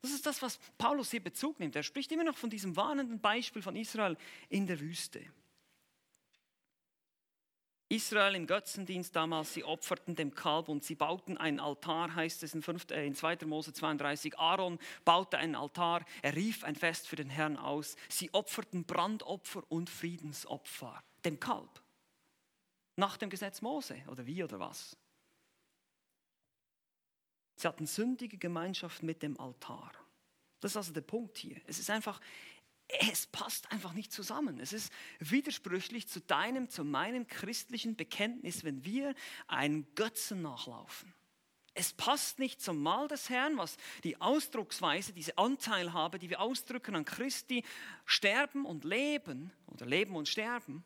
Das 0.02 0.12
ist 0.12 0.24
das, 0.24 0.40
was 0.40 0.58
Paulus 0.78 1.10
hier 1.10 1.22
Bezug 1.22 1.60
nimmt. 1.60 1.76
Er 1.76 1.82
spricht 1.82 2.10
immer 2.12 2.24
noch 2.24 2.36
von 2.36 2.50
diesem 2.50 2.76
warnenden 2.76 3.20
Beispiel 3.20 3.62
von 3.62 3.76
Israel 3.76 4.16
in 4.48 4.66
der 4.66 4.80
Wüste. 4.80 5.24
Israel 7.90 8.36
im 8.36 8.46
Götzendienst 8.46 9.16
damals, 9.16 9.52
sie 9.52 9.64
opferten 9.64 10.14
dem 10.14 10.32
Kalb 10.32 10.68
und 10.68 10.84
sie 10.84 10.94
bauten 10.94 11.36
einen 11.36 11.58
Altar, 11.58 12.14
heißt 12.14 12.44
es 12.44 12.54
in, 12.54 12.62
5, 12.62 12.92
äh, 12.92 13.04
in 13.04 13.16
2. 13.16 13.38
Mose 13.46 13.72
32. 13.72 14.38
Aaron 14.38 14.78
baute 15.04 15.38
einen 15.38 15.56
Altar, 15.56 16.04
er 16.22 16.36
rief 16.36 16.62
ein 16.62 16.76
Fest 16.76 17.08
für 17.08 17.16
den 17.16 17.28
Herrn 17.28 17.56
aus. 17.56 17.96
Sie 18.08 18.32
opferten 18.32 18.84
Brandopfer 18.84 19.64
und 19.68 19.90
Friedensopfer 19.90 21.02
dem 21.24 21.40
Kalb. 21.40 21.82
Nach 22.94 23.16
dem 23.16 23.28
Gesetz 23.28 23.60
Mose 23.60 23.96
oder 24.06 24.24
wie 24.24 24.44
oder 24.44 24.60
was? 24.60 24.96
Sie 27.60 27.68
hatten 27.68 27.86
sündige 27.86 28.38
Gemeinschaft 28.38 29.02
mit 29.02 29.22
dem 29.22 29.38
Altar. 29.38 29.92
Das 30.60 30.72
ist 30.72 30.76
also 30.78 30.92
der 30.94 31.02
Punkt 31.02 31.36
hier. 31.36 31.60
Es 31.66 31.78
ist 31.78 31.90
einfach, 31.90 32.18
es 32.88 33.26
passt 33.26 33.70
einfach 33.70 33.92
nicht 33.92 34.12
zusammen. 34.12 34.58
Es 34.60 34.72
ist 34.72 34.90
widersprüchlich 35.18 36.08
zu 36.08 36.22
deinem, 36.22 36.70
zu 36.70 36.84
meinem 36.84 37.26
christlichen 37.26 37.96
Bekenntnis, 37.96 38.64
wenn 38.64 38.82
wir 38.86 39.14
einen 39.46 39.86
Götzen 39.94 40.40
nachlaufen. 40.40 41.12
Es 41.74 41.92
passt 41.92 42.38
nicht 42.38 42.62
zum 42.62 42.82
Mahl 42.82 43.08
des 43.08 43.28
Herrn, 43.28 43.58
was 43.58 43.76
die 44.04 44.18
Ausdrucksweise, 44.22 45.12
diese 45.12 45.36
Anteilhabe, 45.36 46.18
die 46.18 46.30
wir 46.30 46.40
ausdrücken 46.40 46.96
an 46.96 47.04
Christi, 47.04 47.62
sterben 48.06 48.64
und 48.64 48.84
leben 48.84 49.52
oder 49.66 49.84
leben 49.84 50.16
und 50.16 50.30
sterben. 50.30 50.82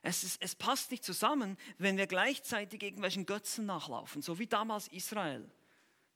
Es, 0.00 0.24
ist, 0.24 0.40
es 0.40 0.54
passt 0.54 0.90
nicht 0.90 1.04
zusammen, 1.04 1.58
wenn 1.76 1.98
wir 1.98 2.06
gleichzeitig 2.06 2.82
irgendwelchen 2.82 3.26
Götzen 3.26 3.66
nachlaufen, 3.66 4.22
so 4.22 4.38
wie 4.38 4.46
damals 4.46 4.88
Israel 4.88 5.50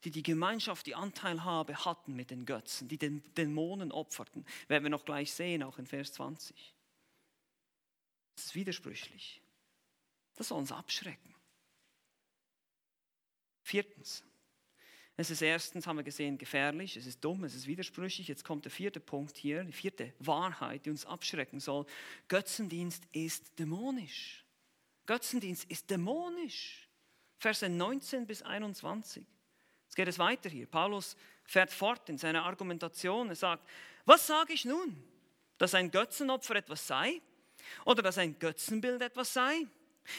die 0.04 0.10
die 0.10 0.22
Gemeinschaft, 0.22 0.86
die 0.86 0.94
Anteilhabe 0.94 1.84
hatten 1.84 2.14
mit 2.14 2.30
den 2.30 2.44
Götzen, 2.44 2.88
die 2.88 2.98
den 2.98 3.22
Dämonen 3.34 3.92
opferten. 3.92 4.44
Werden 4.68 4.84
wir 4.84 4.90
noch 4.90 5.04
gleich 5.04 5.32
sehen, 5.32 5.62
auch 5.62 5.78
in 5.78 5.86
Vers 5.86 6.12
20. 6.14 6.74
Das 8.34 8.46
ist 8.46 8.54
widersprüchlich. 8.54 9.40
Das 10.34 10.48
soll 10.48 10.58
uns 10.58 10.72
abschrecken. 10.72 11.34
Viertens. 13.62 14.24
Es 15.16 15.30
ist 15.30 15.42
erstens, 15.42 15.86
haben 15.86 15.96
wir 15.96 16.02
gesehen, 16.02 16.38
gefährlich, 16.38 16.96
es 16.96 17.06
ist 17.06 17.22
dumm, 17.22 17.44
es 17.44 17.54
ist 17.54 17.66
widersprüchlich. 17.66 18.28
Jetzt 18.28 18.44
kommt 18.44 18.64
der 18.64 18.72
vierte 18.72 18.98
Punkt 18.98 19.36
hier, 19.36 19.62
die 19.62 19.72
vierte 19.72 20.14
Wahrheit, 20.18 20.86
die 20.86 20.90
uns 20.90 21.04
abschrecken 21.04 21.60
soll. 21.60 21.86
Götzendienst 22.28 23.04
ist 23.12 23.58
dämonisch. 23.58 24.44
Götzendienst 25.06 25.70
ist 25.70 25.90
dämonisch. 25.90 26.88
Verse 27.38 27.68
19 27.68 28.26
bis 28.26 28.42
21. 28.42 29.26
Jetzt 29.92 29.96
geht 29.96 30.08
es 30.08 30.18
weiter 30.18 30.48
hier. 30.48 30.64
Paulus 30.64 31.18
fährt 31.44 31.70
fort 31.70 32.08
in 32.08 32.16
seiner 32.16 32.46
Argumentation. 32.46 33.28
Er 33.28 33.36
sagt, 33.36 33.68
was 34.06 34.26
sage 34.26 34.54
ich 34.54 34.64
nun? 34.64 34.96
Dass 35.58 35.74
ein 35.74 35.90
Götzenopfer 35.90 36.56
etwas 36.56 36.86
sei? 36.86 37.20
Oder 37.84 38.00
dass 38.00 38.16
ein 38.16 38.38
Götzenbild 38.38 39.02
etwas 39.02 39.34
sei? 39.34 39.66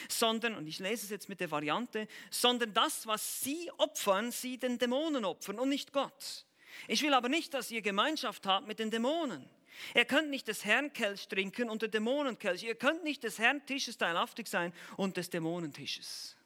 Sondern, 0.08 0.54
und 0.54 0.68
ich 0.68 0.78
lese 0.78 1.06
es 1.06 1.10
jetzt 1.10 1.28
mit 1.28 1.40
der 1.40 1.50
Variante, 1.50 2.06
sondern 2.30 2.72
das, 2.72 3.08
was 3.08 3.40
sie 3.40 3.68
opfern, 3.76 4.30
sie 4.30 4.58
den 4.58 4.78
Dämonen 4.78 5.24
opfern 5.24 5.58
und 5.58 5.70
nicht 5.70 5.92
Gott. 5.92 6.46
Ich 6.86 7.02
will 7.02 7.12
aber 7.12 7.28
nicht, 7.28 7.52
dass 7.52 7.72
ihr 7.72 7.82
Gemeinschaft 7.82 8.46
habt 8.46 8.68
mit 8.68 8.78
den 8.78 8.92
Dämonen. 8.92 9.44
Ihr 9.96 10.04
könnt 10.04 10.30
nicht 10.30 10.46
des 10.46 10.64
Herrn 10.64 10.92
Kelch 10.92 11.26
trinken 11.26 11.68
und 11.68 11.82
der 11.82 11.88
Dämonenkelch. 11.88 12.62
Ihr 12.62 12.76
könnt 12.76 13.02
nicht 13.02 13.24
des 13.24 13.40
Herrn 13.40 13.66
Tisches 13.66 13.98
teilhaftig 13.98 14.46
sein 14.46 14.72
und 14.96 15.16
des 15.16 15.30
Dämonentisches. 15.30 16.36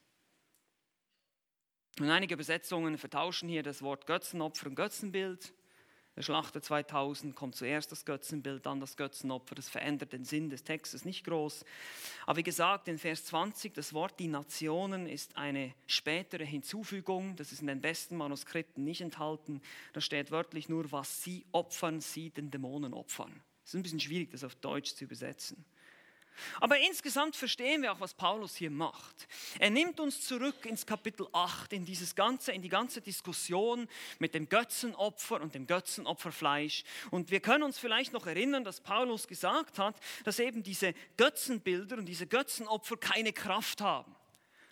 Und 2.00 2.10
einige 2.10 2.34
Übersetzungen 2.34 2.96
vertauschen 2.96 3.48
hier 3.48 3.62
das 3.62 3.82
Wort 3.82 4.06
Götzenopfer 4.06 4.68
und 4.68 4.76
Götzenbild. 4.76 5.52
Der 6.14 6.22
Schlachter 6.22 6.60
2000 6.60 7.34
kommt 7.34 7.54
zuerst 7.54 7.92
das 7.92 8.04
Götzenbild, 8.04 8.66
dann 8.66 8.80
das 8.80 8.96
Götzenopfer. 8.96 9.54
Das 9.54 9.68
verändert 9.68 10.12
den 10.12 10.24
Sinn 10.24 10.50
des 10.50 10.64
Textes 10.64 11.04
nicht 11.04 11.24
groß. 11.24 11.64
Aber 12.26 12.36
wie 12.36 12.42
gesagt, 12.42 12.88
in 12.88 12.98
Vers 12.98 13.24
20, 13.26 13.74
das 13.74 13.94
Wort 13.94 14.18
die 14.18 14.28
Nationen 14.28 15.06
ist 15.06 15.36
eine 15.36 15.74
spätere 15.86 16.44
Hinzufügung. 16.44 17.36
Das 17.36 17.52
ist 17.52 17.60
in 17.60 17.68
den 17.68 17.80
besten 17.80 18.16
Manuskripten 18.16 18.84
nicht 18.84 19.00
enthalten. 19.00 19.60
Da 19.92 20.00
steht 20.00 20.30
wörtlich 20.30 20.68
nur, 20.68 20.90
was 20.92 21.22
sie 21.22 21.46
opfern, 21.52 22.00
sie 22.00 22.30
den 22.30 22.50
Dämonen 22.50 22.94
opfern. 22.94 23.40
Es 23.64 23.70
ist 23.70 23.74
ein 23.74 23.82
bisschen 23.82 24.00
schwierig, 24.00 24.30
das 24.30 24.44
auf 24.44 24.54
Deutsch 24.56 24.94
zu 24.94 25.04
übersetzen. 25.04 25.64
Aber 26.60 26.78
insgesamt 26.78 27.36
verstehen 27.36 27.82
wir 27.82 27.92
auch, 27.92 28.00
was 28.00 28.14
Paulus 28.14 28.56
hier 28.56 28.70
macht. 28.70 29.28
Er 29.58 29.70
nimmt 29.70 30.00
uns 30.00 30.26
zurück 30.26 30.66
ins 30.66 30.86
Kapitel 30.86 31.26
8, 31.32 31.72
in, 31.72 31.84
dieses 31.84 32.14
ganze, 32.14 32.52
in 32.52 32.62
die 32.62 32.68
ganze 32.68 33.00
Diskussion 33.00 33.88
mit 34.18 34.34
dem 34.34 34.48
Götzenopfer 34.48 35.40
und 35.40 35.54
dem 35.54 35.66
Götzenopferfleisch. 35.66 36.84
Und 37.10 37.30
wir 37.30 37.40
können 37.40 37.62
uns 37.62 37.78
vielleicht 37.78 38.12
noch 38.12 38.26
erinnern, 38.26 38.64
dass 38.64 38.80
Paulus 38.80 39.26
gesagt 39.28 39.78
hat, 39.78 39.96
dass 40.24 40.38
eben 40.38 40.62
diese 40.62 40.94
Götzenbilder 41.16 41.98
und 41.98 42.06
diese 42.06 42.26
Götzenopfer 42.26 42.96
keine 42.96 43.32
Kraft 43.32 43.80
haben. 43.80 44.14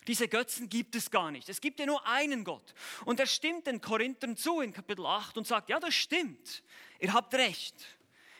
Diese 0.07 0.29
Götzen 0.29 0.69
gibt 0.69 0.95
es 0.95 1.11
gar 1.11 1.31
nicht. 1.31 1.49
Es 1.49 1.59
gibt 1.59 1.79
ja 1.79 1.85
nur 1.85 2.05
einen 2.07 2.45
Gott. 2.45 2.73
Und 3.03 3.19
er 3.19 3.27
stimmt 3.27 3.67
den 3.67 3.81
Korinthern 3.81 4.37
zu 4.37 4.61
in 4.61 4.71
Kapitel 4.71 5.05
8 5.05 5.37
und 5.37 5.45
sagt, 5.45 5.69
ja, 5.69 5.79
das 5.79 5.93
stimmt. 5.93 6.63
Ihr 6.99 7.11
habt 7.11 7.33
recht. 7.33 7.75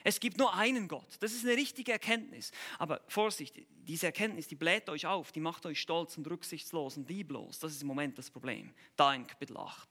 Es 0.07 0.21
gibt 0.21 0.37
nur 0.37 0.53
einen 0.53 0.87
Gott. 0.87 1.17
Das 1.19 1.33
ist 1.33 1.43
eine 1.43 1.57
richtige 1.57 1.91
Erkenntnis. 1.91 2.53
Aber 2.79 3.01
Vorsicht, 3.09 3.53
diese 3.67 4.05
Erkenntnis, 4.05 4.47
die 4.47 4.55
bläht 4.55 4.87
euch 4.87 5.05
auf, 5.05 5.33
die 5.33 5.41
macht 5.41 5.65
euch 5.65 5.81
stolz 5.81 6.15
und 6.15 6.25
rücksichtslos 6.29 6.95
und 6.95 7.09
lieblos. 7.09 7.59
Das 7.59 7.73
ist 7.73 7.81
im 7.81 7.89
Moment 7.89 8.17
das 8.17 8.31
Problem. 8.31 8.73
Da 8.95 9.13
in 9.13 9.27
Kapitel 9.27 9.57
8. 9.57 9.89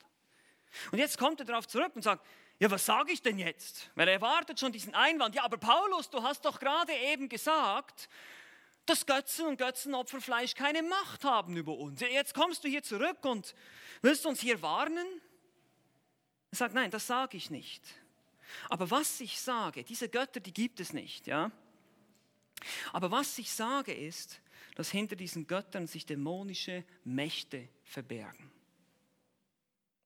Und 0.90 0.98
jetzt 1.00 1.18
kommt 1.18 1.40
er 1.40 1.44
darauf 1.44 1.68
zurück 1.68 1.92
und 1.94 2.00
sagt, 2.00 2.26
ja, 2.58 2.70
was 2.70 2.86
sage 2.86 3.12
ich 3.12 3.20
denn 3.20 3.38
jetzt? 3.38 3.90
Weil 3.94 4.08
er 4.08 4.14
erwartet 4.14 4.58
schon 4.58 4.72
diesen 4.72 4.94
Einwand. 4.94 5.34
Ja, 5.34 5.44
aber 5.44 5.58
Paulus, 5.58 6.08
du 6.08 6.22
hast 6.22 6.46
doch 6.46 6.58
gerade 6.58 6.94
eben 6.94 7.28
gesagt, 7.28 8.08
dass 8.86 9.04
Götzen 9.04 9.44
und 9.44 9.58
Götzenopferfleisch 9.58 10.54
keine 10.54 10.82
Macht 10.82 11.24
haben 11.24 11.58
über 11.58 11.76
uns. 11.76 12.00
Jetzt 12.00 12.32
kommst 12.32 12.64
du 12.64 12.68
hier 12.68 12.82
zurück 12.82 13.22
und 13.26 13.54
willst 14.00 14.24
uns 14.24 14.40
hier 14.40 14.62
warnen? 14.62 15.20
Er 16.52 16.56
sagt, 16.56 16.72
nein, 16.72 16.90
das 16.90 17.06
sage 17.06 17.36
ich 17.36 17.50
nicht. 17.50 17.82
Aber 18.68 18.90
was 18.90 19.20
ich 19.20 19.40
sage, 19.40 19.84
diese 19.84 20.08
Götter, 20.08 20.40
die 20.40 20.52
gibt 20.52 20.80
es 20.80 20.92
nicht, 20.92 21.26
ja. 21.26 21.50
Aber 22.92 23.10
was 23.10 23.38
ich 23.38 23.52
sage 23.52 23.92
ist, 23.92 24.40
dass 24.76 24.90
hinter 24.90 25.16
diesen 25.16 25.46
Göttern 25.46 25.86
sich 25.86 26.06
dämonische 26.06 26.84
Mächte 27.04 27.68
verbergen. 27.84 28.50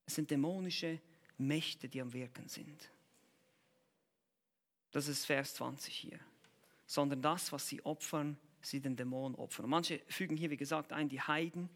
Es 0.05 0.15
sind 0.15 0.31
dämonische 0.31 0.99
Mächte, 1.37 1.89
die 1.89 2.01
am 2.01 2.13
Wirken 2.13 2.47
sind. 2.47 2.89
Das 4.91 5.07
ist 5.07 5.25
Vers 5.25 5.55
20 5.55 5.93
hier. 5.93 6.19
Sondern 6.85 7.21
das, 7.21 7.51
was 7.51 7.67
sie 7.67 7.83
opfern, 7.85 8.37
sie 8.61 8.81
den 8.81 8.95
Dämonen 8.95 9.35
opfern. 9.35 9.65
Und 9.65 9.71
manche 9.71 10.01
fügen 10.07 10.37
hier, 10.37 10.49
wie 10.49 10.57
gesagt, 10.57 10.91
ein 10.91 11.09
die 11.09 11.21
Heiden. 11.21 11.69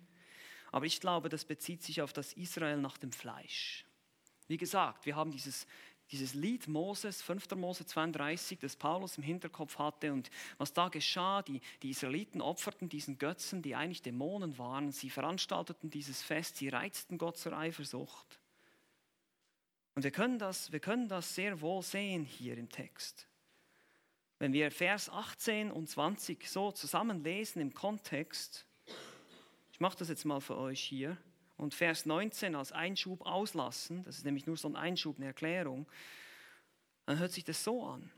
Aber 0.71 0.85
ich 0.85 0.99
glaube, 0.99 1.29
das 1.29 1.45
bezieht 1.45 1.83
sich 1.83 2.01
auf 2.01 2.13
das 2.13 2.33
Israel 2.33 2.77
nach 2.77 2.97
dem 2.97 3.11
Fleisch. 3.11 3.85
Wie 4.47 4.57
gesagt, 4.57 5.05
wir 5.05 5.15
haben 5.15 5.31
dieses 5.31 5.65
dieses 6.11 6.33
Lied 6.33 6.67
Moses, 6.67 7.21
5. 7.21 7.51
Mose 7.55 7.85
32, 7.85 8.59
das 8.59 8.75
Paulus 8.75 9.17
im 9.17 9.23
Hinterkopf 9.23 9.79
hatte 9.79 10.13
und 10.13 10.29
was 10.57 10.73
da 10.73 10.89
geschah, 10.89 11.41
die, 11.41 11.61
die 11.81 11.89
Israeliten 11.89 12.41
opferten 12.41 12.89
diesen 12.89 13.17
Götzen, 13.17 13.61
die 13.61 13.75
eigentlich 13.75 14.01
Dämonen 14.01 14.57
waren, 14.57 14.91
sie 14.91 15.09
veranstalteten 15.09 15.89
dieses 15.89 16.21
Fest, 16.21 16.57
sie 16.57 16.69
reizten 16.69 17.17
Gott 17.17 17.37
zur 17.37 17.53
Eifersucht. 17.53 18.39
Und 19.95 20.03
wir 20.03 20.11
können 20.11 20.37
das, 20.37 20.71
wir 20.71 20.79
können 20.79 21.07
das 21.07 21.33
sehr 21.33 21.61
wohl 21.61 21.81
sehen 21.81 22.25
hier 22.25 22.57
im 22.57 22.69
Text. 22.69 23.27
Wenn 24.37 24.51
wir 24.51 24.69
Vers 24.69 25.09
18 25.09 25.71
und 25.71 25.89
20 25.89 26.47
so 26.49 26.71
zusammenlesen 26.71 27.61
im 27.61 27.73
Kontext, 27.73 28.65
ich 29.71 29.79
mache 29.79 29.97
das 29.97 30.09
jetzt 30.09 30.25
mal 30.25 30.41
für 30.41 30.57
euch 30.57 30.81
hier, 30.81 31.17
und 31.57 31.73
Vers 31.73 32.05
19 32.05 32.55
als 32.55 32.71
Einschub 32.71 33.25
auslassen, 33.25 34.03
das 34.03 34.17
ist 34.17 34.25
nämlich 34.25 34.45
nur 34.45 34.57
so 34.57 34.67
ein 34.67 34.75
Einschub, 34.75 35.17
eine 35.17 35.27
Erklärung, 35.27 35.87
dann 37.05 37.19
hört 37.19 37.31
sich 37.31 37.43
das 37.43 37.63
so 37.63 37.83
an. 37.83 38.11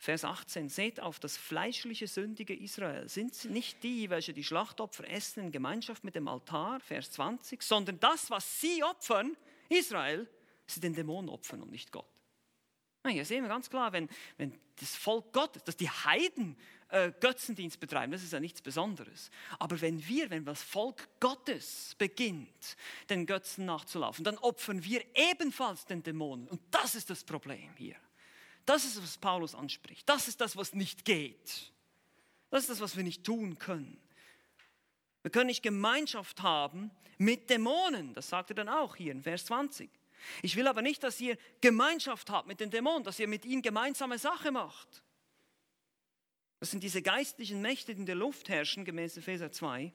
Vers 0.00 0.24
18, 0.24 0.68
seht 0.68 1.00
auf 1.00 1.18
das 1.18 1.36
fleischliche, 1.36 2.06
sündige 2.06 2.54
Israel. 2.54 3.08
Sind 3.08 3.46
nicht 3.46 3.82
die, 3.82 4.10
welche 4.10 4.32
die 4.32 4.44
Schlachtopfer 4.44 5.08
essen 5.08 5.42
in 5.42 5.50
Gemeinschaft 5.50 6.04
mit 6.04 6.14
dem 6.14 6.28
Altar, 6.28 6.78
Vers 6.78 7.10
20, 7.10 7.62
sondern 7.62 7.98
das, 7.98 8.30
was 8.30 8.60
sie 8.60 8.84
opfern, 8.84 9.36
Israel, 9.68 10.28
sie 10.66 10.78
den 10.78 10.94
Dämonen 10.94 11.28
opfern 11.28 11.62
und 11.62 11.72
nicht 11.72 11.90
Gott. 11.90 12.06
Hier 13.06 13.24
sehen 13.24 13.42
wir 13.42 13.48
ganz 13.48 13.70
klar, 13.70 13.92
wenn, 13.92 14.08
wenn 14.36 14.56
das 14.76 14.94
Volk 14.94 15.32
Gottes, 15.32 15.64
dass 15.64 15.76
die 15.76 15.90
Heiden 15.90 16.56
äh, 16.88 17.12
Götzendienst 17.20 17.80
betreiben, 17.80 18.12
das 18.12 18.22
ist 18.22 18.32
ja 18.32 18.40
nichts 18.40 18.62
Besonderes. 18.62 19.30
Aber 19.58 19.80
wenn 19.80 20.06
wir, 20.06 20.30
wenn 20.30 20.44
das 20.44 20.62
Volk 20.62 21.08
Gottes 21.20 21.94
beginnt, 21.98 22.76
den 23.10 23.26
Götzen 23.26 23.66
nachzulaufen, 23.66 24.24
dann 24.24 24.38
opfern 24.38 24.82
wir 24.84 25.04
ebenfalls 25.14 25.84
den 25.86 26.02
Dämonen. 26.02 26.48
Und 26.48 26.60
das 26.70 26.94
ist 26.94 27.10
das 27.10 27.24
Problem 27.24 27.70
hier. 27.76 27.96
Das 28.64 28.84
ist, 28.84 29.02
was 29.02 29.18
Paulus 29.18 29.54
anspricht. 29.54 30.08
Das 30.08 30.28
ist 30.28 30.40
das, 30.40 30.56
was 30.56 30.74
nicht 30.74 31.04
geht. 31.04 31.72
Das 32.50 32.62
ist 32.62 32.70
das, 32.70 32.80
was 32.80 32.96
wir 32.96 33.04
nicht 33.04 33.24
tun 33.24 33.58
können. 33.58 34.00
Wir 35.22 35.30
können 35.30 35.48
nicht 35.48 35.62
Gemeinschaft 35.62 36.42
haben 36.42 36.90
mit 37.18 37.50
Dämonen. 37.50 38.14
Das 38.14 38.28
sagt 38.28 38.50
er 38.50 38.56
dann 38.56 38.68
auch 38.68 38.96
hier 38.96 39.12
in 39.12 39.22
Vers 39.22 39.46
20. 39.46 39.90
Ich 40.42 40.56
will 40.56 40.66
aber 40.66 40.82
nicht, 40.82 41.02
dass 41.02 41.20
ihr 41.20 41.36
Gemeinschaft 41.60 42.30
habt 42.30 42.48
mit 42.48 42.60
den 42.60 42.70
Dämonen, 42.70 43.04
dass 43.04 43.18
ihr 43.18 43.28
mit 43.28 43.44
ihnen 43.44 43.62
gemeinsame 43.62 44.18
Sache 44.18 44.50
macht. 44.50 45.02
Das 46.60 46.70
sind 46.70 46.82
diese 46.82 47.02
geistlichen 47.02 47.60
Mächte, 47.62 47.94
die 47.94 48.00
in 48.00 48.06
der 48.06 48.14
Luft 48.14 48.48
herrschen, 48.48 48.84
gemäß 48.84 49.16
Epheser 49.16 49.52
2. 49.52 49.92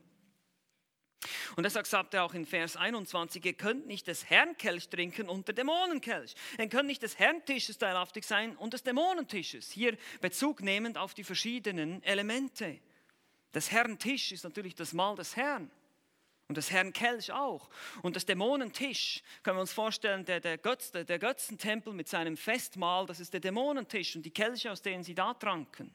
Und 1.55 1.63
deshalb 1.63 1.87
sagt 1.87 2.13
er 2.13 2.23
auch 2.23 2.33
in 2.33 2.45
Vers 2.45 2.75
21, 2.75 3.43
ihr 3.45 3.53
könnt 3.53 3.87
nicht 3.87 4.07
des 4.07 4.29
Herrn 4.29 4.57
Kelch 4.57 4.89
trinken 4.89 5.29
und 5.29 5.47
der 5.47 5.55
Dämonenkelch. 5.55 6.35
Ihr 6.57 6.69
könnt 6.69 6.87
nicht 6.87 7.03
des 7.03 7.19
Herrn 7.19 7.45
Tisches 7.45 7.77
teilhaftig 7.77 8.25
sein 8.25 8.55
und 8.57 8.73
des 8.73 8.83
Dämonentisches. 8.83 9.71
Hier 9.71 9.97
Bezug 10.21 10.61
nehmend 10.61 10.97
auf 10.97 11.13
die 11.13 11.23
verschiedenen 11.23 12.01
Elemente. 12.03 12.79
Das 13.51 13.71
Herrn 13.71 13.99
Tisch 13.99 14.31
ist 14.31 14.43
natürlich 14.43 14.75
das 14.75 14.93
Mahl 14.93 15.15
des 15.15 15.35
Herrn. 15.35 15.69
Und 16.49 16.57
das 16.57 16.71
Herrn 16.71 16.91
Kelch 16.91 17.31
auch. 17.31 17.69
Und 18.01 18.15
das 18.15 18.25
Dämonentisch, 18.25 19.23
können 19.43 19.57
wir 19.57 19.61
uns 19.61 19.71
vorstellen, 19.71 20.25
der, 20.25 20.39
der, 20.39 20.57
Götz, 20.57 20.91
der, 20.91 21.05
der 21.05 21.19
Götzentempel 21.19 21.93
mit 21.93 22.09
seinem 22.09 22.35
Festmahl, 22.35 23.05
das 23.05 23.19
ist 23.19 23.33
der 23.33 23.39
Dämonentisch 23.39 24.15
und 24.15 24.23
die 24.23 24.31
Kelche, 24.31 24.71
aus 24.71 24.81
denen 24.81 25.03
sie 25.03 25.15
da 25.15 25.33
tranken. 25.33 25.91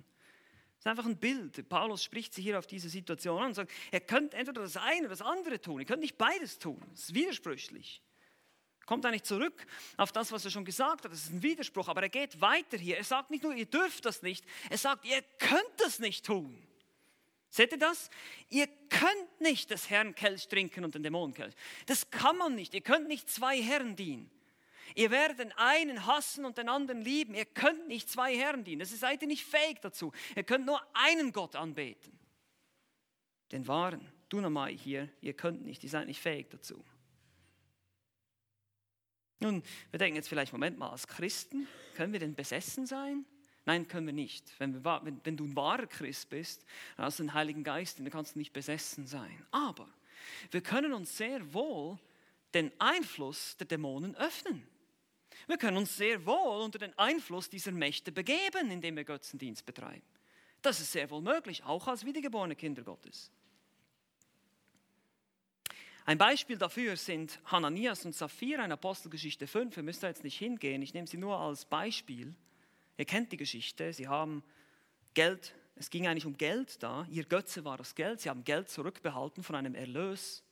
Das 0.79 0.87
ist 0.87 0.87
einfach 0.87 1.07
ein 1.07 1.17
Bild. 1.17 1.69
Paulus 1.69 2.05
spricht 2.05 2.33
sich 2.33 2.45
hier 2.45 2.57
auf 2.59 2.67
diese 2.67 2.89
Situation 2.89 3.41
an 3.41 3.49
und 3.49 3.55
sagt, 3.55 3.73
ihr 3.91 4.01
könnt 4.01 4.33
entweder 4.33 4.63
das 4.63 4.77
eine 4.77 5.01
oder 5.01 5.09
das 5.09 5.23
andere 5.23 5.61
tun. 5.61 5.81
Ihr 5.81 5.87
könnt 5.87 6.03
nicht 6.03 6.17
beides 6.17 6.59
tun. 6.61 6.81
Das 6.93 7.01
ist 7.01 7.15
widersprüchlich. 7.15 8.01
Kommt 8.87 9.05
eigentlich 9.05 9.25
zurück 9.25 9.67
auf 9.97 10.13
das, 10.13 10.31
was 10.31 10.45
er 10.45 10.53
schon 10.53 10.65
gesagt 10.65 11.05
hat. 11.05 11.13
Das 11.13 11.25
ist 11.25 11.33
ein 11.33 11.43
Widerspruch. 11.43 11.89
Aber 11.89 12.01
er 12.03 12.09
geht 12.09 12.41
weiter 12.41 12.79
hier. 12.79 12.97
Er 12.97 13.05
sagt 13.05 13.31
nicht 13.31 13.43
nur, 13.43 13.55
ihr 13.55 13.67
dürft 13.67 14.05
das 14.05 14.23
nicht. 14.23 14.45
Er 14.71 14.79
sagt, 14.79 15.05
ihr 15.05 15.21
könnt 15.39 15.75
das 15.79 15.99
nicht 15.99 16.25
tun. 16.25 16.57
Seht 17.51 17.73
ihr 17.73 17.79
das? 17.79 18.09
Ihr 18.49 18.69
könnt 18.89 19.41
nicht 19.41 19.71
des 19.71 19.91
Herrn 19.91 20.15
Kelch 20.15 20.47
trinken 20.47 20.85
und 20.85 20.95
den 20.95 21.03
Dämonenkelch. 21.03 21.55
Das 21.87 22.11
kann 22.11 22.37
man 22.37 22.55
nicht. 22.55 22.73
Ihr 22.73 22.83
könnt 22.83 23.09
nicht 23.09 23.29
zwei 23.29 23.61
Herren 23.61 23.97
dienen. 23.97 24.31
Ihr 24.95 25.11
werdet 25.11 25.53
einen 25.57 26.07
hassen 26.07 26.45
und 26.45 26.59
den 26.59 26.69
anderen 26.69 27.03
lieben. 27.03 27.35
Ihr 27.35 27.45
könnt 27.45 27.89
nicht 27.89 28.09
zwei 28.09 28.37
Herren 28.37 28.65
dienen. 28.65 28.81
Das 28.81 28.91
seid 28.99 29.23
ihr 29.23 29.29
nicht 29.29 29.45
fähig 29.45 29.81
dazu. 29.81 30.13
Ihr 30.37 30.45
könnt 30.45 30.67
nur 30.67 30.81
einen 30.95 31.33
Gott 31.33 31.57
anbeten. 31.57 32.19
Den 33.53 33.67
wahren. 33.67 34.13
Dunamai 34.29 34.77
hier, 34.77 35.09
ihr 35.21 35.33
könnt 35.33 35.65
nicht, 35.65 35.83
ihr 35.85 35.91
seid 35.91 36.07
nicht 36.07 36.21
fähig 36.21 36.51
dazu. 36.51 36.85
Nun, 39.41 39.63
wir 39.91 39.99
denken 39.99 40.17
jetzt 40.17 40.29
vielleicht, 40.29 40.53
Moment 40.53 40.79
mal, 40.79 40.91
als 40.91 41.07
Christen, 41.07 41.67
können 41.95 42.13
wir 42.13 42.21
denn 42.21 42.35
besessen 42.35 42.87
sein? 42.87 43.25
Nein, 43.65 43.87
können 43.87 44.07
wir 44.07 44.13
nicht. 44.13 44.53
Wenn, 44.59 44.83
wir, 44.83 45.01
wenn, 45.05 45.21
wenn 45.25 45.37
du 45.37 45.45
ein 45.45 45.55
wahrer 45.55 45.87
Christ 45.87 46.29
bist, 46.31 46.65
dann 46.97 47.07
hast 47.07 47.19
du 47.19 47.23
den 47.23 47.35
Heiligen 47.35 47.65
Geist, 47.65 47.99
dann 47.99 48.11
kannst 48.11 48.35
du 48.35 48.39
nicht 48.39 48.53
besessen 48.53 49.07
sein. 49.07 49.47
Aber 49.51 49.89
wir 50.51 50.61
können 50.61 50.93
uns 50.93 51.17
sehr 51.17 51.53
wohl 51.55 51.99
den 52.55 52.73
Einfluss 52.81 53.57
der 53.59 53.67
Dämonen 53.67 54.17
öffnen. 54.17 54.67
Wir 55.49 55.57
können 55.57 55.79
uns 55.79 55.97
sehr 55.97 56.25
wohl 56.27 56.61
unter 56.61 56.79
den 56.79 56.97
Einfluss 56.99 57.49
dieser 57.49 57.73
Mächte 57.73 58.13
begeben, 58.13 58.71
indem 58.71 58.97
wir 58.97 59.05
Götzendienst 59.05 59.65
betreiben. 59.65 60.07
Das 60.61 60.79
ist 60.79 60.93
sehr 60.93 61.09
wohl 61.09 61.23
möglich, 61.23 61.65
auch 61.65 61.89
als 61.89 62.05
wiedergeborene 62.05 62.55
Kinder 62.55 62.83
Gottes. 62.83 63.33
Ein 66.05 66.19
Beispiel 66.19 66.59
dafür 66.59 66.97
sind 66.97 67.41
Hananias 67.47 68.05
und 68.05 68.15
Sapphira 68.15 68.63
in 68.63 68.73
Apostelgeschichte 68.73 69.47
5. 69.47 69.77
Wir 69.77 69.83
müssen 69.83 70.03
da 70.03 70.09
jetzt 70.09 70.23
nicht 70.23 70.39
hingehen, 70.39 70.83
ich 70.83 70.93
nehme 70.93 71.07
sie 71.07 71.17
nur 71.17 71.39
als 71.39 71.65
Beispiel. 71.65 72.35
Ihr 72.99 73.05
kennt 73.07 73.33
die 73.33 73.39
Geschichte, 73.39 73.95
sie 73.95 74.07
haben 74.07 74.43
Geld, 75.15 75.55
es 75.77 75.89
ging 75.89 76.07
eigentlich 76.07 76.27
um 76.27 76.37
Geld 76.37 76.83
da, 76.83 77.07
ihr 77.11 77.25
Götze 77.25 77.65
war 77.65 77.79
das 77.79 77.95
Geld, 77.95 78.21
sie 78.21 78.29
haben 78.29 78.45
Geld 78.45 78.69
zurückbehalten 78.69 79.43
von 79.43 79.57
einem 79.57 79.75
Erlös 79.75 80.43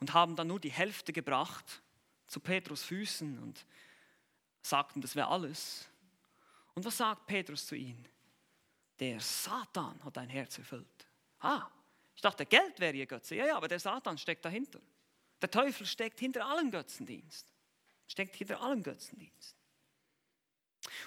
und 0.00 0.12
haben 0.12 0.36
dann 0.36 0.48
nur 0.48 0.60
die 0.60 0.72
Hälfte 0.72 1.14
gebracht 1.14 1.82
zu 2.26 2.40
Petrus 2.40 2.82
Füßen 2.82 3.38
und 3.38 3.64
sagten, 4.66 5.00
das 5.00 5.14
wäre 5.14 5.28
alles. 5.28 5.88
Und 6.74 6.84
was 6.84 6.96
sagt 6.96 7.26
Petrus 7.26 7.66
zu 7.66 7.74
ihnen? 7.74 8.06
Der 8.98 9.20
Satan 9.20 10.02
hat 10.04 10.16
dein 10.16 10.28
Herz 10.28 10.58
erfüllt. 10.58 11.06
Ah, 11.40 11.68
ich 12.14 12.22
dachte, 12.22 12.46
Geld 12.46 12.78
wäre 12.80 12.94
ihr 12.94 13.06
Götze. 13.06 13.34
Ja, 13.34 13.46
ja, 13.46 13.56
aber 13.56 13.68
der 13.68 13.80
Satan 13.80 14.16
steckt 14.18 14.44
dahinter. 14.44 14.80
Der 15.42 15.50
Teufel 15.50 15.86
steckt 15.86 16.20
hinter 16.20 16.46
allem 16.46 16.70
Götzendienst. 16.70 17.46
Steckt 18.06 18.36
hinter 18.36 18.60
allem 18.60 18.82
Götzendienst. 18.82 19.56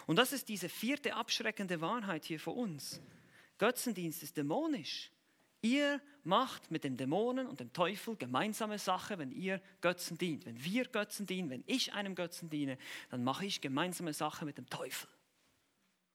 Und 0.05 0.17
das 0.17 0.33
ist 0.33 0.49
diese 0.49 0.69
vierte 0.69 1.13
abschreckende 1.15 1.81
Wahrheit 1.81 2.25
hier 2.25 2.39
für 2.39 2.51
uns. 2.51 2.99
Götzendienst 3.57 4.23
ist 4.23 4.37
dämonisch. 4.37 5.11
Ihr 5.61 6.01
macht 6.23 6.71
mit 6.71 6.83
dem 6.83 6.97
Dämonen 6.97 7.47
und 7.47 7.59
dem 7.59 7.73
Teufel 7.73 8.15
gemeinsame 8.15 8.77
Sache, 8.77 9.17
wenn 9.17 9.31
ihr 9.31 9.61
Götzen 9.81 10.17
dient. 10.17 10.45
Wenn 10.45 10.63
wir 10.63 10.85
Götzen 10.85 11.25
dienen, 11.25 11.49
wenn 11.49 11.63
ich 11.65 11.93
einem 11.93 12.15
Götzen 12.15 12.49
diene, 12.49 12.77
dann 13.09 13.23
mache 13.23 13.45
ich 13.45 13.61
gemeinsame 13.61 14.13
Sache 14.13 14.45
mit 14.45 14.57
dem 14.57 14.69
Teufel. 14.69 15.09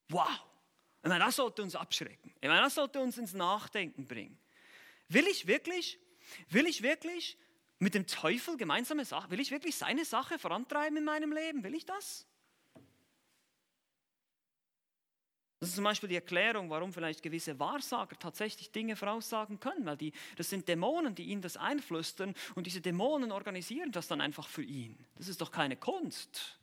Wow! 0.08 0.28
Ich 1.02 1.08
meine, 1.08 1.24
das 1.24 1.36
sollte 1.36 1.62
uns 1.62 1.74
abschrecken. 1.74 2.32
Ich 2.40 2.48
meine, 2.48 2.62
das 2.62 2.76
sollte 2.76 3.00
uns 3.00 3.18
ins 3.18 3.32
Nachdenken 3.32 4.06
bringen. 4.06 4.38
Will 5.08 5.26
ich 5.26 5.46
wirklich, 5.46 5.98
will 6.48 6.66
ich 6.66 6.82
wirklich 6.82 7.36
mit 7.80 7.94
dem 7.94 8.06
Teufel 8.06 8.56
gemeinsame 8.56 9.04
Sache, 9.04 9.30
will 9.30 9.40
ich 9.40 9.50
wirklich 9.50 9.74
seine 9.74 10.04
Sache 10.04 10.38
vorantreiben 10.38 10.96
in 10.96 11.04
meinem 11.04 11.32
Leben? 11.32 11.64
Will 11.64 11.74
ich 11.74 11.84
das? 11.84 12.26
Das 15.62 15.68
ist 15.68 15.76
zum 15.76 15.84
Beispiel 15.84 16.08
die 16.08 16.16
Erklärung, 16.16 16.70
warum 16.70 16.92
vielleicht 16.92 17.22
gewisse 17.22 17.56
Wahrsager 17.60 18.18
tatsächlich 18.18 18.72
Dinge 18.72 18.96
voraussagen 18.96 19.60
können, 19.60 19.86
weil 19.86 19.96
die, 19.96 20.12
das 20.34 20.50
sind 20.50 20.66
Dämonen, 20.66 21.14
die 21.14 21.22
ihnen 21.22 21.40
das 21.40 21.56
einflüstern 21.56 22.34
und 22.56 22.66
diese 22.66 22.80
Dämonen 22.80 23.30
organisieren 23.30 23.92
das 23.92 24.08
dann 24.08 24.20
einfach 24.20 24.48
für 24.48 24.64
ihn. 24.64 24.98
Das 25.14 25.28
ist 25.28 25.40
doch 25.40 25.52
keine 25.52 25.76
Kunst. 25.76 26.58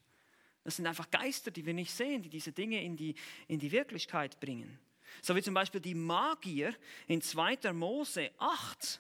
Das 0.66 0.76
sind 0.76 0.86
einfach 0.86 1.10
Geister, 1.12 1.50
die 1.50 1.66
wir 1.66 1.74
nicht 1.74 1.93
sehen, 1.93 2.24
die 2.24 2.30
diese 2.30 2.52
Dinge 2.52 2.84
in 2.84 2.97
die, 2.97 3.16
in 3.47 3.58
die 3.58 3.72
Wirklichkeit 3.72 4.38
bringen. 4.41 4.78
So 5.22 5.34
wie 5.34 5.41
zum 5.41 5.54
Beispiel 5.54 5.80
die 5.80 5.95
Magier 5.95 6.76
in 7.08 7.22
2. 7.22 7.72
Mose 7.72 8.32
8, 8.38 9.00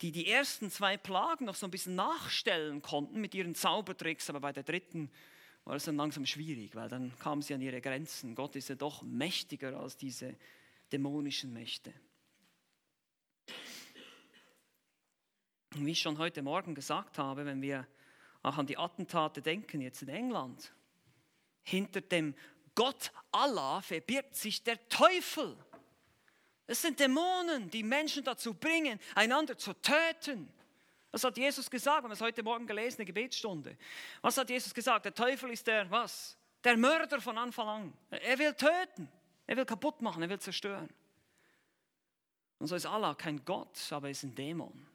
die 0.00 0.12
die 0.12 0.28
ersten 0.28 0.70
zwei 0.70 0.96
Plagen 0.96 1.46
noch 1.46 1.56
so 1.56 1.66
ein 1.66 1.72
bisschen 1.72 1.96
nachstellen 1.96 2.82
konnten 2.82 3.20
mit 3.20 3.34
ihren 3.34 3.56
Zaubertricks, 3.56 4.30
aber 4.30 4.38
bei 4.38 4.52
der 4.52 4.62
dritten 4.62 5.10
war 5.68 5.76
es 5.76 5.84
dann 5.84 5.96
langsam 5.96 6.24
schwierig, 6.24 6.74
weil 6.74 6.88
dann 6.88 7.12
kamen 7.18 7.42
sie 7.42 7.52
an 7.52 7.60
ihre 7.60 7.82
Grenzen. 7.82 8.34
Gott 8.34 8.56
ist 8.56 8.70
ja 8.70 8.74
doch 8.74 9.02
mächtiger 9.02 9.78
als 9.78 9.98
diese 9.98 10.34
dämonischen 10.90 11.52
Mächte. 11.52 11.92
Und 15.74 15.84
wie 15.84 15.90
ich 15.90 16.00
schon 16.00 16.16
heute 16.16 16.40
Morgen 16.40 16.74
gesagt 16.74 17.18
habe, 17.18 17.44
wenn 17.44 17.60
wir 17.60 17.86
auch 18.42 18.56
an 18.56 18.66
die 18.66 18.78
Attentate 18.78 19.42
denken, 19.42 19.82
jetzt 19.82 20.00
in 20.00 20.08
England, 20.08 20.72
hinter 21.64 22.00
dem 22.00 22.34
Gott 22.74 23.12
Allah 23.30 23.82
verbirgt 23.82 24.36
sich 24.36 24.62
der 24.62 24.88
Teufel. 24.88 25.54
Es 26.66 26.80
sind 26.80 26.98
Dämonen, 26.98 27.68
die 27.68 27.82
Menschen 27.82 28.24
dazu 28.24 28.54
bringen, 28.54 28.98
einander 29.14 29.58
zu 29.58 29.74
töten. 29.74 30.50
Das 31.10 31.24
hat 31.24 31.38
Jesus 31.38 31.70
gesagt, 31.70 32.02
wir 32.02 32.04
haben 32.04 32.12
es 32.12 32.20
heute 32.20 32.42
Morgen 32.42 32.66
gelesen, 32.66 32.98
eine 32.98 33.06
Gebetsstunde. 33.06 33.76
Was 34.20 34.36
hat 34.36 34.50
Jesus 34.50 34.74
gesagt? 34.74 35.06
Der 35.06 35.14
Teufel 35.14 35.50
ist 35.50 35.66
der, 35.66 35.90
was? 35.90 36.36
Der 36.64 36.76
Mörder 36.76 37.20
von 37.20 37.38
Anfang 37.38 37.68
an. 37.68 37.92
Er 38.10 38.38
will 38.38 38.52
töten, 38.52 39.08
er 39.46 39.56
will 39.56 39.64
kaputt 39.64 40.02
machen, 40.02 40.22
er 40.22 40.28
will 40.28 40.40
zerstören. 40.40 40.88
Und 42.58 42.66
so 42.66 42.74
ist 42.74 42.86
Allah 42.86 43.14
kein 43.14 43.44
Gott, 43.44 43.78
aber 43.90 44.08
er 44.08 44.10
ist 44.10 44.24
ein 44.24 44.34
Dämon. 44.34 44.86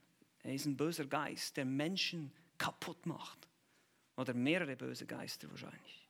Er 0.43 0.53
ist 0.53 0.65
ein 0.65 0.75
böser 0.75 1.05
Geist, 1.05 1.55
der 1.57 1.65
Menschen 1.65 2.31
kaputt 2.57 3.05
macht. 3.05 3.47
Oder 4.17 4.33
mehrere 4.33 4.75
böse 4.75 5.05
Geister 5.05 5.49
wahrscheinlich. 5.49 6.09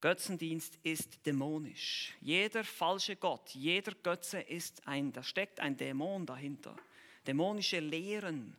Götzendienst 0.00 0.78
ist 0.82 1.26
dämonisch. 1.26 2.14
Jeder 2.20 2.62
falsche 2.64 3.16
Gott, 3.16 3.50
jeder 3.50 3.92
Götze 3.92 4.40
ist 4.40 4.86
ein, 4.86 5.12
da 5.12 5.22
steckt 5.22 5.58
ein 5.58 5.76
Dämon 5.76 6.24
dahinter. 6.24 6.76
Dämonische 7.26 7.80
Lehren 7.80 8.56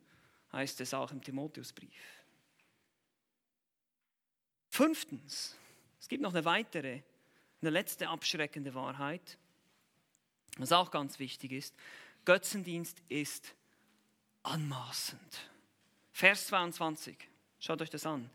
heißt 0.52 0.82
es 0.82 0.93
auch 0.93 1.12
im 1.12 1.22
Timotheusbrief. 1.22 2.24
Fünftens, 4.70 5.56
es 6.00 6.08
gibt 6.08 6.22
noch 6.22 6.34
eine 6.34 6.45
weitere, 6.45 7.02
eine 7.62 7.72
letzte 7.72 8.08
abschreckende 8.10 8.74
Wahrheit, 8.74 9.38
was 10.58 10.72
auch 10.72 10.91
ganz 10.91 11.20
wichtig 11.20 11.52
ist. 11.52 11.76
Götzendienst 12.26 13.02
ist 13.10 13.56
anmaßend. 14.43 15.50
Vers 16.12 16.48
22, 16.48 17.18
schaut 17.60 17.82
euch 17.82 17.89
das 17.89 18.06
an. 18.06 18.30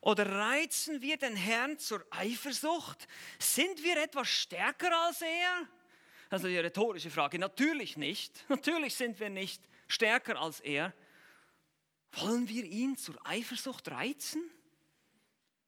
Oder 0.00 0.30
reizen 0.30 1.02
wir 1.02 1.16
den 1.16 1.34
Herrn 1.34 1.78
zur 1.78 2.04
Eifersucht? 2.10 3.08
Sind 3.38 3.82
wir 3.82 4.02
etwas 4.02 4.28
stärker 4.28 4.96
als 5.04 5.22
er? 5.22 5.68
Also 6.30 6.48
die 6.48 6.58
rhetorische 6.58 7.10
Frage, 7.10 7.38
natürlich 7.38 7.96
nicht. 7.96 8.44
Natürlich 8.48 8.94
sind 8.94 9.18
wir 9.18 9.30
nicht 9.30 9.62
stärker 9.88 10.40
als 10.40 10.60
er. 10.60 10.92
Wollen 12.16 12.48
wir 12.48 12.64
ihn 12.64 12.96
zur 12.96 13.14
Eifersucht 13.24 13.90
reizen? 13.90 14.42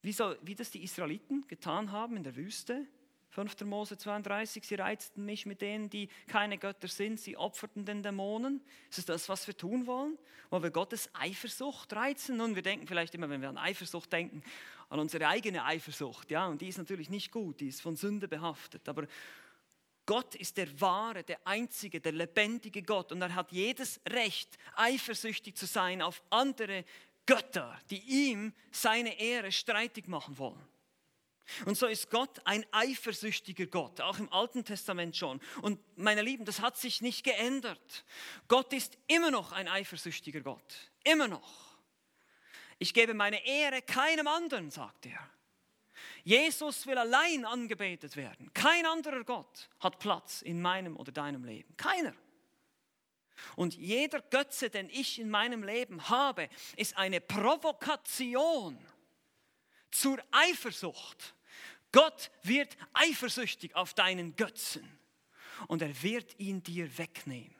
Wie, 0.01 0.13
so, 0.13 0.35
wie 0.43 0.55
das 0.55 0.71
die 0.71 0.83
Israeliten 0.83 1.47
getan 1.47 1.93
haben 1.93 2.17
in 2.17 2.23
der 2.23 2.37
Wüste? 2.37 2.87
5. 3.31 3.61
Mose 3.67 3.99
32, 3.99 4.65
sie 4.65 4.75
reizten 4.77 5.25
mich 5.25 5.45
mit 5.45 5.61
denen, 5.61 5.91
die 5.91 6.09
keine 6.27 6.57
Götter 6.57 6.89
sind, 6.89 7.21
sie 7.21 7.37
opferten 7.37 7.85
den 7.85 8.03
Dämonen. 8.03 8.63
Ist 8.91 8.99
es 8.99 9.05
das, 9.05 9.29
was 9.29 9.47
wir 9.47 9.57
tun 9.57 9.87
wollen? 9.87 10.17
Wollen 10.49 10.63
wir 10.63 10.71
Gottes 10.71 11.11
Eifersucht 11.13 11.93
reizen? 11.93 12.39
Nun, 12.39 12.55
wir 12.55 12.63
denken 12.63 12.87
vielleicht 12.87 13.15
immer, 13.15 13.29
wenn 13.29 13.43
wir 13.43 13.51
an 13.51 13.59
Eifersucht 13.59 14.11
denken, 14.13 14.43
an 14.89 14.99
unsere 14.99 15.29
eigene 15.29 15.65
Eifersucht, 15.65 16.31
ja, 16.31 16.47
und 16.47 16.63
die 16.63 16.69
ist 16.69 16.79
natürlich 16.79 17.11
nicht 17.11 17.31
gut, 17.31 17.61
die 17.61 17.69
ist 17.69 17.83
von 17.83 17.97
Sünde 17.97 18.27
behaftet, 18.27 18.89
aber 18.89 19.07
Gott 20.09 20.35
ist 20.37 20.57
der 20.57 20.81
wahre, 20.81 21.23
der 21.23 21.39
einzige, 21.47 22.01
der 22.01 22.13
lebendige 22.13 22.83
Gott 22.83 23.13
und 23.13 23.21
er 23.21 23.35
hat 23.35 23.53
jedes 23.53 24.01
Recht, 24.09 24.57
eifersüchtig 24.75 25.55
zu 25.55 25.67
sein 25.67 26.01
auf 26.01 26.23
andere 26.31 26.87
Götter, 27.27 27.79
die 27.91 27.99
ihm 27.99 28.55
seine 28.73 29.21
Ehre 29.21 29.53
streitig 29.53 30.09
machen 30.09 30.39
wollen. 30.39 30.67
Und 31.67 31.77
so 31.77 31.87
ist 31.87 32.09
Gott 32.09 32.41
ein 32.47 32.65
eifersüchtiger 32.73 33.67
Gott, 33.67 34.01
auch 34.01 34.19
im 34.19 34.33
Alten 34.33 34.65
Testament 34.65 35.15
schon. 35.15 35.43
Und 35.61 35.79
meine 35.99 36.23
Lieben, 36.23 36.47
das 36.47 36.63
hat 36.63 36.79
sich 36.79 37.03
nicht 37.03 37.23
geändert. 37.23 38.07
Gott 38.49 38.73
ist 38.73 38.97
immer 39.09 39.31
noch 39.31 39.53
ein 39.53 39.69
eifersüchtiger 39.69 40.41
Gott, 40.41 40.91
immer 41.05 41.29
noch. 41.29 41.77
Ich 42.79 42.95
gebe 42.95 43.13
meine 43.13 43.45
Ehre 43.47 43.83
keinem 43.83 44.27
anderen, 44.27 44.71
sagt 44.71 45.05
er. 45.05 45.31
Jesus 46.25 46.87
will 46.87 46.99
allein 46.99 47.45
angebetet 47.45 48.17
werden. 48.17 48.53
Kein 48.55 48.87
anderer 48.87 49.25
Gott 49.25 49.69
hat 49.81 49.99
Platz 49.99 50.43
in 50.43 50.61
meinem 50.61 50.97
oder 50.97 51.13
deinem 51.13 51.45
Leben. 51.45 51.77
Keiner. 51.77 52.15
Und 53.57 53.75
jeder 53.75 54.21
Götze, 54.21 54.71
den 54.71 54.89
ich 54.91 55.19
in 55.19 55.31
meinem 55.31 55.63
Leben 55.63 56.09
habe, 56.09 56.49
ist 56.77 56.97
eine 56.97 57.21
Provokation 57.21 58.79
zur 59.91 60.19
Eifersucht. 60.31 61.35
Gott 61.93 62.31
wird 62.43 62.77
eifersüchtig 62.93 63.75
auf 63.75 63.95
deinen 63.95 64.37
Götzen 64.37 64.87
und 65.67 65.83
er 65.83 66.03
wird 66.03 66.39
ihn 66.39 66.63
dir 66.63 66.99
wegnehmen. 66.99 67.55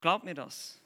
Glaub 0.00 0.24
mir 0.24 0.34
das. 0.34 0.81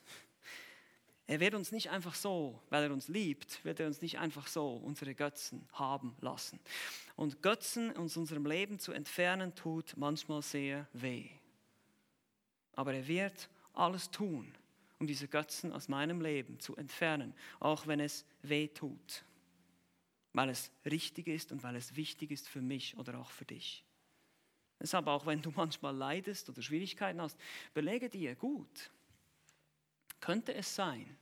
Er 1.28 1.40
wird 1.40 1.54
uns 1.54 1.72
nicht 1.72 1.90
einfach 1.90 2.14
so, 2.14 2.60
weil 2.70 2.84
er 2.84 2.92
uns 2.92 3.08
liebt, 3.08 3.64
wird 3.64 3.80
er 3.80 3.88
uns 3.88 4.00
nicht 4.00 4.18
einfach 4.18 4.46
so 4.46 4.74
unsere 4.74 5.14
Götzen 5.14 5.68
haben 5.72 6.14
lassen. 6.20 6.60
Und 7.16 7.42
Götzen 7.42 7.96
aus 7.96 8.16
unserem 8.16 8.46
Leben 8.46 8.78
zu 8.78 8.92
entfernen, 8.92 9.54
tut 9.54 9.96
manchmal 9.96 10.42
sehr 10.42 10.86
weh. 10.92 11.28
Aber 12.74 12.94
er 12.94 13.08
wird 13.08 13.48
alles 13.72 14.10
tun, 14.10 14.54
um 15.00 15.06
diese 15.08 15.26
Götzen 15.26 15.72
aus 15.72 15.88
meinem 15.88 16.20
Leben 16.20 16.60
zu 16.60 16.76
entfernen, 16.76 17.34
auch 17.58 17.88
wenn 17.88 17.98
es 17.98 18.24
weh 18.42 18.68
tut. 18.68 19.24
Weil 20.32 20.50
es 20.50 20.70
richtig 20.84 21.26
ist 21.26 21.50
und 21.50 21.62
weil 21.64 21.74
es 21.74 21.96
wichtig 21.96 22.30
ist 22.30 22.48
für 22.48 22.62
mich 22.62 22.96
oder 22.98 23.18
auch 23.18 23.30
für 23.30 23.46
dich. 23.46 23.82
Deshalb, 24.80 25.08
auch 25.08 25.26
wenn 25.26 25.42
du 25.42 25.50
manchmal 25.56 25.96
leidest 25.96 26.48
oder 26.48 26.62
Schwierigkeiten 26.62 27.20
hast, 27.20 27.36
belege 27.74 28.08
dir 28.08 28.36
gut, 28.36 28.90
könnte 30.20 30.54
es 30.54 30.74
sein, 30.74 31.16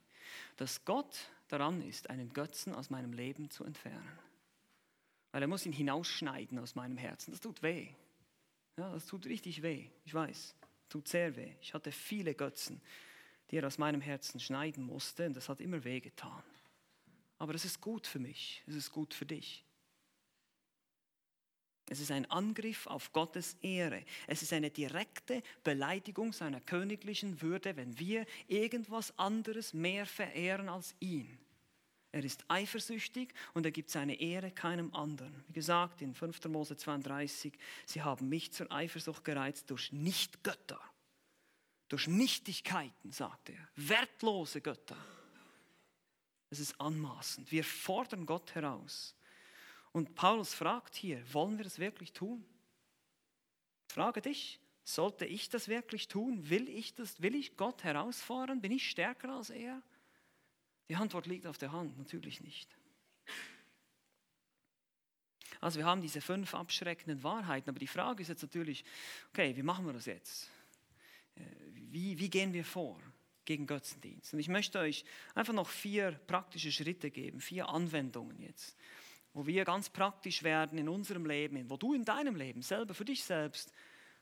dass 0.56 0.84
Gott 0.84 1.30
daran 1.48 1.82
ist, 1.82 2.10
einen 2.10 2.32
Götzen 2.32 2.74
aus 2.74 2.90
meinem 2.90 3.12
Leben 3.12 3.50
zu 3.50 3.64
entfernen. 3.64 4.18
Weil 5.32 5.42
er 5.42 5.48
muss 5.48 5.66
ihn 5.66 5.72
hinausschneiden 5.72 6.58
aus 6.58 6.74
meinem 6.74 6.96
Herzen. 6.96 7.32
Das 7.32 7.40
tut 7.40 7.62
weh. 7.62 7.88
Ja, 8.76 8.92
das 8.92 9.06
tut 9.06 9.26
richtig 9.26 9.62
weh. 9.62 9.88
Ich 10.04 10.14
weiß, 10.14 10.54
tut 10.88 11.08
sehr 11.08 11.36
weh. 11.36 11.54
Ich 11.60 11.74
hatte 11.74 11.92
viele 11.92 12.34
Götzen, 12.34 12.80
die 13.50 13.56
er 13.56 13.66
aus 13.66 13.78
meinem 13.78 14.00
Herzen 14.00 14.40
schneiden 14.40 14.84
musste 14.84 15.26
und 15.26 15.34
das 15.34 15.48
hat 15.48 15.60
immer 15.60 15.84
weh 15.84 16.00
getan. 16.00 16.42
Aber 17.38 17.54
es 17.54 17.64
ist 17.64 17.80
gut 17.80 18.06
für 18.06 18.18
mich, 18.18 18.62
es 18.66 18.74
ist 18.74 18.92
gut 18.92 19.12
für 19.12 19.26
dich. 19.26 19.63
Es 21.90 22.00
ist 22.00 22.10
ein 22.10 22.30
Angriff 22.30 22.86
auf 22.86 23.12
Gottes 23.12 23.56
Ehre. 23.60 24.04
Es 24.26 24.42
ist 24.42 24.52
eine 24.52 24.70
direkte 24.70 25.42
Beleidigung 25.62 26.32
seiner 26.32 26.60
königlichen 26.60 27.42
Würde, 27.42 27.76
wenn 27.76 27.98
wir 27.98 28.24
irgendwas 28.48 29.16
anderes 29.18 29.74
mehr 29.74 30.06
verehren 30.06 30.68
als 30.68 30.94
ihn. 31.00 31.38
er 32.10 32.24
ist 32.24 32.44
eifersüchtig 32.48 33.34
und 33.54 33.66
er 33.66 33.72
gibt 33.72 33.90
seine 33.90 34.18
Ehre 34.20 34.50
keinem 34.50 34.94
anderen. 34.94 35.44
Wie 35.48 35.52
gesagt, 35.52 36.00
in 36.00 36.14
5. 36.14 36.44
Mose 36.46 36.76
32, 36.76 37.52
sie 37.86 38.02
haben 38.02 38.28
mich 38.28 38.52
zur 38.52 38.70
Eifersucht 38.72 39.24
gereizt 39.24 39.68
durch 39.70 39.92
Nichtgötter, 39.92 40.80
durch 41.88 42.06
Nichtigkeiten, 42.06 43.10
sagt 43.10 43.50
er, 43.50 43.68
wertlose 43.76 44.60
Götter. 44.60 44.96
Es 46.50 46.60
ist 46.60 46.80
anmaßend. 46.80 47.50
Wir 47.50 47.64
fordern 47.64 48.26
Gott 48.26 48.54
heraus. 48.54 49.16
Und 49.94 50.16
Paulus 50.16 50.52
fragt 50.52 50.96
hier, 50.96 51.22
wollen 51.32 51.56
wir 51.56 51.62
das 51.62 51.78
wirklich 51.78 52.12
tun? 52.12 52.44
Frage 53.86 54.20
dich, 54.20 54.58
sollte 54.82 55.24
ich 55.24 55.48
das 55.48 55.68
wirklich 55.68 56.08
tun? 56.08 56.50
Will 56.50 56.68
ich 56.68 56.94
das? 56.94 57.22
Will 57.22 57.36
ich 57.36 57.56
Gott 57.56 57.84
herausfordern? 57.84 58.60
Bin 58.60 58.72
ich 58.72 58.90
stärker 58.90 59.28
als 59.28 59.50
er? 59.50 59.80
Die 60.88 60.96
Antwort 60.96 61.26
liegt 61.26 61.46
auf 61.46 61.58
der 61.58 61.70
Hand, 61.70 61.96
natürlich 61.96 62.40
nicht. 62.40 62.76
Also 65.60 65.78
wir 65.78 65.86
haben 65.86 66.02
diese 66.02 66.20
fünf 66.20 66.56
abschreckenden 66.56 67.22
Wahrheiten, 67.22 67.70
aber 67.70 67.78
die 67.78 67.86
Frage 67.86 68.20
ist 68.20 68.28
jetzt 68.28 68.42
natürlich, 68.42 68.84
okay, 69.30 69.54
wie 69.56 69.62
machen 69.62 69.86
wir 69.86 69.92
das 69.92 70.06
jetzt? 70.06 70.50
Äh, 71.36 71.42
wie, 71.72 72.18
wie 72.18 72.28
gehen 72.28 72.52
wir 72.52 72.64
vor 72.64 73.00
gegen 73.44 73.68
Götzendienst? 73.68 74.34
Und 74.34 74.40
ich 74.40 74.48
möchte 74.48 74.80
euch 74.80 75.04
einfach 75.36 75.54
noch 75.54 75.68
vier 75.68 76.20
praktische 76.26 76.72
Schritte 76.72 77.12
geben, 77.12 77.40
vier 77.40 77.68
Anwendungen 77.68 78.40
jetzt, 78.40 78.76
wo 79.34 79.46
wir 79.46 79.64
ganz 79.64 79.90
praktisch 79.90 80.42
werden 80.42 80.78
in 80.78 80.88
unserem 80.88 81.26
Leben, 81.26 81.68
wo 81.68 81.76
du 81.76 81.92
in 81.92 82.04
deinem 82.04 82.36
Leben 82.36 82.62
selber, 82.62 82.94
für 82.94 83.04
dich 83.04 83.24
selbst, 83.24 83.72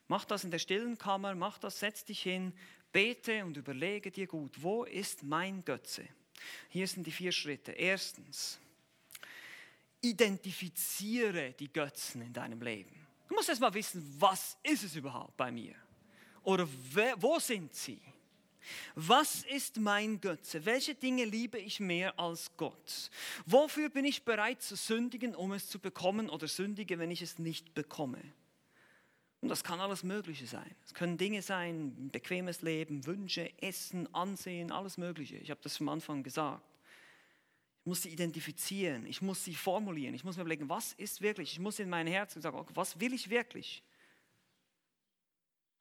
mach 0.09 0.25
das 0.25 0.45
in 0.45 0.51
der 0.51 0.59
stillen 0.59 0.99
Kammer, 0.99 1.35
mach 1.35 1.59
das, 1.59 1.79
setz 1.79 2.05
dich 2.05 2.23
hin, 2.23 2.53
bete 2.93 3.45
und 3.45 3.57
überlege 3.57 4.11
dir 4.11 4.27
gut, 4.27 4.63
wo 4.63 4.85
ist 4.85 5.23
mein 5.23 5.65
Götze? 5.65 6.09
Hier 6.69 6.89
sind 6.89 7.07
die 7.07 7.13
vier 7.13 7.31
Schritte. 7.31 7.73
Erstens, 7.73 8.59
identifiziere 10.01 11.53
die 11.53 11.73
Götzen 11.73 12.23
in 12.23 12.33
deinem 12.33 12.61
Leben. 12.61 12.95
Du 13.29 13.35
musst 13.35 13.49
erst 13.49 13.61
mal 13.61 13.73
wissen, 13.73 14.15
was 14.19 14.59
ist 14.63 14.83
es 14.83 14.97
überhaupt 14.97 15.37
bei 15.37 15.53
mir? 15.53 15.75
Oder 16.43 16.67
wo 17.17 17.39
sind 17.39 17.75
sie? 17.75 18.01
Was 18.95 19.45
ist 19.45 19.79
mein 19.79 20.21
Götze? 20.21 20.65
Welche 20.65 20.95
Dinge 20.95 21.25
liebe 21.25 21.59
ich 21.59 21.81
mehr 21.81 22.19
als 22.19 22.51
Gott? 22.57 23.11
Wofür 23.47 23.89
bin 23.89 24.05
ich 24.05 24.25
bereit 24.25 24.63
zu 24.63 24.77
sündigen, 24.77 25.35
um 25.35 25.53
es 25.53 25.69
zu 25.69 25.79
bekommen 25.79 26.29
oder 26.29 26.49
sündige, 26.49 26.99
wenn 26.99 27.11
ich 27.11 27.23
es 27.23 27.39
nicht 27.39 27.75
bekomme? 27.75 28.23
Und 29.43 29.49
das 29.49 29.65
kann 29.65 29.81
alles 29.81 30.05
Mögliche 30.05 30.47
sein. 30.47 30.71
Es 30.87 30.95
können 30.95 31.19
Dinge 31.19 31.43
sein, 31.43 31.89
ein 31.99 32.11
bequemes 32.11 32.63
Leben, 32.63 33.05
Wünsche, 33.07 33.51
Essen, 33.61 34.13
Ansehen, 34.15 34.71
alles 34.71 34.99
Mögliche. 34.99 35.37
Ich 35.37 35.51
habe 35.51 35.61
das 35.63 35.77
vom 35.77 35.89
Anfang 35.89 36.23
gesagt. 36.23 36.63
Ich 37.81 37.87
muss 37.87 38.03
sie 38.03 38.11
identifizieren, 38.11 39.05
ich 39.07 39.21
muss 39.21 39.45
sie 39.45 39.57
formulieren, 39.57 40.15
ich 40.15 40.23
muss 40.23 40.37
mir 40.37 40.43
überlegen, 40.43 40.69
was 40.69 40.93
ist 40.93 41.21
wirklich, 41.21 41.51
ich 41.55 41.59
muss 41.59 41.81
in 41.81 41.91
mein 41.91 42.07
Herz 42.07 42.35
sagen, 42.35 42.57
okay, 42.57 42.71
was 42.75 43.01
will 43.01 43.13
ich 43.13 43.29
wirklich? 43.29 43.83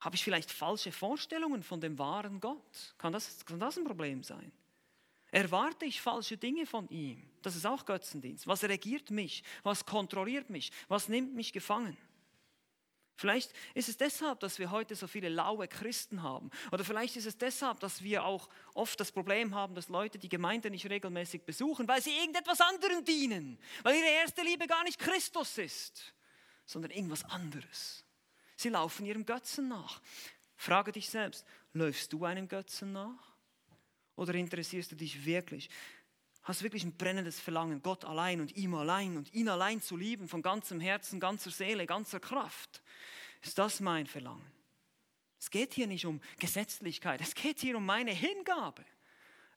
Habe 0.02 0.16
ich 0.16 0.24
vielleicht 0.24 0.50
falsche 0.50 0.90
Vorstellungen 0.90 1.62
von 1.62 1.80
dem 1.80 1.96
wahren 1.96 2.40
Gott? 2.40 2.94
Kann 2.98 3.12
das, 3.12 3.46
kann 3.46 3.60
das 3.60 3.78
ein 3.78 3.84
Problem 3.84 4.24
sein? 4.24 4.50
Erwarte 5.30 5.84
ich 5.84 6.00
falsche 6.00 6.36
Dinge 6.36 6.66
von 6.66 6.88
ihm? 6.88 7.22
Das 7.40 7.54
ist 7.54 7.64
auch 7.64 7.86
Götzendienst. 7.86 8.48
Was 8.48 8.64
regiert 8.64 9.12
mich? 9.12 9.44
Was 9.62 9.86
kontrolliert 9.86 10.50
mich? 10.50 10.72
Was 10.88 11.08
nimmt 11.08 11.36
mich 11.36 11.52
gefangen? 11.52 11.96
Vielleicht 13.14 13.52
ist 13.74 13.88
es 13.88 13.96
deshalb, 13.96 14.40
dass 14.40 14.58
wir 14.58 14.72
heute 14.72 14.96
so 14.96 15.06
viele 15.06 15.28
laue 15.28 15.68
Christen 15.68 16.24
haben. 16.24 16.50
Oder 16.72 16.84
vielleicht 16.84 17.14
ist 17.14 17.26
es 17.26 17.38
deshalb, 17.38 17.78
dass 17.78 18.02
wir 18.02 18.24
auch 18.24 18.48
oft 18.74 18.98
das 18.98 19.12
Problem 19.12 19.54
haben, 19.54 19.76
dass 19.76 19.88
Leute 19.88 20.18
die 20.18 20.28
Gemeinde 20.28 20.68
nicht 20.68 20.90
regelmäßig 20.90 21.42
besuchen, 21.42 21.86
weil 21.86 22.02
sie 22.02 22.10
irgendetwas 22.10 22.60
anderem 22.60 23.04
dienen. 23.04 23.56
Weil 23.84 23.94
ihre 23.94 24.10
erste 24.10 24.42
Liebe 24.42 24.66
gar 24.66 24.82
nicht 24.82 24.98
Christus 24.98 25.58
ist, 25.58 26.12
sondern 26.66 26.90
irgendwas 26.90 27.24
anderes. 27.26 28.04
Sie 28.62 28.68
laufen 28.68 29.04
ihrem 29.04 29.26
Götzen 29.26 29.66
nach. 29.66 30.00
Frage 30.54 30.92
dich 30.92 31.08
selbst, 31.08 31.44
läufst 31.72 32.12
du 32.12 32.24
einem 32.24 32.46
Götzen 32.46 32.92
nach? 32.92 33.34
Oder 34.14 34.34
interessierst 34.34 34.92
du 34.92 34.94
dich 34.94 35.24
wirklich? 35.26 35.68
Hast 36.44 36.62
wirklich 36.62 36.84
ein 36.84 36.96
brennendes 36.96 37.40
Verlangen, 37.40 37.82
Gott 37.82 38.04
allein 38.04 38.40
und 38.40 38.56
ihm 38.56 38.74
allein 38.74 39.16
und 39.16 39.34
ihn 39.34 39.48
allein 39.48 39.82
zu 39.82 39.96
lieben, 39.96 40.28
von 40.28 40.42
ganzem 40.42 40.78
Herzen, 40.78 41.18
ganzer 41.18 41.50
Seele, 41.50 41.86
ganzer 41.86 42.20
Kraft? 42.20 42.82
Ist 43.42 43.58
das 43.58 43.80
mein 43.80 44.06
Verlangen? 44.06 44.52
Es 45.40 45.50
geht 45.50 45.74
hier 45.74 45.88
nicht 45.88 46.06
um 46.06 46.20
Gesetzlichkeit, 46.38 47.20
es 47.20 47.34
geht 47.34 47.58
hier 47.58 47.76
um 47.76 47.84
meine 47.84 48.12
Hingabe. 48.12 48.84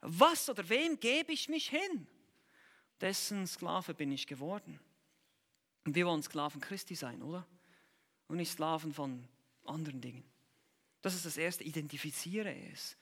Was 0.02 0.50
oder 0.50 0.68
wem 0.68 1.00
gebe 1.00 1.32
ich 1.32 1.48
mich 1.48 1.70
hin? 1.70 2.08
Dessen 3.02 3.46
Sklave 3.46 3.94
bin 3.94 4.12
ich 4.12 4.26
geworden. 4.26 4.80
Und 5.86 5.94
wir 5.94 6.08
wollen 6.08 6.24
Sklaven 6.24 6.60
Christi 6.60 6.96
sein, 6.96 7.22
oder? 7.22 7.46
Und 8.28 8.38
nicht 8.38 8.52
Sklaven 8.52 8.94
von 8.94 9.28
anderen 9.66 10.02
Dingen. 10.02 10.24
Das 11.02 11.14
ist 11.14 11.26
das 11.26 11.38
Erste, 11.38 11.64
identifiziere 11.64 12.56
es. 12.72 12.98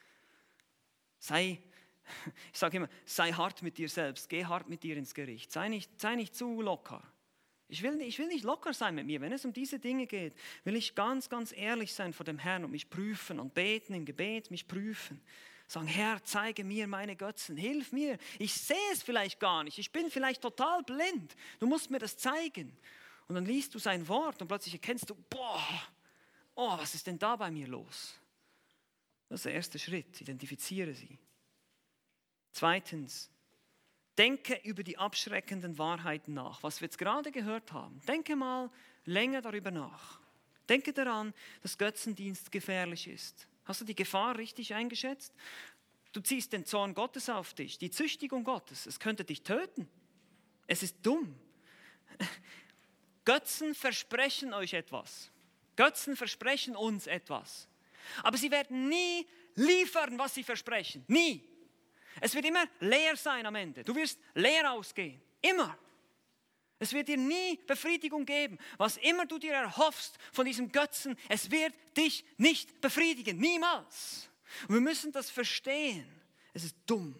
Sei, 1.18 1.58
ich 2.52 2.58
sage 2.58 2.76
immer, 2.76 2.88
sei 3.06 3.32
hart 3.32 3.62
mit 3.62 3.78
dir 3.78 3.88
selbst, 3.88 4.28
geh 4.28 4.44
hart 4.44 4.68
mit 4.68 4.82
dir 4.82 4.96
ins 4.96 5.14
Gericht, 5.14 5.50
sei 5.50 5.68
nicht, 5.68 6.00
sei 6.00 6.14
nicht 6.14 6.34
zu 6.34 6.60
locker. 6.60 7.02
Ich 7.68 7.82
will, 7.82 8.00
ich 8.02 8.18
will 8.18 8.28
nicht 8.28 8.44
locker 8.44 8.74
sein 8.74 8.94
mit 8.94 9.06
mir. 9.06 9.20
Wenn 9.20 9.32
es 9.32 9.44
um 9.44 9.52
diese 9.52 9.78
Dinge 9.78 10.06
geht, 10.06 10.34
will 10.64 10.76
ich 10.76 10.94
ganz, 10.94 11.30
ganz 11.30 11.52
ehrlich 11.52 11.94
sein 11.94 12.12
vor 12.12 12.24
dem 12.24 12.38
Herrn 12.38 12.64
und 12.64 12.70
mich 12.70 12.90
prüfen 12.90 13.40
und 13.40 13.54
beten 13.54 13.94
im 13.94 14.04
Gebet, 14.04 14.50
mich 14.50 14.68
prüfen. 14.68 15.20
Sagen, 15.66 15.86
Herr, 15.86 16.22
zeige 16.22 16.62
mir 16.62 16.86
meine 16.86 17.16
Götzen, 17.16 17.56
hilf 17.56 17.90
mir. 17.90 18.18
Ich 18.38 18.52
sehe 18.52 18.76
es 18.92 19.02
vielleicht 19.02 19.40
gar 19.40 19.64
nicht, 19.64 19.78
ich 19.78 19.92
bin 19.92 20.10
vielleicht 20.10 20.42
total 20.42 20.82
blind. 20.82 21.34
Du 21.58 21.66
musst 21.66 21.90
mir 21.90 21.98
das 21.98 22.18
zeigen. 22.18 22.76
Und 23.28 23.34
dann 23.34 23.44
liest 23.44 23.74
du 23.74 23.78
sein 23.78 24.06
Wort 24.08 24.40
und 24.42 24.48
plötzlich 24.48 24.74
erkennst 24.74 25.08
du, 25.08 25.14
boah, 25.30 25.64
oh, 26.54 26.78
was 26.78 26.94
ist 26.94 27.06
denn 27.06 27.18
da 27.18 27.36
bei 27.36 27.50
mir 27.50 27.66
los? 27.66 28.14
Das 29.28 29.40
ist 29.40 29.46
der 29.46 29.54
erste 29.54 29.78
Schritt, 29.78 30.20
identifiziere 30.20 30.94
sie. 30.94 31.18
Zweitens, 32.52 33.30
Denke 34.18 34.60
über 34.62 34.84
die 34.84 34.96
abschreckenden 34.96 35.76
Wahrheiten 35.76 36.34
nach, 36.34 36.62
was 36.62 36.80
wir 36.80 36.86
jetzt 36.86 36.98
gerade 36.98 37.32
gehört 37.32 37.72
haben. 37.72 38.00
Denke 38.06 38.36
mal 38.36 38.70
länger 39.04 39.42
darüber 39.42 39.72
nach. 39.72 40.20
Denke 40.68 40.92
daran, 40.92 41.34
dass 41.62 41.78
Götzendienst 41.78 42.52
gefährlich 42.52 43.08
ist. 43.08 43.48
Hast 43.64 43.80
du 43.80 43.84
die 43.84 43.94
Gefahr 43.94 44.38
richtig 44.38 44.72
eingeschätzt? 44.74 45.34
Du 46.12 46.20
ziehst 46.20 46.52
den 46.52 46.64
Zorn 46.64 46.94
Gottes 46.94 47.28
auf 47.28 47.54
dich, 47.54 47.78
die 47.78 47.90
Züchtigung 47.90 48.44
Gottes. 48.44 48.86
Es 48.86 49.00
könnte 49.00 49.24
dich 49.24 49.42
töten. 49.42 49.88
Es 50.68 50.82
ist 50.84 50.96
dumm. 51.02 51.34
Götzen 53.24 53.74
versprechen 53.74 54.52
euch 54.52 54.74
etwas. 54.74 55.30
Götzen 55.76 56.16
versprechen 56.16 56.76
uns 56.76 57.06
etwas. 57.06 57.68
Aber 58.22 58.36
sie 58.36 58.50
werden 58.50 58.88
nie 58.88 59.26
liefern, 59.54 60.18
was 60.18 60.34
sie 60.34 60.44
versprechen. 60.44 61.04
Nie. 61.08 61.42
Es 62.20 62.34
wird 62.34 62.44
immer 62.44 62.66
leer 62.80 63.16
sein 63.16 63.46
am 63.46 63.54
Ende. 63.54 63.82
Du 63.82 63.94
wirst 63.94 64.18
leer 64.34 64.70
ausgehen. 64.70 65.20
Immer. 65.40 65.76
Es 66.78 66.92
wird 66.92 67.08
dir 67.08 67.16
nie 67.16 67.56
Befriedigung 67.66 68.26
geben. 68.26 68.58
Was 68.76 68.96
immer 68.98 69.26
du 69.26 69.38
dir 69.38 69.54
erhoffst 69.54 70.18
von 70.32 70.44
diesem 70.44 70.70
Götzen, 70.70 71.16
es 71.28 71.50
wird 71.50 71.74
dich 71.96 72.24
nicht 72.36 72.80
befriedigen. 72.80 73.38
Niemals. 73.38 74.28
Und 74.68 74.74
wir 74.74 74.80
müssen 74.80 75.12
das 75.12 75.30
verstehen. 75.30 76.06
Es 76.52 76.64
ist 76.64 76.76
dumm, 76.86 77.14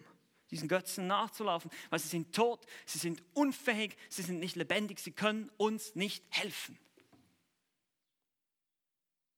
diesen 0.55 0.67
Götzen 0.67 1.07
nachzulaufen, 1.07 1.71
weil 1.89 1.99
sie 1.99 2.07
sind 2.07 2.33
tot, 2.33 2.65
sie 2.85 2.99
sind 2.99 3.21
unfähig, 3.33 3.97
sie 4.09 4.21
sind 4.21 4.39
nicht 4.39 4.55
lebendig, 4.55 4.99
sie 4.99 5.11
können 5.11 5.51
uns 5.57 5.95
nicht 5.95 6.23
helfen. 6.29 6.77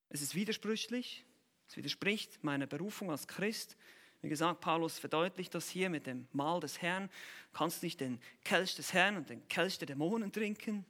Es 0.09 0.21
ist 0.21 0.35
widersprüchlich, 0.35 1.25
es 1.67 1.75
widerspricht 1.75 2.43
meiner 2.43 2.65
Berufung 2.65 3.11
als 3.11 3.27
Christ 3.27 3.77
wie 4.21 4.29
gesagt, 4.29 4.61
Paulus 4.61 4.97
verdeutlicht 4.99 5.53
das 5.53 5.69
hier 5.69 5.89
mit 5.89 6.07
dem 6.07 6.27
Mahl 6.33 6.59
des 6.59 6.81
Herrn. 6.81 7.09
Du 7.51 7.59
kannst 7.59 7.83
nicht 7.83 7.99
den 8.01 8.19
Kelch 8.43 8.75
des 8.75 8.93
Herrn 8.93 9.17
und 9.17 9.29
den 9.29 9.47
Kelch 9.47 9.77
der 9.77 9.85
Dämonen 9.85 10.31
trinken. 10.31 10.85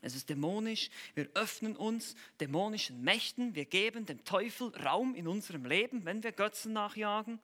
Es 0.00 0.14
ist 0.14 0.28
dämonisch. 0.28 0.90
Wir 1.14 1.28
öffnen 1.34 1.76
uns 1.76 2.14
dämonischen 2.40 3.02
Mächten. 3.02 3.54
Wir 3.54 3.64
geben 3.64 4.06
dem 4.06 4.24
Teufel 4.24 4.68
Raum 4.76 5.14
in 5.14 5.26
unserem 5.26 5.64
Leben, 5.64 6.04
wenn 6.04 6.22
wir 6.22 6.32
Götzen 6.32 6.72
nachjagen. 6.72 7.40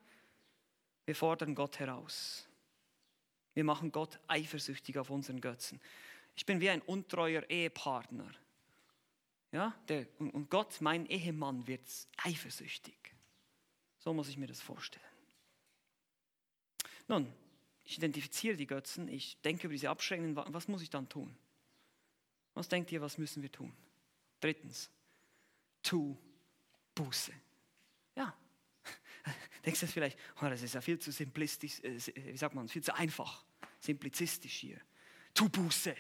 Wir 1.07 1.14
fordern 1.14 1.55
Gott 1.55 1.78
heraus. 1.78 2.48
Wir 3.55 3.64
machen 3.64 3.92
Gott 3.92 4.18
eifersüchtig 4.26 4.98
auf 4.98 5.11
unseren 5.11 5.40
Götzen. 5.40 5.80
Ich 6.36 6.44
bin 6.46 6.61
wie 6.61 6.70
ein 6.70 6.82
untreuer 6.82 7.48
Ehepartner. 7.48 8.30
Ja, 9.52 9.74
der, 9.88 10.07
und 10.18 10.50
Gott, 10.50 10.80
mein 10.80 11.07
Ehemann, 11.07 11.66
wird 11.66 11.82
eifersüchtig. 12.16 13.14
So 13.98 14.12
muss 14.12 14.28
ich 14.28 14.36
mir 14.36 14.48
das 14.48 14.61
vorstellen. 14.61 15.05
Nun, 17.07 17.32
ich 17.84 17.98
identifiziere 17.98 18.57
die 18.57 18.66
Götzen, 18.66 19.09
ich 19.09 19.40
denke 19.42 19.66
über 19.66 19.74
diese 19.74 19.90
abschreckenden, 19.90 20.36
was 20.52 20.68
muss 20.68 20.82
ich 20.82 20.90
dann 20.90 21.09
tun? 21.09 21.36
Was 22.55 22.68
denkt 22.68 22.90
ihr, 22.92 23.00
was 23.00 23.18
müssen 23.18 23.42
wir 23.42 23.52
tun? 23.52 23.72
Drittens, 24.40 24.90
tu 25.82 26.16
Buße. 26.94 27.32
Ja, 28.16 28.34
denkst 29.64 29.81
du 29.81 29.87
vielleicht, 29.87 30.18
oh, 30.41 30.47
das 30.47 30.62
ist 30.62 30.75
ja 30.75 30.81
viel 30.81 30.99
zu 30.99 31.12
simplistisch, 31.12 31.81
äh, 31.81 31.99
wie 32.33 32.37
sagt 32.37 32.55
man, 32.55 32.68
viel 32.68 32.83
zu 32.83 32.95
einfach, 32.95 33.45
simplizistisch 33.81 34.55
hier. 34.55 34.81
Tu 35.33 35.49
Buße. 35.49 35.95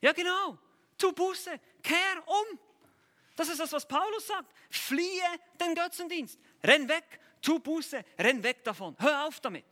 Ja, 0.00 0.12
genau. 0.12 0.58
Tu 0.98 1.12
Buße. 1.12 1.58
Kehr 1.82 2.22
um. 2.26 2.58
Das 3.34 3.48
ist 3.48 3.58
das, 3.58 3.72
was 3.72 3.86
Paulus 3.86 4.26
sagt. 4.26 4.52
Fliehe 4.68 5.24
den 5.60 5.74
Götzendienst. 5.74 6.38
Renn 6.62 6.88
weg. 6.88 7.20
Tu 7.40 7.58
Buße. 7.58 8.04
Renn 8.18 8.42
weg 8.42 8.62
davon. 8.62 8.94
Hör 8.98 9.26
auf 9.26 9.40
damit. 9.40 9.64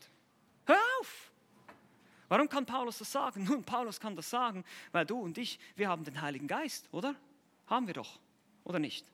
Hör 0.66 0.80
auf. 1.00 1.30
Warum 2.28 2.48
kann 2.48 2.64
Paulus 2.64 2.98
das 2.98 3.10
sagen? 3.10 3.44
Nun, 3.48 3.64
Paulus 3.64 3.98
kann 3.98 4.16
das 4.16 4.30
sagen, 4.30 4.64
weil 4.92 5.04
du 5.04 5.20
und 5.20 5.36
ich, 5.36 5.58
wir 5.76 5.88
haben 5.88 6.04
den 6.04 6.20
Heiligen 6.20 6.46
Geist, 6.46 6.88
oder? 6.92 7.16
Haben 7.66 7.86
wir 7.86 7.94
doch, 7.94 8.20
oder 8.64 8.78
nicht? 8.78 9.04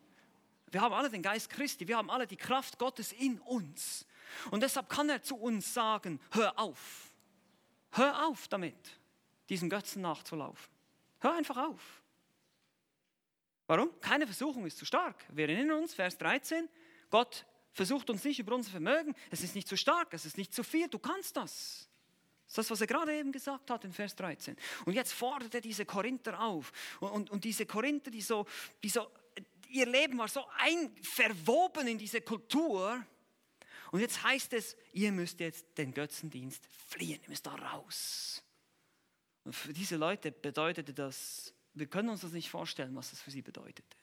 Wir 0.70 0.80
haben 0.80 0.94
alle 0.94 1.10
den 1.10 1.22
Geist 1.22 1.48
Christi, 1.50 1.86
wir 1.86 1.96
haben 1.96 2.10
alle 2.10 2.26
die 2.26 2.36
Kraft 2.36 2.78
Gottes 2.78 3.12
in 3.12 3.38
uns. 3.40 4.06
Und 4.50 4.62
deshalb 4.62 4.88
kann 4.88 5.08
er 5.08 5.22
zu 5.22 5.36
uns 5.36 5.72
sagen, 5.72 6.20
hör 6.32 6.58
auf. 6.58 7.12
Hör 7.92 8.26
auf 8.26 8.48
damit, 8.48 8.98
diesen 9.48 9.70
Götzen 9.70 10.02
nachzulaufen. 10.02 10.68
Hör 11.20 11.34
einfach 11.34 11.56
auf. 11.56 12.02
Warum? 13.66 14.00
Keine 14.00 14.26
Versuchung 14.26 14.66
ist 14.66 14.78
zu 14.78 14.84
stark. 14.84 15.24
Wir 15.28 15.48
erinnern 15.48 15.78
uns, 15.78 15.94
Vers 15.94 16.18
13, 16.18 16.68
Gott 17.10 17.46
versucht 17.72 18.10
uns 18.10 18.24
nicht 18.24 18.38
über 18.38 18.54
unser 18.54 18.70
Vermögen. 18.70 19.14
Es 19.30 19.42
ist 19.42 19.54
nicht 19.54 19.68
zu 19.68 19.76
stark, 19.76 20.12
es 20.12 20.24
ist 20.24 20.38
nicht 20.38 20.54
zu 20.54 20.62
viel, 20.62 20.88
du 20.88 20.98
kannst 20.98 21.36
das. 21.36 21.88
Das 22.46 22.52
ist 22.52 22.58
das, 22.58 22.70
was 22.70 22.80
er 22.80 22.86
gerade 22.86 23.12
eben 23.12 23.32
gesagt 23.32 23.70
hat 23.70 23.84
in 23.84 23.92
Vers 23.92 24.14
13. 24.14 24.56
Und 24.84 24.92
jetzt 24.92 25.12
fordert 25.12 25.52
er 25.54 25.60
diese 25.60 25.84
Korinther 25.84 26.40
auf. 26.40 26.72
Und, 27.00 27.10
und, 27.10 27.30
und 27.30 27.44
diese 27.44 27.66
Korinther, 27.66 28.10
die 28.10 28.20
so, 28.20 28.46
die 28.84 28.88
so, 28.88 29.10
ihr 29.70 29.86
Leben 29.86 30.18
war 30.18 30.28
so 30.28 30.44
ein, 30.58 30.94
verwoben 31.02 31.86
in 31.86 31.98
diese 31.98 32.20
Kultur. 32.20 33.04
Und 33.92 34.00
jetzt 34.00 34.22
heißt 34.22 34.52
es, 34.52 34.76
ihr 34.92 35.12
müsst 35.12 35.40
jetzt 35.40 35.78
den 35.78 35.92
Götzendienst 35.92 36.66
fliehen, 36.88 37.20
ihr 37.22 37.28
müsst 37.28 37.46
da 37.46 37.54
raus. 37.54 38.42
Und 39.44 39.54
für 39.54 39.72
diese 39.72 39.96
Leute 39.96 40.32
bedeutete 40.32 40.92
das, 40.92 41.54
wir 41.74 41.86
können 41.86 42.08
uns 42.08 42.22
das 42.22 42.32
nicht 42.32 42.50
vorstellen, 42.50 42.94
was 42.96 43.10
das 43.10 43.20
für 43.20 43.30
sie 43.30 43.42
bedeutete. 43.42 43.96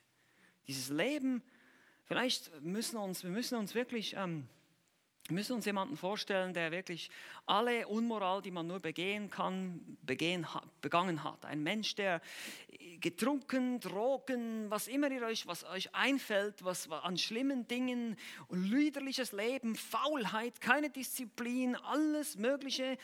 Dieses 0.67 0.89
Leben, 0.89 1.43
vielleicht 2.05 2.61
müssen 2.61 2.97
uns, 2.97 3.23
wir 3.23 3.31
müssen 3.31 3.57
uns 3.57 3.75
wirklich... 3.75 4.15
Ähm, 4.15 4.47
wir 5.27 5.35
müssen 5.35 5.53
uns 5.53 5.65
jemanden 5.65 5.95
vorstellen, 5.95 6.53
der 6.53 6.71
wirklich 6.71 7.09
alle 7.45 7.87
Unmoral, 7.87 8.41
die 8.41 8.51
man 8.51 8.67
nur 8.67 8.81
begehen 8.81 9.29
kann, 9.29 9.97
begehen, 10.01 10.45
begangen 10.81 11.23
hat. 11.23 11.45
Ein 11.45 11.63
Mensch, 11.63 11.95
der 11.95 12.19
getrunken, 12.99 13.79
Drogen, 13.79 14.69
was 14.69 14.89
immer 14.89 15.09
ihr 15.11 15.21
euch, 15.23 15.47
was 15.47 15.63
euch 15.63 15.95
einfällt, 15.95 16.65
was 16.65 16.91
an 16.91 17.17
schlimmen 17.17 17.65
Dingen, 17.69 18.17
lüderliches 18.49 19.31
Leben, 19.31 19.75
Faulheit, 19.75 20.59
keine 20.59 20.89
Disziplin, 20.89 21.77
alles 21.77 22.35
Mögliche, 22.35 22.97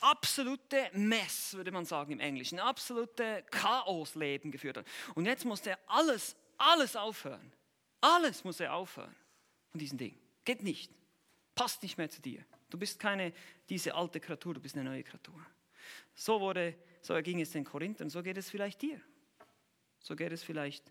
absolute 0.00 0.90
Mess, 0.94 1.52
würde 1.52 1.70
man 1.70 1.84
sagen 1.84 2.12
im 2.12 2.20
Englischen, 2.20 2.60
absolute 2.60 3.44
Chaosleben 3.50 4.52
geführt 4.52 4.78
hat. 4.78 4.86
Und 5.14 5.26
jetzt 5.26 5.44
muss 5.44 5.66
er 5.66 5.78
alles, 5.86 6.34
alles 6.56 6.96
aufhören. 6.96 7.52
Alles 8.00 8.42
muss 8.42 8.58
er 8.58 8.72
aufhören 8.72 9.14
von 9.70 9.78
diesen 9.78 9.98
Dingen. 9.98 10.18
Geht 10.44 10.62
nicht 10.62 10.90
passt 11.54 11.82
nicht 11.82 11.98
mehr 11.98 12.10
zu 12.10 12.20
dir. 12.20 12.44
Du 12.70 12.78
bist 12.78 12.98
keine 12.98 13.32
diese 13.68 13.94
alte 13.94 14.20
Kreatur, 14.20 14.54
du 14.54 14.60
bist 14.60 14.76
eine 14.76 14.88
neue 14.88 15.02
Kreatur. 15.02 15.44
So 16.14 16.40
wurde, 16.40 16.74
so 17.00 17.20
ging 17.22 17.40
es 17.40 17.50
den 17.50 17.64
Korinthern, 17.64 18.08
so 18.10 18.22
geht 18.22 18.36
es 18.36 18.50
vielleicht 18.50 18.82
dir. 18.82 19.00
So 20.00 20.16
geht 20.16 20.32
es 20.32 20.42
vielleicht 20.42 20.90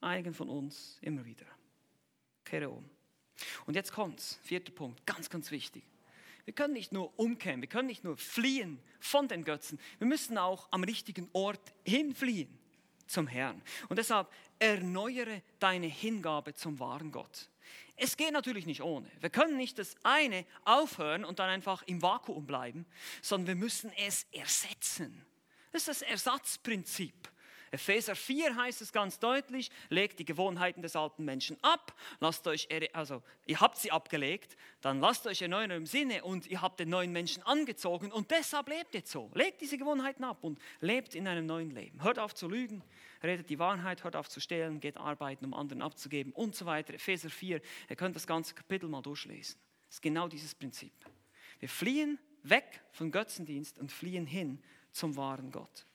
einigen 0.00 0.34
von 0.34 0.48
uns 0.48 0.98
immer 1.00 1.24
wieder. 1.24 1.46
Kehre 2.44 2.68
um. 2.70 2.88
Und 3.66 3.74
jetzt 3.74 3.92
kommt's, 3.92 4.38
vierter 4.42 4.72
Punkt, 4.72 5.06
ganz, 5.06 5.30
ganz 5.30 5.50
wichtig. 5.50 5.84
Wir 6.44 6.54
können 6.54 6.74
nicht 6.74 6.92
nur 6.92 7.18
umkehren, 7.18 7.60
wir 7.60 7.68
können 7.68 7.86
nicht 7.86 8.04
nur 8.04 8.16
fliehen 8.16 8.80
von 8.98 9.28
den 9.28 9.44
Götzen, 9.44 9.78
wir 9.98 10.06
müssen 10.06 10.36
auch 10.36 10.68
am 10.72 10.82
richtigen 10.82 11.28
Ort 11.32 11.72
hinfliehen 11.84 12.58
zum 13.06 13.26
Herrn. 13.26 13.62
Und 13.88 13.98
deshalb 13.98 14.28
erneuere 14.58 15.42
deine 15.58 15.86
Hingabe 15.86 16.54
zum 16.54 16.78
wahren 16.80 17.12
Gott. 17.12 17.48
Es 17.96 18.16
geht 18.16 18.32
natürlich 18.32 18.66
nicht 18.66 18.82
ohne. 18.82 19.10
Wir 19.20 19.30
können 19.30 19.56
nicht 19.56 19.78
das 19.78 19.94
eine 20.02 20.46
aufhören 20.64 21.24
und 21.24 21.38
dann 21.38 21.50
einfach 21.50 21.82
im 21.82 22.00
Vakuum 22.00 22.46
bleiben, 22.46 22.86
sondern 23.20 23.48
wir 23.48 23.54
müssen 23.56 23.92
es 23.92 24.26
ersetzen. 24.32 25.24
Das 25.72 25.82
ist 25.82 25.88
das 25.88 26.02
Ersatzprinzip. 26.02 27.30
Epheser 27.72 28.16
4 28.16 28.56
heißt 28.56 28.82
es 28.82 28.92
ganz 28.92 29.18
deutlich, 29.18 29.70
legt 29.90 30.18
die 30.18 30.24
Gewohnheiten 30.24 30.82
des 30.82 30.96
alten 30.96 31.24
Menschen 31.24 31.56
ab, 31.62 31.94
lasst 32.18 32.46
euch, 32.48 32.68
also 32.92 33.22
ihr 33.46 33.60
habt 33.60 33.76
sie 33.76 33.92
abgelegt, 33.92 34.56
dann 34.80 35.00
lasst 35.00 35.26
euch 35.26 35.40
erneuern 35.40 35.70
im 35.70 35.86
Sinne 35.86 36.24
und 36.24 36.48
ihr 36.48 36.62
habt 36.62 36.80
den 36.80 36.88
neuen 36.88 37.12
Menschen 37.12 37.44
angezogen 37.44 38.10
und 38.10 38.32
deshalb 38.32 38.68
lebt 38.68 38.94
jetzt 38.94 39.12
so. 39.12 39.30
Legt 39.34 39.60
diese 39.60 39.78
Gewohnheiten 39.78 40.24
ab 40.24 40.38
und 40.42 40.58
lebt 40.80 41.14
in 41.14 41.28
einem 41.28 41.46
neuen 41.46 41.70
Leben. 41.70 42.02
Hört 42.02 42.18
auf 42.18 42.34
zu 42.34 42.48
lügen, 42.48 42.82
redet 43.22 43.50
die 43.50 43.58
Wahrheit, 43.58 44.04
hört 44.04 44.16
auf 44.16 44.28
zu 44.28 44.40
stehlen, 44.40 44.80
geht 44.80 44.96
arbeiten, 44.96 45.44
um 45.44 45.54
anderen 45.54 45.82
abzugeben 45.82 46.32
und 46.32 46.54
so 46.54 46.66
weiter. 46.66 46.94
Epheser 46.94 47.30
4, 47.30 47.60
ihr 47.88 47.96
könnt 47.96 48.16
das 48.16 48.26
ganze 48.26 48.54
Kapitel 48.54 48.88
mal 48.88 49.02
durchlesen. 49.02 49.60
Das 49.86 49.96
ist 49.96 50.02
genau 50.02 50.28
dieses 50.28 50.54
Prinzip. 50.54 50.92
Wir 51.58 51.68
fliehen 51.68 52.18
weg 52.42 52.80
vom 52.92 53.10
Götzendienst 53.10 53.78
und 53.78 53.92
fliehen 53.92 54.26
hin 54.26 54.62
zum 54.92 55.16
wahren 55.16 55.50
Gott. 55.50 55.86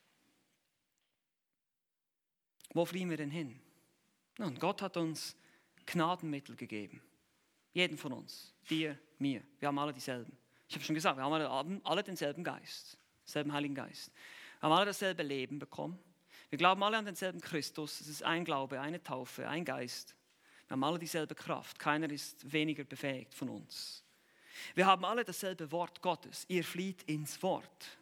Wo 2.73 2.85
fliehen 2.85 3.09
wir 3.09 3.17
denn 3.17 3.31
hin? 3.31 3.59
Nun, 4.37 4.59
Gott 4.59 4.81
hat 4.81 4.97
uns 4.97 5.37
Gnadenmittel 5.85 6.55
gegeben. 6.55 7.01
Jeden 7.73 7.97
von 7.97 8.13
uns. 8.13 8.53
Dir, 8.69 8.99
mir. 9.17 9.41
Wir 9.59 9.67
haben 9.67 9.79
alle 9.79 9.93
dieselben. 9.93 10.37
Ich 10.67 10.75
habe 10.75 10.83
schon 10.83 10.95
gesagt, 10.95 11.17
wir 11.17 11.23
haben 11.23 11.81
alle, 11.83 12.03
denselben 12.03 12.43
Geist, 12.43 12.97
denselben 13.25 13.53
Heiligen 13.53 13.75
Geist. 13.75 14.11
Wir 14.59 14.69
haben 14.69 14.75
alle 14.75 14.87
dasselbe 14.87 15.23
Leben 15.23 15.59
bekommen. 15.59 15.99
Wir 16.49 16.57
glauben 16.57 16.83
alle 16.83 16.97
an 16.97 17.05
denselben 17.05 17.41
Christus. 17.41 18.01
Es 18.01 18.07
ist 18.07 18.23
ein 18.23 18.45
Glaube, 18.45 18.79
eine 18.79 19.01
Taufe, 19.01 19.47
ein 19.47 19.65
Geist. 19.65 20.15
Wir 20.67 20.73
haben 20.73 20.83
alle 20.83 20.99
dieselbe 20.99 21.35
Kraft. 21.35 21.79
Keiner 21.79 22.09
ist 22.09 22.51
weniger 22.51 22.83
befähigt 22.83 23.33
von 23.33 23.49
uns. 23.49 24.03
Wir 24.73 24.85
haben 24.85 25.05
alle 25.05 25.23
dasselbe 25.23 25.71
Wort 25.71 26.01
Gottes. 26.01 26.45
Ihr 26.47 26.63
flieht 26.63 27.03
ins 27.03 27.41
Wort. 27.43 27.97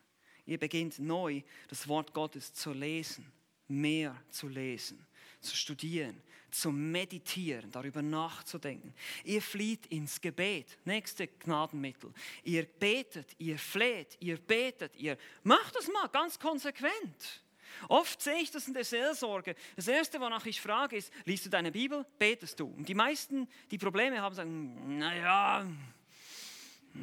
Ihr 0.46 0.60
beginnt 0.60 1.00
neu 1.00 1.42
das 1.68 1.88
Wort 1.88 2.14
Gottes 2.14 2.54
zu 2.54 2.74
lesen 2.74 3.32
mehr 3.68 4.16
zu 4.30 4.48
lesen, 4.48 5.06
zu 5.40 5.56
studieren, 5.56 6.22
zu 6.52 6.72
meditieren, 6.72 7.72
darüber 7.72 8.02
nachzudenken. 8.02 8.94
Ihr 9.24 9.42
flieht 9.42 9.88
ins 9.88 10.22
Gebet, 10.22 10.78
nächste 10.86 11.28
Gnadenmittel. 11.28 12.14
Ihr 12.44 12.66
betet, 12.66 13.36
ihr 13.40 13.58
fleht, 13.58 14.18
ihr 14.20 14.38
betet, 14.38 14.96
ihr 14.96 15.18
macht 15.44 15.76
das 15.76 15.88
mal 15.88 16.08
ganz 16.08 16.38
konsequent. 16.38 17.44
Oft 17.90 18.22
sehe 18.22 18.42
ich 18.42 18.52
das 18.52 18.68
in 18.68 18.74
der 18.74 18.84
Seelsorge. 18.84 19.56
Das 19.76 19.88
Erste, 19.88 20.20
wonach 20.20 20.46
ich 20.46 20.62
frage, 20.62 20.98
ist, 20.98 21.12
liest 21.26 21.46
du 21.46 21.50
deine 21.50 21.72
Bibel, 21.72 22.06
betest 22.18 22.60
du? 22.60 22.68
Und 22.68 22.88
die 22.88 22.96
meisten, 22.96 23.48
die 23.72 23.78
Probleme 23.78 24.22
haben, 24.22 24.36
sagen, 24.36 24.98
naja, 24.98 25.66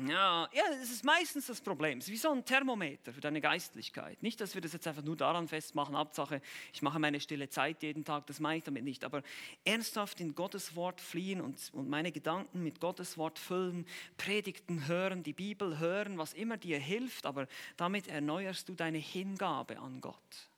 ja, 0.06 0.48
ja, 0.52 0.62
das 0.68 0.90
ist 0.90 1.04
meistens 1.04 1.46
das 1.46 1.60
Problem. 1.60 1.98
Es 1.98 2.04
ist 2.04 2.12
wie 2.12 2.16
so 2.16 2.30
ein 2.30 2.44
Thermometer 2.44 3.12
für 3.12 3.20
deine 3.20 3.40
Geistlichkeit. 3.40 4.22
Nicht, 4.22 4.40
dass 4.40 4.54
wir 4.54 4.62
das 4.62 4.72
jetzt 4.72 4.86
einfach 4.86 5.02
nur 5.02 5.16
daran 5.16 5.48
festmachen, 5.48 5.96
Hauptsache, 5.96 6.40
ich 6.72 6.80
mache 6.80 7.00
meine 7.00 7.20
stille 7.20 7.48
Zeit 7.48 7.82
jeden 7.82 8.04
Tag, 8.04 8.26
das 8.28 8.38
meine 8.38 8.58
ich 8.58 8.64
damit 8.64 8.84
nicht. 8.84 9.04
Aber 9.04 9.22
ernsthaft 9.64 10.20
in 10.20 10.36
Gottes 10.36 10.76
Wort 10.76 11.00
fliehen 11.00 11.40
und, 11.40 11.58
und 11.72 11.88
meine 11.88 12.12
Gedanken 12.12 12.62
mit 12.62 12.78
Gottes 12.78 13.18
Wort 13.18 13.40
füllen, 13.40 13.84
Predigten 14.16 14.86
hören, 14.86 15.24
die 15.24 15.32
Bibel 15.32 15.80
hören, 15.80 16.18
was 16.18 16.34
immer 16.34 16.56
dir 16.56 16.78
hilft, 16.78 17.26
aber 17.26 17.48
damit 17.76 18.06
erneuerst 18.06 18.68
du 18.68 18.74
deine 18.74 18.98
Hingabe 18.98 19.80
an 19.80 20.00
Gott. 20.00 20.49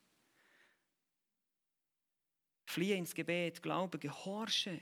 Fliehe 2.73 2.95
ins 2.95 3.13
Gebet, 3.13 3.61
glaube, 3.61 3.99
gehorche, 3.99 4.79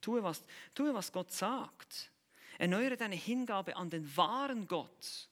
tue 0.00 0.22
was, 0.22 0.44
tue, 0.74 0.92
was 0.92 1.10
Gott 1.10 1.32
sagt. 1.32 2.10
Erneuere 2.58 2.96
deine 2.96 3.16
Hingabe 3.16 3.76
an 3.76 3.88
den 3.88 4.14
wahren 4.16 4.68
Gott. 4.68 5.28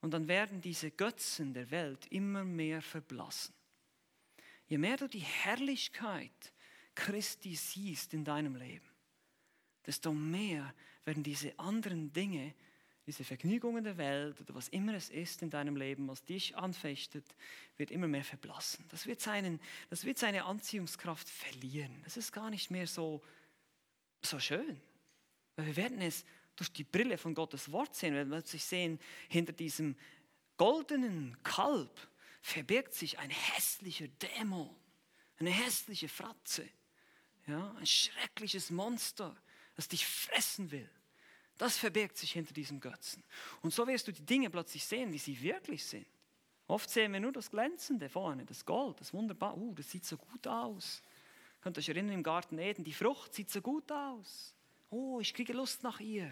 Und 0.00 0.12
dann 0.12 0.28
werden 0.28 0.60
diese 0.60 0.90
Götzen 0.90 1.52
der 1.52 1.70
Welt 1.70 2.06
immer 2.10 2.44
mehr 2.44 2.80
verblassen. 2.80 3.54
Je 4.66 4.78
mehr 4.78 4.96
du 4.96 5.08
die 5.08 5.18
Herrlichkeit 5.18 6.52
Christi 6.94 7.56
siehst 7.56 8.14
in 8.14 8.24
deinem 8.24 8.54
Leben, 8.54 8.88
desto 9.84 10.12
mehr 10.12 10.72
werden 11.04 11.22
diese 11.22 11.58
anderen 11.58 12.12
Dinge, 12.12 12.54
diese 13.06 13.24
Vergnügungen 13.24 13.84
der 13.84 13.98
Welt 13.98 14.40
oder 14.40 14.54
was 14.54 14.68
immer 14.68 14.94
es 14.94 15.10
ist 15.10 15.42
in 15.42 15.50
deinem 15.50 15.76
Leben, 15.76 16.08
was 16.08 16.24
dich 16.24 16.56
anfechtet, 16.56 17.24
wird 17.76 17.90
immer 17.90 18.08
mehr 18.08 18.24
verblassen. 18.24 18.84
Das 18.88 19.06
wird, 19.06 19.20
seinen, 19.20 19.60
das 19.90 20.04
wird 20.04 20.18
seine 20.18 20.44
Anziehungskraft 20.44 21.28
verlieren. 21.28 22.00
Das 22.04 22.16
ist 22.16 22.32
gar 22.32 22.50
nicht 22.50 22.70
mehr 22.70 22.86
so, 22.86 23.22
so 24.22 24.38
schön. 24.38 24.80
Weil 25.56 25.66
wir 25.66 25.76
werden 25.76 26.00
es 26.00 26.24
durch 26.56 26.72
die 26.72 26.84
Brille 26.84 27.18
von 27.18 27.34
Gottes 27.34 27.70
Wort 27.72 27.94
sehen, 27.94 28.14
wir 28.14 28.24
plötzlich 28.24 28.64
sehen, 28.64 28.98
hinter 29.28 29.52
diesem 29.52 29.96
goldenen 30.56 31.36
Kalb 31.42 32.08
verbirgt 32.40 32.94
sich 32.94 33.18
ein 33.18 33.30
hässlicher 33.30 34.08
Dämon, 34.08 34.74
eine 35.38 35.50
hässliche 35.50 36.08
Fratze, 36.08 36.68
ja, 37.46 37.74
ein 37.78 37.86
schreckliches 37.86 38.70
Monster, 38.70 39.36
das 39.74 39.88
dich 39.88 40.06
fressen 40.06 40.70
will. 40.70 40.88
Das 41.58 41.76
verbirgt 41.76 42.16
sich 42.16 42.32
hinter 42.32 42.52
diesem 42.52 42.80
Götzen. 42.80 43.22
Und 43.62 43.72
so 43.72 43.86
wirst 43.86 44.08
du 44.08 44.12
die 44.12 44.24
Dinge 44.24 44.50
plötzlich 44.50 44.84
sehen, 44.84 45.12
wie 45.12 45.18
sie 45.18 45.40
wirklich 45.40 45.84
sind. 45.84 46.06
Oft 46.66 46.88
sehen 46.90 47.12
wir 47.12 47.20
nur 47.20 47.32
das 47.32 47.50
Glänzende 47.50 48.08
vorne, 48.08 48.44
das 48.44 48.64
Gold, 48.64 49.00
das 49.00 49.12
wunderbar. 49.12 49.56
Uh, 49.56 49.74
das 49.74 49.90
sieht 49.90 50.04
so 50.04 50.16
gut 50.16 50.46
aus. 50.46 51.02
Könnt 51.60 51.76
ihr 51.76 51.80
euch 51.80 51.88
erinnern 51.88 52.14
im 52.14 52.22
Garten 52.22 52.58
Eden, 52.58 52.84
die 52.84 52.92
Frucht 52.92 53.34
sieht 53.34 53.50
so 53.50 53.60
gut 53.60 53.90
aus. 53.92 54.54
Oh, 54.90 55.20
ich 55.20 55.32
kriege 55.34 55.52
Lust 55.52 55.82
nach 55.82 56.00
ihr. 56.00 56.30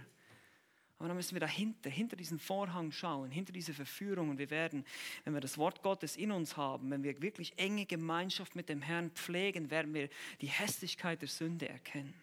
Aber 0.99 1.09
dann 1.09 1.17
müssen 1.17 1.35
wir 1.35 1.41
dahinter, 1.41 1.91
hinter 1.91 2.15
diesen 2.15 2.39
Vorhang 2.39 2.93
schauen, 2.93 3.31
hinter 3.31 3.53
diese 3.53 3.75
Verführung. 3.75 4.31
Und 4.31 4.39
wir 4.39 4.51
werden, 4.51 4.85
wenn 5.25 5.35
wir 5.35 5.41
das 5.41 5.59
Wort 5.59 5.83
Gottes 5.83 6.17
in 6.17 6.31
uns 6.31 6.57
haben, 6.57 6.91
wenn 6.91 7.03
wir 7.03 7.21
wirklich 7.21 7.59
enge 7.59 7.87
Gemeinschaft 7.87 8.55
mit 8.55 8.69
dem 8.69 8.83
Herrn 8.83 9.11
pflegen, 9.11 9.71
werden 9.71 9.95
wir 9.95 10.09
die 10.41 10.47
Hässlichkeit 10.47 11.21
der 11.21 11.29
Sünde 11.29 11.69
erkennen. 11.69 12.15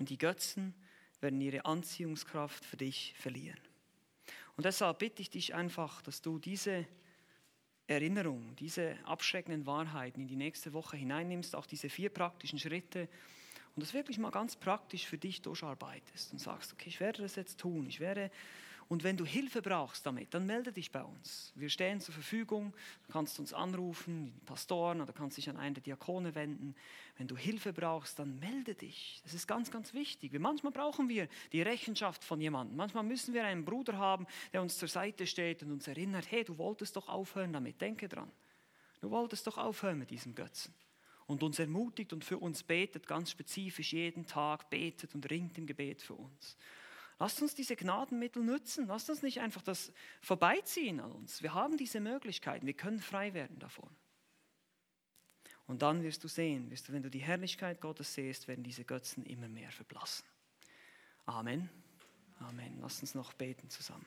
Und 0.00 0.10
die 0.10 0.18
Götzen 0.18 0.74
werden 1.20 1.40
ihre 1.40 1.66
Anziehungskraft 1.66 2.64
für 2.64 2.76
dich 2.76 3.14
verlieren. 3.16 3.60
Und 4.56 4.64
deshalb 4.64 4.98
bitte 4.98 5.22
ich 5.22 5.30
dich 5.30 5.54
einfach, 5.54 6.02
dass 6.02 6.22
du 6.22 6.38
diese 6.38 6.86
Erinnerung, 7.86 8.56
diese 8.56 8.96
abschreckenden 9.04 9.66
Wahrheiten 9.66 10.22
in 10.22 10.26
die 10.26 10.36
nächste 10.36 10.72
Woche 10.72 10.96
hineinnimmst, 10.96 11.54
auch 11.54 11.66
diese 11.66 11.88
vier 11.88 12.08
praktischen 12.08 12.58
Schritte 12.58 13.08
und 13.74 13.82
das 13.82 13.94
wirklich 13.94 14.18
mal 14.18 14.30
ganz 14.30 14.56
praktisch 14.56 15.06
für 15.06 15.18
dich 15.18 15.42
durcharbeitest 15.42 16.32
und 16.32 16.38
sagst, 16.38 16.72
okay, 16.72 16.88
ich 16.88 17.00
werde 17.00 17.22
das 17.22 17.36
jetzt 17.36 17.60
tun, 17.60 17.86
ich 17.86 18.00
werde 18.00 18.30
und 18.90 19.04
wenn 19.04 19.16
du 19.16 19.24
Hilfe 19.24 19.62
brauchst 19.62 20.04
damit, 20.04 20.34
dann 20.34 20.46
melde 20.46 20.72
dich 20.72 20.90
bei 20.90 21.04
uns. 21.04 21.52
Wir 21.54 21.68
stehen 21.68 22.00
zur 22.00 22.12
Verfügung. 22.12 22.74
Du 23.06 23.12
kannst 23.12 23.38
uns 23.38 23.52
anrufen, 23.52 24.32
die 24.34 24.44
Pastoren, 24.44 25.00
oder 25.00 25.12
kannst 25.12 25.36
dich 25.36 25.48
an 25.48 25.56
einen 25.56 25.74
der 25.76 25.82
Diakone 25.84 26.34
wenden. 26.34 26.74
Wenn 27.16 27.28
du 27.28 27.36
Hilfe 27.36 27.72
brauchst, 27.72 28.18
dann 28.18 28.40
melde 28.40 28.74
dich. 28.74 29.20
Das 29.22 29.32
ist 29.32 29.46
ganz, 29.46 29.70
ganz 29.70 29.94
wichtig. 29.94 30.36
Manchmal 30.40 30.72
brauchen 30.72 31.08
wir 31.08 31.28
die 31.52 31.62
Rechenschaft 31.62 32.24
von 32.24 32.40
jemandem. 32.40 32.76
Manchmal 32.76 33.04
müssen 33.04 33.32
wir 33.32 33.44
einen 33.44 33.64
Bruder 33.64 33.96
haben, 33.96 34.26
der 34.52 34.60
uns 34.60 34.76
zur 34.76 34.88
Seite 34.88 35.24
steht 35.24 35.62
und 35.62 35.70
uns 35.70 35.86
erinnert, 35.86 36.28
hey, 36.28 36.42
du 36.42 36.58
wolltest 36.58 36.96
doch 36.96 37.08
aufhören 37.08 37.52
damit, 37.52 37.80
denke 37.80 38.08
dran. 38.08 38.32
Du 39.00 39.12
wolltest 39.12 39.46
doch 39.46 39.56
aufhören 39.56 40.00
mit 40.00 40.10
diesem 40.10 40.34
Götzen 40.34 40.74
und 41.28 41.44
uns 41.44 41.60
ermutigt 41.60 42.12
und 42.12 42.24
für 42.24 42.38
uns 42.38 42.64
betet, 42.64 43.06
ganz 43.06 43.30
spezifisch 43.30 43.92
jeden 43.92 44.26
Tag 44.26 44.68
betet 44.68 45.14
und 45.14 45.30
ringt 45.30 45.56
im 45.58 45.66
Gebet 45.68 46.02
für 46.02 46.14
uns. 46.14 46.56
Lasst 47.20 47.42
uns 47.42 47.54
diese 47.54 47.76
Gnadenmittel 47.76 48.42
nutzen. 48.42 48.86
Lasst 48.86 49.10
uns 49.10 49.22
nicht 49.22 49.40
einfach 49.40 49.60
das 49.60 49.92
vorbeiziehen 50.22 51.00
an 51.00 51.12
uns. 51.12 51.42
Wir 51.42 51.52
haben 51.52 51.76
diese 51.76 52.00
Möglichkeiten. 52.00 52.66
Wir 52.66 52.72
können 52.72 52.98
frei 52.98 53.34
werden 53.34 53.58
davon. 53.58 53.90
Und 55.66 55.82
dann 55.82 56.02
wirst 56.02 56.24
du 56.24 56.28
sehen, 56.28 56.70
wirst 56.70 56.88
du, 56.88 56.94
wenn 56.94 57.02
du 57.02 57.10
die 57.10 57.18
Herrlichkeit 57.18 57.82
Gottes 57.82 58.14
siehst, 58.14 58.48
werden 58.48 58.64
diese 58.64 58.84
Götzen 58.84 59.26
immer 59.26 59.48
mehr 59.48 59.70
verblassen. 59.70 60.24
Amen. 61.26 61.68
Amen. 62.38 62.78
Lass 62.80 63.02
uns 63.02 63.14
noch 63.14 63.34
beten 63.34 63.68
zusammen. 63.68 64.06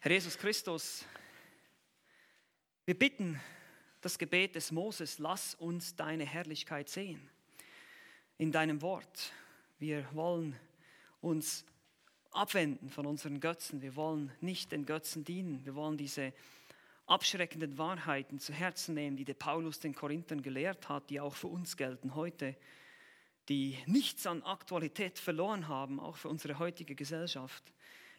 Herr 0.00 0.10
Jesus 0.10 0.36
Christus, 0.36 1.04
wir 2.84 2.98
bitten 2.98 3.40
das 4.00 4.18
Gebet 4.18 4.56
des 4.56 4.72
Moses, 4.72 5.20
lass 5.20 5.54
uns 5.54 5.94
deine 5.94 6.26
Herrlichkeit 6.26 6.88
sehen 6.88 7.30
in 8.38 8.50
deinem 8.50 8.82
Wort. 8.82 9.32
Wir 9.78 10.06
wollen 10.12 10.54
uns 11.20 11.64
abwenden 12.30 12.90
von 12.90 13.06
unseren 13.06 13.40
Götzen. 13.40 13.82
Wir 13.82 13.96
wollen 13.96 14.30
nicht 14.40 14.72
den 14.72 14.86
Götzen 14.86 15.24
dienen. 15.24 15.64
Wir 15.64 15.74
wollen 15.74 15.96
diese 15.96 16.32
abschreckenden 17.06 17.76
Wahrheiten 17.76 18.38
zu 18.38 18.52
Herzen 18.52 18.94
nehmen, 18.94 19.16
die 19.16 19.24
der 19.24 19.34
Paulus 19.34 19.80
den 19.80 19.94
Korinthern 19.94 20.42
gelehrt 20.42 20.88
hat, 20.88 21.10
die 21.10 21.20
auch 21.20 21.34
für 21.34 21.48
uns 21.48 21.76
gelten 21.76 22.14
heute, 22.14 22.56
die 23.48 23.76
nichts 23.86 24.26
an 24.26 24.42
Aktualität 24.42 25.18
verloren 25.18 25.68
haben, 25.68 26.00
auch 26.00 26.16
für 26.16 26.28
unsere 26.28 26.58
heutige 26.58 26.94
Gesellschaft, 26.94 27.62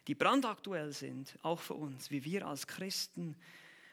die 0.06 0.14
brandaktuell 0.14 0.92
sind, 0.92 1.36
auch 1.42 1.58
für 1.58 1.74
uns, 1.74 2.10
wie 2.10 2.24
wir 2.24 2.46
als 2.46 2.66
Christen, 2.66 3.34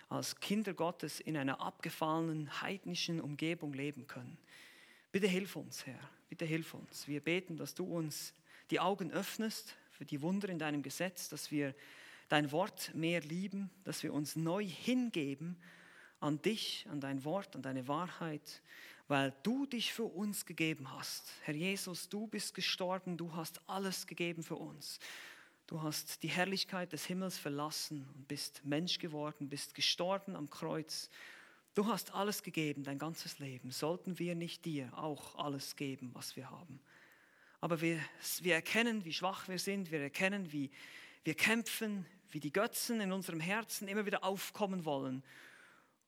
als 0.09 0.39
Kinder 0.39 0.75
Gottes 0.75 1.19
in 1.19 1.35
einer 1.35 1.59
abgefallenen 1.59 2.61
heidnischen 2.61 3.19
Umgebung 3.19 3.73
leben 3.73 4.05
können. 4.05 4.37
Bitte 5.13 5.27
hilf 5.27 5.55
uns, 5.55 5.85
Herr. 5.85 5.99
Bitte 6.27 6.43
hilf 6.43 6.73
uns. 6.73 7.07
Wir 7.07 7.19
beten, 7.19 7.55
dass 7.55 7.75
du 7.75 7.85
uns 7.85 8.33
die 8.71 8.79
Augen 8.79 9.11
öffnest 9.11 9.75
für 9.91 10.05
die 10.05 10.23
Wunder 10.23 10.49
in 10.49 10.57
deinem 10.57 10.81
Gesetz, 10.81 11.29
dass 11.29 11.51
wir 11.51 11.75
dein 12.29 12.51
Wort 12.51 12.91
mehr 12.95 13.21
lieben, 13.21 13.69
dass 13.83 14.01
wir 14.01 14.11
uns 14.11 14.35
neu 14.35 14.65
hingeben 14.65 15.55
an 16.19 16.41
dich, 16.41 16.87
an 16.89 16.99
dein 16.99 17.23
Wort, 17.25 17.55
an 17.55 17.61
deine 17.61 17.87
Wahrheit, 17.87 18.63
weil 19.07 19.35
du 19.43 19.67
dich 19.67 19.93
für 19.93 20.05
uns 20.05 20.47
gegeben 20.47 20.91
hast. 20.91 21.31
Herr 21.43 21.53
Jesus, 21.53 22.09
du 22.09 22.25
bist 22.25 22.55
gestorben, 22.55 23.15
du 23.15 23.35
hast 23.35 23.61
alles 23.69 24.07
gegeben 24.07 24.41
für 24.41 24.55
uns. 24.55 24.97
Du 25.67 25.83
hast 25.83 26.23
die 26.23 26.29
Herrlichkeit 26.29 26.91
des 26.91 27.05
Himmels 27.05 27.37
verlassen 27.37 28.09
und 28.15 28.27
bist 28.27 28.65
Mensch 28.65 28.97
geworden, 28.97 29.47
bist 29.47 29.75
gestorben 29.75 30.35
am 30.35 30.49
Kreuz 30.49 31.11
Du 31.73 31.87
hast 31.87 32.13
alles 32.13 32.43
gegeben, 32.43 32.83
dein 32.83 32.99
ganzes 32.99 33.39
Leben. 33.39 33.71
Sollten 33.71 34.19
wir 34.19 34.35
nicht 34.35 34.65
dir 34.65 34.95
auch 34.97 35.35
alles 35.35 35.75
geben, 35.75 36.11
was 36.13 36.35
wir 36.35 36.51
haben? 36.51 36.79
Aber 37.61 37.81
wir, 37.81 37.99
wir 38.41 38.55
erkennen, 38.55 39.05
wie 39.05 39.13
schwach 39.13 39.47
wir 39.47 39.57
sind. 39.57 39.89
Wir 39.89 40.01
erkennen, 40.01 40.51
wie 40.51 40.69
wir 41.23 41.33
kämpfen, 41.33 42.05
wie 42.29 42.39
die 42.39 42.51
Götzen 42.51 43.01
in 43.01 43.11
unserem 43.11 43.39
Herzen 43.39 43.87
immer 43.87 44.05
wieder 44.05 44.23
aufkommen 44.23 44.85
wollen. 44.85 45.23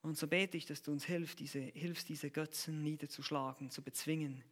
Und 0.02 0.16
so 0.16 0.28
bete 0.28 0.56
ich, 0.56 0.66
dass 0.66 0.82
du 0.82 0.92
uns 0.92 1.04
hilfst, 1.04 1.40
diese, 1.40 1.58
hilfst, 1.58 2.08
diese 2.08 2.30
Götzen 2.30 2.82
niederzuschlagen, 2.82 3.70
zu 3.70 3.82
bezwingen 3.82 4.44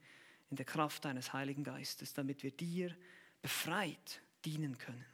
in 0.50 0.56
der 0.56 0.66
Kraft 0.66 1.04
deines 1.04 1.32
Heiligen 1.32 1.62
Geistes, 1.62 2.12
damit 2.12 2.42
wir 2.42 2.50
dir 2.50 2.96
befreit 3.40 4.20
dienen 4.44 4.78
können. 4.78 5.04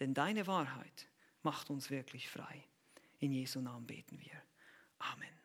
Denn 0.00 0.12
deine 0.12 0.46
Wahrheit 0.46 1.08
macht 1.42 1.70
uns 1.70 1.90
wirklich 1.90 2.28
frei. 2.28 2.64
In 3.20 3.32
Jesu 3.32 3.60
Namen 3.60 3.86
beten 3.86 4.18
wir. 4.20 4.49
Amen. 5.02 5.39